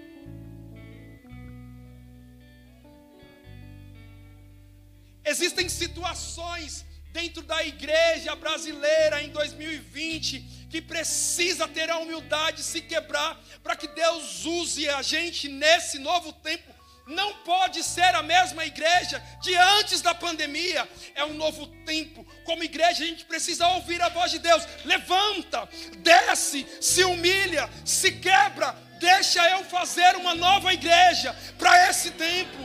Existem 5.23 5.69
situações 5.69 6.85
dentro 7.11 7.41
da 7.43 7.63
igreja 7.63 8.35
brasileira 8.35 9.21
em 9.21 9.29
2020 9.29 10.39
que 10.69 10.81
precisa 10.81 11.67
ter 11.67 11.89
a 11.89 11.97
humildade 11.97 12.57
de 12.57 12.63
se 12.63 12.81
quebrar 12.81 13.37
para 13.61 13.75
que 13.75 13.87
Deus 13.89 14.45
use 14.45 14.87
a 14.89 15.01
gente 15.01 15.49
nesse 15.49 15.99
novo 15.99 16.31
tempo 16.31 16.70
não 17.05 17.33
pode 17.39 17.83
ser 17.83 18.15
a 18.15 18.23
mesma 18.23 18.65
igreja 18.65 19.21
de 19.41 19.55
antes 19.55 20.01
da 20.01 20.13
pandemia. 20.13 20.87
É 21.15 21.25
um 21.25 21.33
novo 21.33 21.67
tempo. 21.85 22.25
Como 22.45 22.63
igreja, 22.63 23.03
a 23.03 23.07
gente 23.07 23.25
precisa 23.25 23.67
ouvir 23.69 24.01
a 24.01 24.09
voz 24.09 24.31
de 24.31 24.39
Deus. 24.39 24.63
Levanta, 24.85 25.67
desce, 25.97 26.65
se 26.79 27.03
humilha, 27.03 27.69
se 27.85 28.11
quebra, 28.13 28.75
Deixa 29.01 29.43
eu 29.49 29.63
fazer 29.65 30.15
uma 30.15 30.35
nova 30.35 30.71
igreja 30.71 31.35
para 31.57 31.89
esse 31.89 32.11
tempo. 32.11 32.59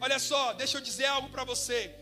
Olha 0.00 0.18
só, 0.18 0.54
deixa 0.54 0.78
eu 0.78 0.80
dizer 0.80 1.04
algo 1.04 1.28
para 1.28 1.44
você. 1.44 1.94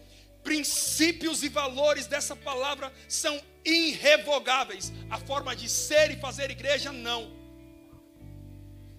Princípios 0.43 1.43
e 1.43 1.49
valores 1.49 2.07
dessa 2.07 2.35
palavra 2.35 2.93
são 3.09 3.41
irrevogáveis. 3.65 4.93
A 5.09 5.19
forma 5.19 5.55
de 5.55 5.69
ser 5.69 6.11
e 6.11 6.21
fazer 6.21 6.51
igreja, 6.51 6.93
não. 6.93 7.33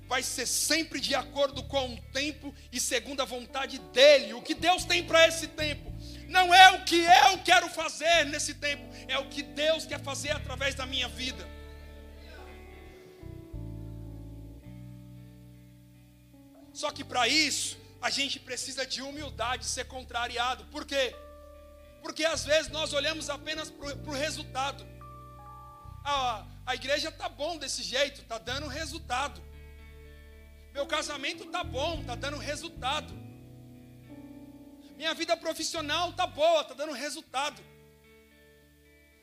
Vai 0.08 0.22
ser 0.22 0.46
sempre 0.46 1.00
de 1.00 1.16
acordo 1.16 1.64
com 1.64 1.94
o 1.94 2.02
tempo 2.12 2.54
e 2.72 2.80
segundo 2.80 3.22
a 3.22 3.26
vontade 3.26 3.80
dEle. 3.92 4.34
O 4.34 4.42
que 4.42 4.54
Deus 4.54 4.86
tem 4.86 5.04
para 5.04 5.28
esse 5.28 5.48
tempo. 5.48 5.92
Não 6.28 6.54
é 6.54 6.72
o 6.72 6.84
que 6.84 7.02
eu 7.02 7.38
quero 7.44 7.70
fazer 7.70 8.26
nesse 8.26 8.56
tempo, 8.56 8.84
é 9.08 9.18
o 9.20 9.28
que 9.28 9.44
Deus 9.44 9.86
quer 9.86 10.02
fazer 10.02 10.32
através 10.32 10.74
da 10.74 10.86
minha 10.86 11.08
vida. 11.08 11.48
Só 16.74 16.90
que 16.90 17.04
para 17.04 17.28
isso, 17.28 17.78
a 18.02 18.10
gente 18.10 18.40
precisa 18.40 18.86
de 18.86 19.02
humildade, 19.02 19.66
ser 19.66 19.86
contrariado. 19.86 20.66
Por 20.66 20.86
quê? 20.86 21.16
Porque 22.04 22.26
às 22.26 22.44
vezes 22.46 22.70
nós 22.70 22.94
olhamos 22.94 23.30
apenas 23.30 23.72
para 23.72 24.12
o 24.12 24.12
resultado. 24.12 24.86
Ah, 26.04 26.46
a 26.66 26.76
igreja 26.76 27.08
está 27.08 27.30
bom 27.30 27.58
desse 27.58 27.82
jeito, 27.82 28.22
está 28.22 28.38
dando 28.38 28.68
resultado. 28.68 29.42
Meu 30.74 30.86
casamento 30.86 31.46
está 31.46 31.64
bom, 31.64 32.02
está 32.02 32.16
dando 32.16 32.38
resultado. 32.38 33.14
Minha 34.98 35.14
vida 35.14 35.36
profissional 35.38 36.10
está 36.10 36.28
boa, 36.28 36.62
está 36.62 36.74
dando 36.74 36.92
resultado. 36.92 37.62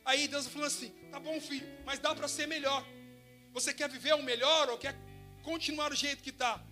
Aí 0.04 0.26
Deus 0.26 0.46
falou 0.46 0.66
assim: 0.66 0.88
tá 1.12 1.20
bom, 1.20 1.38
filho, 1.38 1.68
mas 1.84 1.98
dá 1.98 2.14
para 2.14 2.28
ser 2.28 2.46
melhor. 2.46 2.82
Você 3.52 3.74
quer 3.74 3.90
viver 3.90 4.14
o 4.14 4.22
melhor 4.22 4.70
ou 4.70 4.78
quer 4.78 4.96
continuar 5.42 5.90
do 5.90 5.96
jeito 5.96 6.22
que 6.22 6.30
está? 6.30 6.64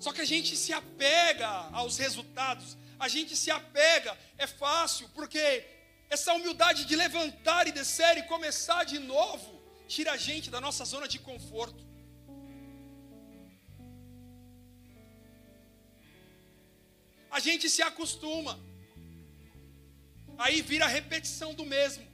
Só 0.00 0.12
que 0.12 0.20
a 0.20 0.24
gente 0.24 0.56
se 0.56 0.72
apega 0.72 1.48
aos 1.72 1.96
resultados, 1.96 2.76
a 3.04 3.08
gente 3.14 3.32
se 3.40 3.50
apega, 3.60 4.12
é 4.44 4.46
fácil, 4.46 5.06
porque 5.16 5.42
essa 6.16 6.32
humildade 6.36 6.80
de 6.90 6.96
levantar 7.04 7.62
e 7.70 7.72
descer 7.80 8.14
e 8.18 8.28
começar 8.34 8.82
de 8.92 8.98
novo, 8.98 9.50
tira 9.94 10.12
a 10.12 10.20
gente 10.26 10.48
da 10.54 10.60
nossa 10.66 10.84
zona 10.92 11.06
de 11.14 11.18
conforto. 11.18 11.82
A 17.36 17.40
gente 17.46 17.68
se 17.74 17.82
acostuma, 17.90 18.54
aí 20.44 20.58
vira 20.70 20.84
a 20.86 20.94
repetição 20.98 21.50
do 21.60 21.66
mesmo. 21.76 22.06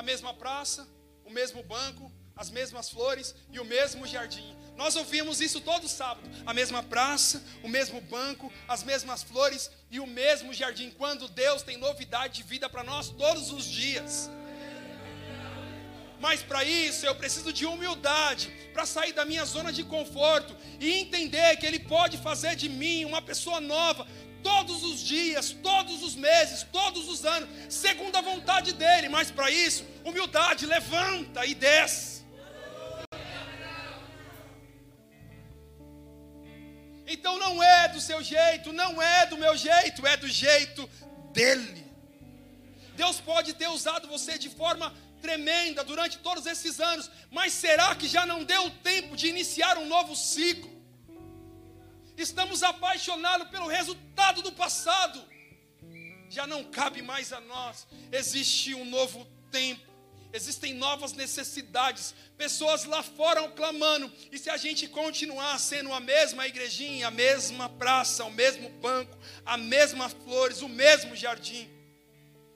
A 0.00 0.02
mesma 0.10 0.32
praça, 0.42 0.82
o 1.24 1.30
mesmo 1.38 1.62
banco, 1.76 2.06
as 2.42 2.50
mesmas 2.58 2.88
flores 2.94 3.34
e 3.54 3.58
o 3.58 3.64
mesmo 3.76 4.06
jardim. 4.14 4.50
Nós 4.76 4.96
ouvimos 4.96 5.40
isso 5.40 5.60
todo 5.60 5.88
sábado. 5.88 6.28
A 6.44 6.52
mesma 6.52 6.82
praça, 6.82 7.42
o 7.62 7.68
mesmo 7.68 8.00
banco, 8.00 8.52
as 8.66 8.82
mesmas 8.82 9.22
flores 9.22 9.70
e 9.90 10.00
o 10.00 10.06
mesmo 10.06 10.52
jardim. 10.52 10.90
Quando 10.90 11.28
Deus 11.28 11.62
tem 11.62 11.76
novidade 11.76 12.34
de 12.34 12.42
vida 12.42 12.68
para 12.68 12.82
nós 12.82 13.08
todos 13.08 13.50
os 13.52 13.64
dias. 13.64 14.30
Mas 16.20 16.42
para 16.42 16.64
isso 16.64 17.04
eu 17.04 17.14
preciso 17.14 17.52
de 17.52 17.66
humildade, 17.66 18.50
para 18.72 18.86
sair 18.86 19.12
da 19.12 19.24
minha 19.24 19.44
zona 19.44 19.70
de 19.70 19.84
conforto 19.84 20.56
e 20.80 20.90
entender 20.90 21.56
que 21.58 21.66
Ele 21.66 21.78
pode 21.78 22.16
fazer 22.16 22.56
de 22.56 22.68
mim 22.68 23.04
uma 23.04 23.20
pessoa 23.20 23.60
nova 23.60 24.06
todos 24.42 24.82
os 24.82 25.00
dias, 25.00 25.56
todos 25.62 26.02
os 26.02 26.14
meses, 26.14 26.66
todos 26.72 27.08
os 27.08 27.24
anos, 27.24 27.48
segundo 27.68 28.16
a 28.16 28.20
vontade 28.20 28.72
dEle. 28.72 29.08
Mas 29.08 29.30
para 29.30 29.50
isso, 29.50 29.84
humildade, 30.04 30.66
levanta 30.66 31.44
e 31.44 31.54
desce. 31.54 32.13
Então 37.06 37.38
não 37.38 37.62
é 37.62 37.88
do 37.88 38.00
seu 38.00 38.22
jeito, 38.22 38.72
não 38.72 39.00
é 39.00 39.26
do 39.26 39.36
meu 39.36 39.56
jeito, 39.56 40.06
é 40.06 40.16
do 40.16 40.28
jeito 40.28 40.88
dele. 41.32 41.84
Deus 42.96 43.20
pode 43.20 43.54
ter 43.54 43.68
usado 43.68 44.08
você 44.08 44.38
de 44.38 44.48
forma 44.48 44.94
tremenda 45.20 45.82
durante 45.82 46.18
todos 46.18 46.46
esses 46.46 46.80
anos, 46.80 47.10
mas 47.30 47.52
será 47.52 47.94
que 47.94 48.06
já 48.06 48.26
não 48.26 48.44
deu 48.44 48.70
tempo 48.82 49.16
de 49.16 49.26
iniciar 49.26 49.78
um 49.78 49.86
novo 49.86 50.14
ciclo? 50.14 50.70
Estamos 52.16 52.62
apaixonados 52.62 53.48
pelo 53.48 53.66
resultado 53.66 54.42
do 54.42 54.52
passado, 54.52 55.22
já 56.28 56.46
não 56.46 56.64
cabe 56.64 57.02
mais 57.02 57.32
a 57.32 57.40
nós, 57.40 57.86
existe 58.12 58.74
um 58.74 58.84
novo 58.84 59.26
tempo 59.50 59.93
existem 60.34 60.74
novas 60.74 61.12
necessidades, 61.12 62.12
pessoas 62.36 62.84
lá 62.84 63.04
fora 63.04 63.48
clamando, 63.50 64.12
e 64.32 64.38
se 64.38 64.50
a 64.50 64.56
gente 64.56 64.88
continuar 64.88 65.56
sendo 65.60 65.92
a 65.92 66.00
mesma 66.00 66.46
igrejinha, 66.46 67.06
a 67.06 67.10
mesma 67.10 67.68
praça, 67.68 68.24
o 68.24 68.32
mesmo 68.32 68.68
banco, 68.68 69.16
a 69.46 69.56
mesma 69.56 70.08
flores, 70.08 70.60
o 70.60 70.68
mesmo 70.68 71.14
jardim, 71.14 71.70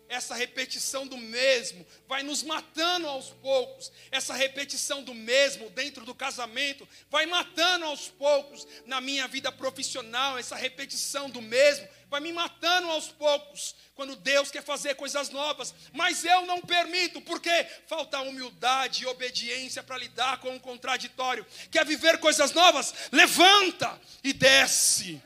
essa 0.08 0.34
repetição 0.34 1.06
do 1.06 1.16
mesmo 1.18 1.86
vai 2.06 2.22
nos 2.22 2.42
matando 2.42 3.06
aos 3.06 3.30
poucos. 3.30 3.92
Essa 4.10 4.34
repetição 4.34 5.02
do 5.02 5.14
mesmo 5.14 5.68
dentro 5.70 6.04
do 6.04 6.14
casamento 6.14 6.88
vai 7.10 7.26
matando 7.26 7.84
aos 7.84 8.08
poucos 8.08 8.66
na 8.86 9.00
minha 9.00 9.28
vida 9.28 9.52
profissional. 9.52 10.38
Essa 10.38 10.56
repetição 10.56 11.28
do 11.28 11.42
mesmo 11.42 11.86
vai 12.08 12.20
me 12.20 12.32
matando 12.32 12.88
aos 12.88 13.08
poucos 13.08 13.76
quando 13.94 14.16
Deus 14.16 14.50
quer 14.50 14.62
fazer 14.62 14.94
coisas 14.94 15.28
novas. 15.28 15.74
Mas 15.92 16.24
eu 16.24 16.46
não 16.46 16.62
permito, 16.62 17.20
porque 17.20 17.66
falta 17.86 18.20
humildade 18.20 19.02
e 19.02 19.06
obediência 19.06 19.82
para 19.82 19.98
lidar 19.98 20.38
com 20.38 20.56
o 20.56 20.60
contraditório. 20.60 21.46
Quer 21.70 21.84
viver 21.84 22.18
coisas 22.18 22.52
novas? 22.52 22.94
Levanta 23.12 24.00
e 24.24 24.32
desce. 24.32 25.22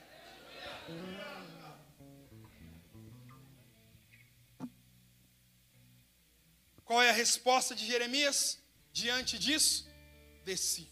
Qual 6.92 7.02
é 7.02 7.08
a 7.08 7.18
resposta 7.24 7.74
de 7.74 7.84
Jeremias 7.90 8.58
diante 8.92 9.38
disso? 9.44 9.76
Desci. 10.44 10.86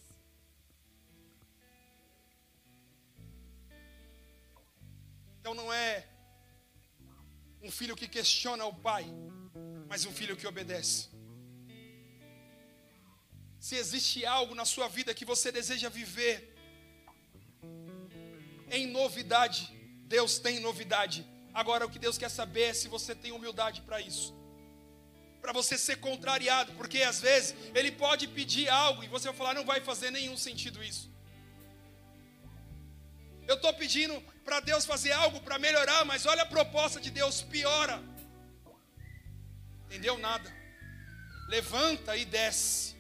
Então 5.39 5.53
não 5.53 5.71
é 5.71 6.09
um 7.61 7.71
filho 7.71 7.95
que 7.95 8.09
questiona 8.09 8.65
o 8.65 8.75
pai, 8.89 9.05
mas 9.91 10.07
um 10.07 10.15
filho 10.21 10.39
que 10.39 10.47
obedece. 10.47 11.11
Se 13.69 13.77
existe 13.77 14.25
algo 14.25 14.55
na 14.55 14.65
sua 14.65 14.89
vida 14.89 15.13
que 15.13 15.27
você 15.27 15.53
deseja 15.53 15.91
viver 15.91 16.35
em 18.71 18.87
novidade, 18.87 19.71
Deus 20.17 20.39
tem 20.39 20.61
novidade. 20.61 21.27
Agora 21.53 21.85
o 21.85 21.91
que 21.91 21.99
Deus 21.99 22.17
quer 22.17 22.31
saber 22.31 22.69
é 22.71 22.73
se 22.73 22.89
você 22.89 23.15
tem 23.15 23.33
humildade 23.33 23.83
para 23.83 24.01
isso 24.01 24.39
para 25.41 25.53
você 25.53 25.76
ser 25.78 25.97
contrariado, 25.97 26.72
porque 26.72 27.03
às 27.03 27.20
vezes 27.20 27.55
ele 27.74 27.91
pode 27.91 28.28
pedir 28.28 28.68
algo 28.68 29.03
e 29.03 29.09
você 29.09 29.28
vai 29.28 29.36
falar, 29.36 29.55
não 29.55 29.64
vai 29.64 29.80
fazer 29.80 30.11
nenhum 30.11 30.36
sentido 30.36 30.82
isso. 30.82 31.11
Eu 33.49 33.57
estou 33.57 33.72
pedindo 33.74 34.20
para 34.45 34.61
Deus 34.61 34.84
fazer 34.84 35.12
algo 35.12 35.41
para 35.41 35.59
melhorar, 35.59 36.05
mas 36.05 36.26
olha 36.26 36.43
a 36.43 36.47
proposta 36.47 37.01
de 37.01 37.11
Deus, 37.11 37.43
piora. 37.43 38.03
Entendeu 39.86 40.18
nada? 40.18 40.49
Levanta 41.49 42.16
e 42.16 42.24
desce. 42.24 42.95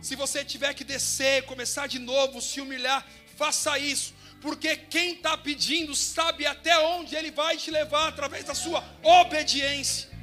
Se 0.00 0.14
você 0.14 0.44
tiver 0.44 0.72
que 0.74 0.84
descer, 0.84 1.44
começar 1.44 1.86
de 1.88 1.98
novo, 1.98 2.40
se 2.40 2.60
humilhar, 2.60 3.04
faça 3.36 3.76
isso, 3.78 4.14
porque 4.40 4.76
quem 4.76 5.14
está 5.14 5.36
pedindo 5.36 5.94
sabe 5.96 6.46
até 6.46 6.78
onde 6.78 7.16
ele 7.16 7.32
vai 7.32 7.56
te 7.56 7.70
levar 7.70 8.08
através 8.08 8.44
da 8.44 8.54
sua 8.54 8.84
obediência 9.02 10.15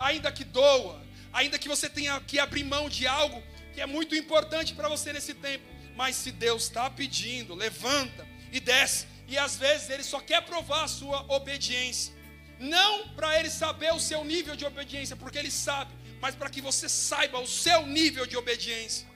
ainda 0.00 0.32
que 0.32 0.44
doa, 0.44 1.00
ainda 1.32 1.58
que 1.58 1.68
você 1.68 1.88
tenha 1.88 2.18
que 2.22 2.38
abrir 2.38 2.64
mão 2.64 2.88
de 2.88 3.06
algo 3.06 3.40
que 3.74 3.80
é 3.80 3.86
muito 3.86 4.16
importante 4.16 4.74
para 4.74 4.88
você 4.88 5.12
nesse 5.12 5.34
tempo. 5.34 5.64
Mas 5.94 6.16
se 6.16 6.32
Deus 6.32 6.64
está 6.64 6.88
pedindo, 6.88 7.54
levanta 7.54 8.26
e 8.50 8.58
desce. 8.58 9.06
E 9.28 9.36
às 9.38 9.56
vezes 9.56 9.90
Ele 9.90 10.02
só 10.02 10.20
quer 10.20 10.42
provar 10.42 10.84
a 10.84 10.88
sua 10.88 11.20
obediência. 11.28 12.14
Não 12.58 13.08
para 13.08 13.38
Ele 13.38 13.50
saber 13.50 13.92
o 13.92 14.00
seu 14.00 14.24
nível 14.24 14.56
de 14.56 14.64
obediência, 14.64 15.14
porque 15.14 15.38
Ele 15.38 15.50
sabe, 15.50 15.92
mas 16.20 16.34
para 16.34 16.50
que 16.50 16.60
você 16.60 16.88
saiba 16.88 17.38
o 17.38 17.46
seu 17.46 17.86
nível 17.86 18.26
de 18.26 18.36
obediência. 18.36 19.06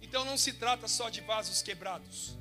Então 0.00 0.24
não 0.24 0.36
se 0.36 0.52
trata 0.54 0.88
só 0.88 1.08
de 1.08 1.20
vasos 1.20 1.62
quebrados. 1.62 2.36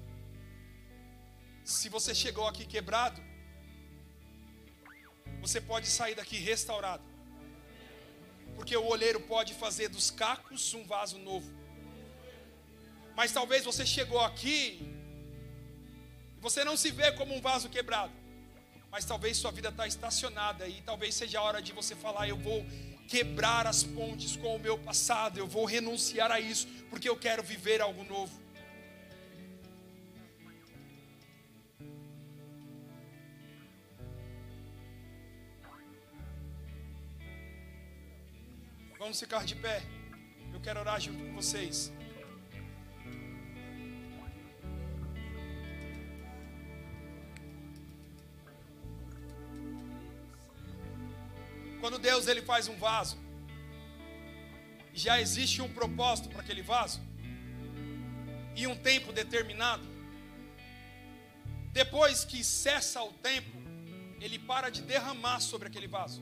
Se 1.63 1.87
você 1.87 2.13
chegou 2.13 2.47
aqui 2.47 2.65
quebrado, 2.65 3.21
você 5.41 5.59
pode 5.59 5.87
sair 5.87 6.15
daqui 6.15 6.37
restaurado. 6.37 7.03
Porque 8.55 8.77
o 8.77 8.85
olheiro 8.85 9.19
pode 9.19 9.53
fazer 9.55 9.89
dos 9.89 10.11
cacos 10.11 10.73
um 10.73 10.85
vaso 10.85 11.17
novo. 11.17 11.51
Mas 13.15 13.31
talvez 13.31 13.65
você 13.65 13.85
chegou 13.85 14.19
aqui 14.19 14.79
e 16.37 16.39
você 16.39 16.63
não 16.63 16.77
se 16.77 16.91
vê 16.91 17.11
como 17.11 17.35
um 17.35 17.41
vaso 17.41 17.69
quebrado. 17.69 18.13
Mas 18.91 19.05
talvez 19.05 19.37
sua 19.37 19.51
vida 19.51 19.69
está 19.69 19.87
estacionada 19.87 20.67
e 20.67 20.81
talvez 20.81 21.15
seja 21.15 21.39
a 21.39 21.43
hora 21.43 21.61
de 21.61 21.71
você 21.71 21.95
falar: 21.95 22.27
eu 22.27 22.37
vou 22.37 22.63
quebrar 23.07 23.65
as 23.65 23.83
pontes 23.83 24.35
com 24.35 24.55
o 24.55 24.59
meu 24.59 24.77
passado, 24.77 25.37
eu 25.37 25.47
vou 25.47 25.65
renunciar 25.65 26.31
a 26.31 26.39
isso, 26.39 26.67
porque 26.89 27.09
eu 27.09 27.17
quero 27.17 27.41
viver 27.41 27.81
algo 27.81 28.03
novo. 28.03 28.39
Vamos 39.01 39.19
ficar 39.19 39.45
de 39.45 39.55
pé. 39.55 39.81
Eu 40.53 40.59
quero 40.61 40.79
orar 40.79 41.01
junto 41.01 41.23
com 41.25 41.33
vocês. 41.33 41.91
Quando 51.79 51.97
Deus 51.97 52.27
ele 52.27 52.43
faz 52.43 52.67
um 52.67 52.77
vaso, 52.77 53.17
já 54.93 55.19
existe 55.19 55.63
um 55.63 55.73
propósito 55.73 56.29
para 56.29 56.41
aquele 56.41 56.61
vaso 56.61 57.01
e 58.55 58.67
um 58.67 58.75
tempo 58.75 59.11
determinado. 59.11 59.83
Depois 61.71 62.23
que 62.23 62.43
cessa 62.43 63.01
o 63.01 63.11
tempo, 63.13 63.57
ele 64.19 64.37
para 64.37 64.69
de 64.69 64.83
derramar 64.83 65.39
sobre 65.39 65.69
aquele 65.69 65.87
vaso. 65.87 66.21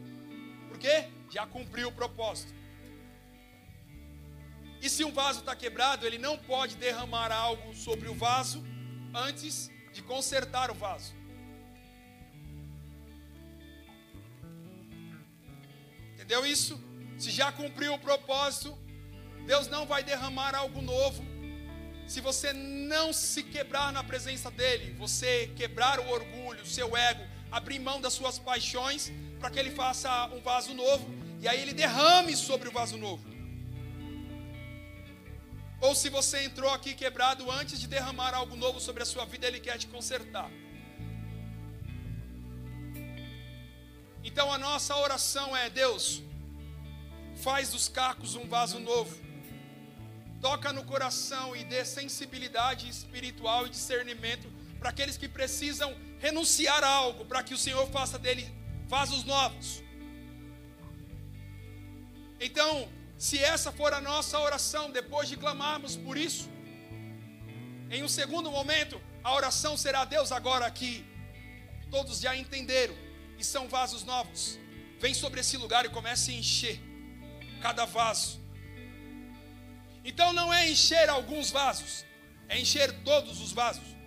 Por 0.69 0.77
quê? 0.77 1.09
Já 1.29 1.45
cumpriu 1.45 1.89
o 1.89 1.91
propósito. 1.91 2.58
E 4.81 4.89
se 4.89 5.03
um 5.03 5.11
vaso 5.11 5.39
está 5.39 5.55
quebrado, 5.55 6.05
ele 6.05 6.17
não 6.17 6.37
pode 6.37 6.75
derramar 6.75 7.31
algo 7.31 7.75
sobre 7.75 8.07
o 8.07 8.13
vaso 8.13 8.63
antes 9.13 9.69
de 9.91 10.01
consertar 10.01 10.71
o 10.71 10.73
vaso. 10.73 11.13
Entendeu 16.13 16.45
isso? 16.45 16.79
Se 17.17 17.31
já 17.31 17.51
cumpriu 17.51 17.93
o 17.93 17.99
propósito, 17.99 18.77
Deus 19.45 19.67
não 19.67 19.85
vai 19.85 20.03
derramar 20.03 20.55
algo 20.55 20.81
novo. 20.81 21.25
Se 22.07 22.21
você 22.21 22.53
não 22.53 23.11
se 23.11 23.43
quebrar 23.43 23.91
na 23.91 24.03
presença 24.03 24.49
dEle, 24.49 24.93
você 24.93 25.51
quebrar 25.55 25.99
o 25.99 26.09
orgulho, 26.09 26.61
o 26.61 26.65
seu 26.65 26.95
ego, 26.95 27.23
abrir 27.51 27.79
mão 27.79 27.99
das 27.99 28.13
suas 28.13 28.39
paixões, 28.39 29.11
para 29.39 29.49
que 29.49 29.59
Ele 29.59 29.71
faça 29.71 30.27
um 30.27 30.41
vaso 30.41 30.73
novo, 30.73 31.07
e 31.41 31.47
aí 31.47 31.59
Ele 31.61 31.73
derrame 31.73 32.35
sobre 32.35 32.69
o 32.69 32.71
vaso 32.71 32.97
novo. 32.97 33.27
Ou 35.81 35.95
se 35.95 36.09
você 36.09 36.43
entrou 36.43 36.69
aqui 36.71 36.93
quebrado 36.93 37.49
antes 37.49 37.79
de 37.79 37.87
derramar 37.87 38.33
algo 38.33 38.55
novo 38.55 38.79
sobre 38.79 39.01
a 39.01 39.05
sua 39.05 39.25
vida, 39.25 39.47
Ele 39.47 39.59
quer 39.59 39.77
te 39.77 39.87
consertar. 39.87 40.49
Então 44.23 44.51
a 44.51 44.57
nossa 44.57 44.95
oração 44.95 45.55
é: 45.55 45.69
Deus, 45.69 46.21
faz 47.37 47.69
dos 47.69 47.87
cacos 47.87 48.35
um 48.35 48.47
vaso 48.47 48.79
novo. 48.79 49.17
Toca 50.41 50.71
no 50.71 50.83
coração 50.83 51.55
e 51.55 51.63
dê 51.63 51.83
sensibilidade 51.83 52.87
espiritual 52.87 53.65
e 53.65 53.69
discernimento 53.69 54.47
para 54.79 54.89
aqueles 54.89 55.17
que 55.17 55.27
precisam 55.27 55.93
renunciar 56.19 56.83
a 56.83 56.87
algo, 56.89 57.25
para 57.25 57.43
que 57.43 57.53
o 57.53 57.57
Senhor 57.57 57.85
faça 57.87 58.17
dele 58.17 58.49
vasos 58.87 59.23
novos. 59.23 59.83
Então, 62.39 62.87
se 63.19 63.37
essa 63.37 63.69
for 63.69 63.93
a 63.93 63.99
nossa 63.99 64.39
oração, 64.39 64.89
depois 64.89 65.27
de 65.27 65.35
clamarmos 65.35 65.97
por 65.97 66.17
isso, 66.17 66.49
em 67.91 68.01
um 68.01 68.07
segundo 68.07 68.49
momento, 68.49 68.99
a 69.21 69.35
oração 69.35 69.75
será: 69.75 70.05
Deus, 70.05 70.31
agora 70.31 70.65
aqui, 70.65 71.05
todos 71.91 72.21
já 72.21 72.33
entenderam 72.33 72.95
e 73.37 73.43
são 73.43 73.67
vasos 73.67 74.05
novos. 74.05 74.57
Vem 74.99 75.13
sobre 75.13 75.41
esse 75.41 75.57
lugar 75.57 75.83
e 75.85 75.89
comece 75.89 76.31
a 76.31 76.33
encher 76.33 76.79
cada 77.61 77.83
vaso. 77.83 78.39
Então 80.05 80.31
não 80.31 80.53
é 80.53 80.69
encher 80.69 81.09
alguns 81.09 81.51
vasos, 81.51 82.05
é 82.47 82.57
encher 82.57 83.03
todos 83.03 83.41
os 83.41 83.51
vasos. 83.51 83.97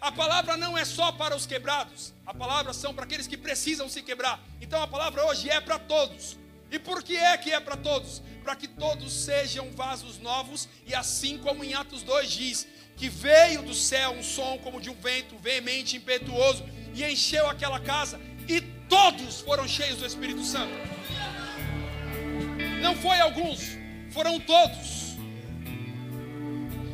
A 0.00 0.10
palavra 0.10 0.56
não 0.56 0.78
é 0.78 0.84
só 0.86 1.12
para 1.12 1.36
os 1.36 1.44
quebrados, 1.44 2.14
a 2.24 2.32
palavra 2.32 2.72
são 2.72 2.94
para 2.94 3.04
aqueles 3.04 3.26
que 3.26 3.36
precisam 3.36 3.86
se 3.86 4.02
quebrar. 4.02 4.40
Então 4.62 4.80
a 4.82 4.88
palavra 4.88 5.26
hoje 5.26 5.50
é 5.50 5.60
para 5.60 5.78
todos. 5.78 6.38
E 6.70 6.78
por 6.78 7.02
que 7.02 7.16
é 7.16 7.36
que 7.36 7.52
é 7.52 7.60
para 7.60 7.76
todos? 7.76 8.22
Para 8.42 8.56
que 8.56 8.66
todos 8.66 9.12
sejam 9.12 9.70
vasos 9.72 10.18
novos, 10.18 10.68
e 10.86 10.94
assim 10.94 11.38
como 11.38 11.62
em 11.64 11.74
Atos 11.74 12.02
2 12.02 12.30
diz, 12.30 12.66
que 12.96 13.08
veio 13.08 13.62
do 13.62 13.74
céu 13.74 14.12
um 14.12 14.22
som 14.22 14.58
como 14.58 14.80
de 14.80 14.90
um 14.90 14.94
vento 14.94 15.36
veemente, 15.38 15.96
impetuoso, 15.96 16.64
e 16.94 17.04
encheu 17.04 17.48
aquela 17.48 17.78
casa, 17.78 18.20
e 18.48 18.60
todos 18.88 19.40
foram 19.40 19.68
cheios 19.68 19.98
do 19.98 20.06
Espírito 20.06 20.44
Santo. 20.44 20.72
Não 22.80 22.96
foi 22.96 23.20
alguns, 23.20 23.60
foram 24.10 24.40
todos. 24.40 25.16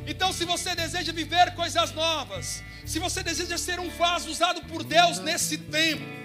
Então, 0.07 0.33
se 0.33 0.45
você 0.45 0.75
deseja 0.75 1.13
viver 1.13 1.55
coisas 1.55 1.93
novas, 1.93 2.63
se 2.85 2.99
você 2.99 3.23
deseja 3.23 3.57
ser 3.57 3.79
um 3.79 3.89
vaso 3.91 4.31
usado 4.31 4.63
por 4.63 4.83
Deus 4.83 5.19
nesse 5.21 5.57
tempo, 5.57 6.22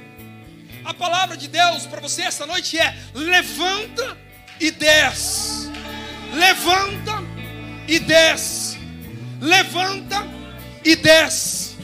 a 0.88 0.94
palavra 0.94 1.36
de 1.36 1.50
Deus 1.50 1.86
para 1.86 2.00
você 2.00 2.22
essa 2.22 2.46
noite 2.46 2.80
é: 2.80 2.96
levanta 3.14 4.18
e 4.58 4.72
desce. 4.72 5.70
Levanta 6.34 7.22
e 7.86 8.00
desce. 8.00 8.78
Levanta 9.42 10.26
e 10.86 10.96
desce. 10.96 11.76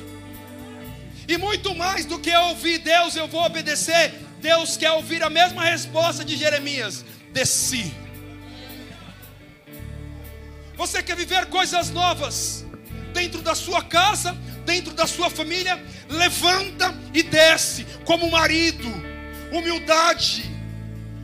E 1.28 1.38
muito 1.38 1.76
mais 1.76 2.06
do 2.06 2.18
que 2.18 2.34
ouvir 2.34 2.78
Deus, 2.78 3.18
eu 3.18 3.28
vou 3.28 3.44
obedecer. 3.44 4.14
Deus 4.40 4.78
quer 4.78 4.92
ouvir 4.92 5.22
a 5.22 5.30
mesma 5.30 5.66
resposta 5.66 6.24
de 6.24 6.38
Jeremias: 6.38 7.04
desci. 7.34 7.94
Você 10.78 11.04
quer 11.04 11.18
viver 11.18 11.48
coisas 11.48 11.90
novas 11.90 12.66
dentro 13.14 13.42
da 13.42 13.54
sua 13.54 13.84
casa, 13.84 14.32
dentro 14.66 14.94
da 14.94 15.06
sua 15.06 15.30
família, 15.30 15.82
levanta 16.10 17.03
e 17.14 17.24
desce 17.24 17.86
como 18.06 18.30
marido, 18.30 18.88
humildade, 19.52 20.44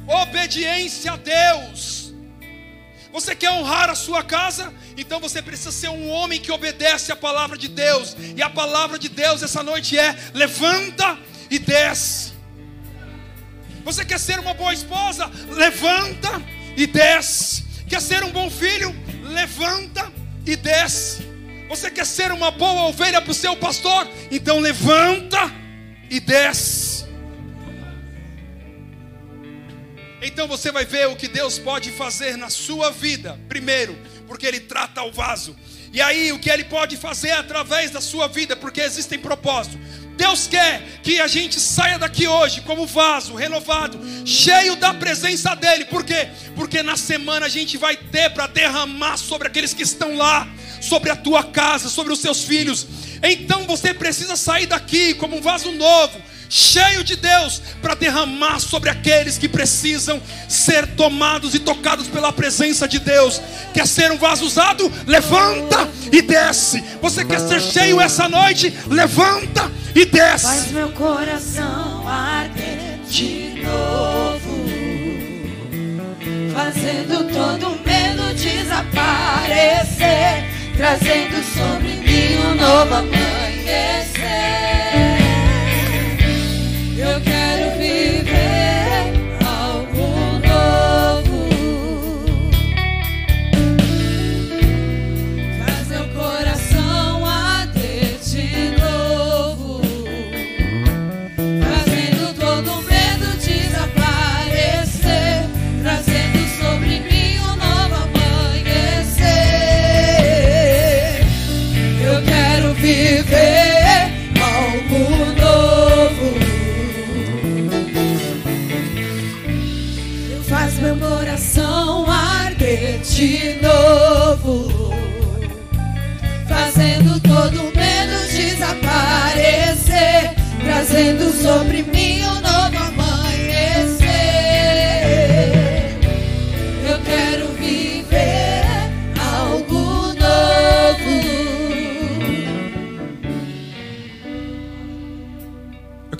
obediência 0.07 1.13
a 1.13 1.17
Deus. 1.17 2.13
Você 3.11 3.35
quer 3.35 3.49
honrar 3.51 3.89
a 3.89 3.95
sua 3.95 4.23
casa? 4.23 4.71
Então 4.95 5.19
você 5.19 5.41
precisa 5.41 5.71
ser 5.71 5.89
um 5.89 6.09
homem 6.09 6.39
que 6.39 6.51
obedece 6.51 7.11
a 7.11 7.15
palavra 7.15 7.57
de 7.57 7.67
Deus. 7.67 8.15
E 8.35 8.41
a 8.41 8.49
palavra 8.49 8.99
de 8.99 9.09
Deus 9.09 9.41
essa 9.41 9.63
noite 9.63 9.97
é: 9.97 10.15
levanta 10.33 11.17
e 11.49 11.57
desce. 11.57 12.33
Você 13.83 14.05
quer 14.05 14.19
ser 14.19 14.39
uma 14.39 14.53
boa 14.53 14.73
esposa? 14.73 15.29
Levanta 15.49 16.41
e 16.77 16.85
desce. 16.85 17.63
Quer 17.87 18.01
ser 18.01 18.23
um 18.23 18.29
bom 18.29 18.49
filho? 18.49 18.95
Levanta 19.23 20.11
e 20.45 20.55
desce. 20.55 21.27
Você 21.67 21.89
quer 21.89 22.05
ser 22.05 22.31
uma 22.31 22.51
boa 22.51 22.87
ovelha 22.87 23.21
para 23.21 23.31
o 23.31 23.33
seu 23.33 23.55
pastor? 23.55 24.07
Então 24.29 24.59
levanta 24.59 25.51
e 26.10 26.20
desce. 26.20 27.05
Então 30.22 30.47
você 30.47 30.72
vai 30.72 30.86
ver 30.86 31.07
o 31.07 31.16
que 31.16 31.28
Deus 31.28 31.57
pode 31.57 31.91
fazer 31.91 32.38
na 32.38 32.49
sua 32.49 32.91
vida, 32.91 33.39
primeiro, 33.47 33.97
porque 34.28 34.45
Ele 34.45 34.60
trata 34.60 35.01
o 35.03 35.12
vaso. 35.12 35.55
E 35.93 36.01
aí, 36.01 36.32
o 36.32 36.39
que 36.39 36.49
Ele 36.49 36.66
pode 36.66 36.97
fazer 36.97 37.32
através 37.32 37.89
da 37.91 38.01
sua 38.01 38.28
vida, 38.28 38.55
porque 38.55 38.82
existem 38.82 39.18
propósitos. 39.18 39.80
Deus 40.20 40.47
quer 40.47 40.82
que 41.01 41.22
a 41.22 41.28
gente 41.28 41.57
saia 41.61 41.97
daqui 41.97 42.28
hoje 42.28 42.59
como 42.61 42.86
vaso 42.86 43.34
renovado, 43.36 43.97
cheio 44.26 44.76
da 44.76 44.93
presença 44.93 45.55
dEle. 45.55 45.86
Por 45.86 46.03
quê? 46.03 46.28
Porque 46.55 46.84
na 46.84 46.97
semana 46.97 47.45
a 47.45 47.49
gente 47.49 47.78
vai 47.78 47.95
ter 47.95 48.30
para 48.32 48.45
derramar 48.45 49.15
sobre 49.15 49.47
aqueles 49.47 49.74
que 49.74 49.82
estão 49.82 50.17
lá 50.17 50.45
sobre 50.82 51.09
a 51.09 51.15
tua 51.15 51.43
casa, 51.43 51.89
sobre 51.89 52.11
os 52.11 52.20
seus 52.20 52.43
filhos. 52.43 52.86
Então 53.24 53.65
você 53.65 53.93
precisa 53.93 54.36
sair 54.36 54.65
daqui 54.65 55.13
como 55.13 55.38
um 55.38 55.41
vaso 55.41 55.72
novo, 55.72 56.22
cheio 56.50 57.04
de 57.04 57.16
Deus, 57.16 57.62
para 57.82 57.93
derramar 57.93 58.60
sobre 58.60 58.89
aqueles 58.89 59.38
que 59.38 59.47
precisam 59.47 60.22
ser 60.47 60.88
tomados 60.95 61.54
e 61.54 61.60
tocados 61.60 62.08
pela 62.08 62.34
presença 62.34 62.88
de 62.88 63.00
Deus. 63.00 63.39
Quer 63.74 63.86
ser 63.88 64.12
um 64.12 64.18
vaso 64.18 64.43
usado? 64.45 64.91
Levanta 65.06 65.88
e 66.12 66.22
desce. 66.22 66.84
Você 67.02 67.24
quer 67.24 67.39
ser 67.39 67.62
cheio 67.62 68.02
essa 68.02 68.28
noite? 68.28 68.74
Levanta 68.88 69.72
e 69.95 70.06
desce. 70.06 70.45
Faz 70.45 70.72
meu 70.72 70.91
coração 70.91 72.08
arder 72.08 73.00
de 73.08 73.62
novo, 73.64 74.66
fazendo 76.54 77.32
todo 77.32 77.80
medo 77.86 78.34
desaparecer 78.34 80.00
trazendo 80.80 81.43
sobre 81.43 81.89
mim 81.95 82.38
um 82.38 82.56
novo 82.56 82.95
amanhecer. 82.95 83.38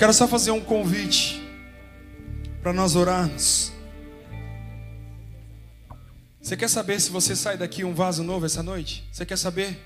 Quero 0.10 0.18
só 0.18 0.28
fazer 0.28 0.50
um 0.50 0.60
convite 0.60 1.40
para 2.64 2.74
nós 2.74 2.96
orarmos. 2.96 3.72
Você 6.42 6.58
quer 6.58 6.68
saber 6.68 7.00
se 7.00 7.12
você 7.12 7.36
sai 7.36 7.58
daqui 7.58 7.84
um 7.84 7.94
vaso 7.94 8.24
novo 8.24 8.44
essa 8.44 8.64
noite? 8.64 9.08
Você 9.12 9.24
quer 9.24 9.38
saber? 9.38 9.78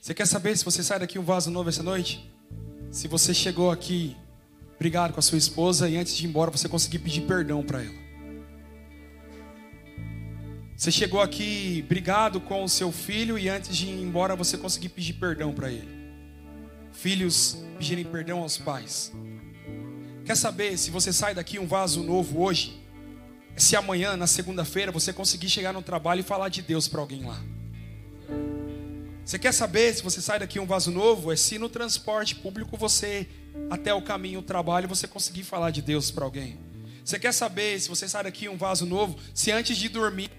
Você 0.00 0.12
quer 0.12 0.26
saber 0.26 0.56
se 0.56 0.64
você 0.64 0.82
sai 0.82 0.98
daqui 0.98 1.16
um 1.16 1.22
vaso 1.22 1.48
novo 1.48 1.68
essa 1.68 1.82
noite? 1.84 2.28
Se 2.90 3.06
você 3.06 3.32
chegou 3.32 3.70
aqui 3.70 4.16
brigado 4.80 5.12
com 5.12 5.20
a 5.20 5.22
sua 5.22 5.38
esposa 5.38 5.88
e 5.88 5.96
antes 5.96 6.16
de 6.16 6.26
ir 6.26 6.28
embora 6.28 6.50
você 6.50 6.68
conseguir 6.68 6.98
pedir 6.98 7.20
perdão 7.20 7.62
para 7.62 7.84
ela. 7.84 8.02
Você 10.76 10.90
chegou 10.90 11.20
aqui 11.20 11.82
brigado 11.82 12.40
com 12.40 12.64
o 12.64 12.68
seu 12.68 12.90
filho 12.90 13.38
e 13.38 13.48
antes 13.48 13.76
de 13.76 13.86
ir 13.86 14.02
embora 14.02 14.34
você 14.34 14.58
conseguir 14.58 14.88
pedir 14.88 15.12
perdão 15.12 15.54
para 15.54 15.70
ele. 15.70 16.01
Filhos 17.02 17.56
pedirem 17.78 18.04
perdão 18.04 18.42
aos 18.42 18.56
pais. 18.56 19.12
Quer 20.24 20.36
saber 20.36 20.78
se 20.78 20.88
você 20.88 21.12
sai 21.12 21.34
daqui 21.34 21.58
um 21.58 21.66
vaso 21.66 22.00
novo 22.00 22.40
hoje? 22.40 22.80
Se 23.56 23.74
amanhã, 23.74 24.16
na 24.16 24.28
segunda-feira, 24.28 24.92
você 24.92 25.12
conseguir 25.12 25.50
chegar 25.50 25.72
no 25.72 25.82
trabalho 25.82 26.20
e 26.20 26.22
falar 26.22 26.48
de 26.48 26.62
Deus 26.62 26.86
para 26.86 27.00
alguém 27.00 27.24
lá. 27.24 27.42
Você 29.24 29.36
quer 29.36 29.52
saber 29.52 29.92
se 29.92 30.00
você 30.00 30.20
sai 30.20 30.38
daqui 30.38 30.60
um 30.60 30.64
vaso 30.64 30.92
novo? 30.92 31.32
É 31.32 31.34
se 31.34 31.58
no 31.58 31.68
transporte 31.68 32.36
público 32.36 32.76
você, 32.76 33.28
até 33.68 33.92
o 33.92 34.00
caminho, 34.00 34.38
o 34.38 34.42
trabalho, 34.42 34.88
você 34.88 35.08
conseguir 35.08 35.42
falar 35.42 35.72
de 35.72 35.82
Deus 35.82 36.08
para 36.08 36.24
alguém. 36.24 36.56
Você 37.04 37.18
quer 37.18 37.32
saber 37.32 37.80
se 37.80 37.88
você 37.88 38.08
sai 38.08 38.22
daqui 38.22 38.48
um 38.48 38.56
vaso 38.56 38.86
novo? 38.86 39.18
Se 39.34 39.50
antes 39.50 39.76
de 39.76 39.88
dormir. 39.88 40.30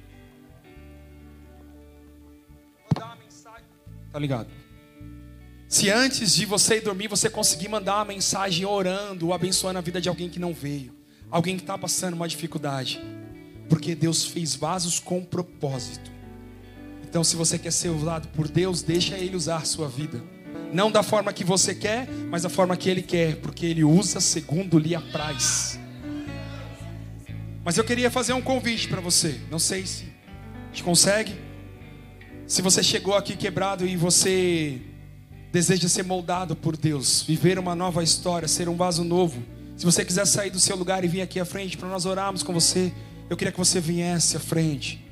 Uma 2.95 3.17
mensagem. 3.17 3.65
Tá 4.13 4.17
ligado? 4.17 4.62
Se 5.73 5.89
antes 5.89 6.35
de 6.35 6.45
você 6.45 6.75
ir 6.77 6.81
dormir, 6.81 7.07
você 7.07 7.27
conseguir 7.31 7.67
mandar 7.67 7.95
uma 7.95 8.05
mensagem 8.05 8.63
orando, 8.63 9.25
ou 9.25 9.33
abençoando 9.33 9.79
a 9.79 9.81
vida 9.81 9.99
de 9.99 10.07
alguém 10.07 10.29
que 10.29 10.37
não 10.37 10.53
veio, 10.53 10.93
alguém 11.31 11.55
que 11.55 11.63
está 11.63 11.75
passando 11.75 12.13
uma 12.13 12.27
dificuldade, 12.27 13.01
porque 13.67 13.95
Deus 13.95 14.23
fez 14.23 14.53
vasos 14.53 14.99
com 14.99 15.25
propósito. 15.25 16.11
Então, 17.03 17.23
se 17.23 17.35
você 17.35 17.57
quer 17.57 17.71
ser 17.71 17.89
usado 17.89 18.27
por 18.35 18.47
Deus, 18.47 18.83
deixa 18.83 19.17
Ele 19.17 19.35
usar 19.35 19.57
a 19.57 19.65
sua 19.65 19.87
vida. 19.87 20.23
Não 20.71 20.91
da 20.91 21.01
forma 21.01 21.33
que 21.33 21.43
você 21.43 21.73
quer, 21.73 22.07
mas 22.29 22.43
da 22.43 22.49
forma 22.49 22.77
que 22.77 22.87
Ele 22.87 23.01
quer, 23.01 23.37
porque 23.37 23.65
Ele 23.65 23.83
usa 23.83 24.19
segundo 24.19 24.77
lhe 24.77 24.93
apraz. 24.93 25.79
Mas 27.65 27.79
eu 27.79 27.83
queria 27.83 28.11
fazer 28.11 28.33
um 28.33 28.41
convite 28.43 28.87
para 28.87 29.01
você. 29.01 29.41
Não 29.49 29.57
sei 29.57 29.87
se 29.87 30.03
a 30.03 30.67
gente 30.67 30.83
consegue. 30.83 31.33
Se 32.45 32.61
você 32.61 32.83
chegou 32.83 33.15
aqui 33.15 33.35
quebrado 33.35 33.87
e 33.87 33.97
você 33.97 34.79
deseja 35.53 35.87
ser 35.87 36.03
moldado 36.03 36.55
por 36.55 36.75
Deus, 36.75 37.21
viver 37.21 37.59
uma 37.59 37.75
nova 37.75 38.03
história, 38.03 38.47
ser 38.47 38.67
um 38.67 38.75
vaso 38.75 39.03
novo. 39.03 39.43
Se 39.77 39.85
você 39.85 40.03
quiser 40.03 40.25
sair 40.25 40.49
do 40.49 40.59
seu 40.59 40.75
lugar 40.75 41.05
e 41.05 41.07
vir 41.07 41.21
aqui 41.21 41.39
à 41.39 41.45
frente 41.45 41.77
para 41.77 41.87
nós 41.87 42.07
orarmos 42.07 42.41
com 42.41 42.51
você, 42.51 42.91
eu 43.29 43.37
queria 43.37 43.51
que 43.51 43.59
você 43.59 43.79
viesse 43.79 44.35
à 44.35 44.39
frente. 44.39 45.05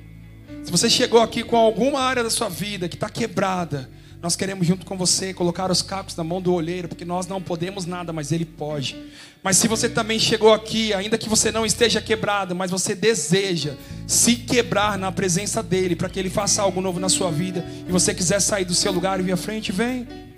Se 0.63 0.71
você 0.71 0.89
chegou 0.89 1.21
aqui 1.21 1.43
com 1.43 1.55
alguma 1.55 1.99
área 1.99 2.23
da 2.23 2.29
sua 2.31 2.49
vida 2.49 2.89
que 2.89 2.95
está 2.95 3.07
quebrada, 3.07 3.87
nós 4.19 4.35
queremos 4.35 4.65
junto 4.65 4.83
com 4.83 4.97
você 4.97 5.31
colocar 5.31 5.69
os 5.69 5.83
cacos 5.83 6.15
na 6.15 6.23
mão 6.23 6.41
do 6.41 6.51
olheiro, 6.51 6.87
porque 6.87 7.05
nós 7.05 7.27
não 7.27 7.39
podemos 7.39 7.85
nada, 7.85 8.11
mas 8.11 8.31
ele 8.31 8.45
pode. 8.45 8.97
Mas 9.43 9.57
se 9.57 9.67
você 9.67 9.87
também 9.87 10.17
chegou 10.17 10.53
aqui, 10.53 10.91
ainda 10.91 11.19
que 11.19 11.29
você 11.29 11.51
não 11.51 11.67
esteja 11.67 12.01
quebrado, 12.01 12.55
mas 12.55 12.71
você 12.71 12.95
deseja 12.95 13.75
se 14.07 14.37
quebrar 14.37 14.97
na 14.97 15.11
presença 15.11 15.61
dele, 15.61 15.95
para 15.95 16.09
que 16.09 16.19
ele 16.19 16.31
faça 16.31 16.63
algo 16.63 16.81
novo 16.81 16.99
na 16.99 17.09
sua 17.09 17.29
vida, 17.29 17.63
e 17.87 17.91
você 17.91 18.11
quiser 18.11 18.39
sair 18.39 18.65
do 18.65 18.73
seu 18.73 18.91
lugar 18.91 19.19
e 19.19 19.23
vir 19.23 19.33
à 19.33 19.37
frente, 19.37 19.71
vem. 19.71 20.30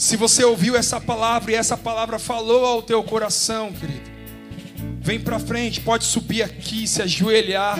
Se 0.00 0.16
você 0.16 0.42
ouviu 0.42 0.76
essa 0.76 0.98
palavra 0.98 1.52
e 1.52 1.54
essa 1.54 1.76
palavra 1.76 2.18
falou 2.18 2.64
ao 2.64 2.80
teu 2.80 3.02
coração, 3.02 3.70
querido, 3.70 4.10
vem 4.98 5.20
para 5.20 5.38
frente, 5.38 5.82
pode 5.82 6.04
subir 6.04 6.42
aqui, 6.42 6.88
se 6.88 7.02
ajoelhar. 7.02 7.78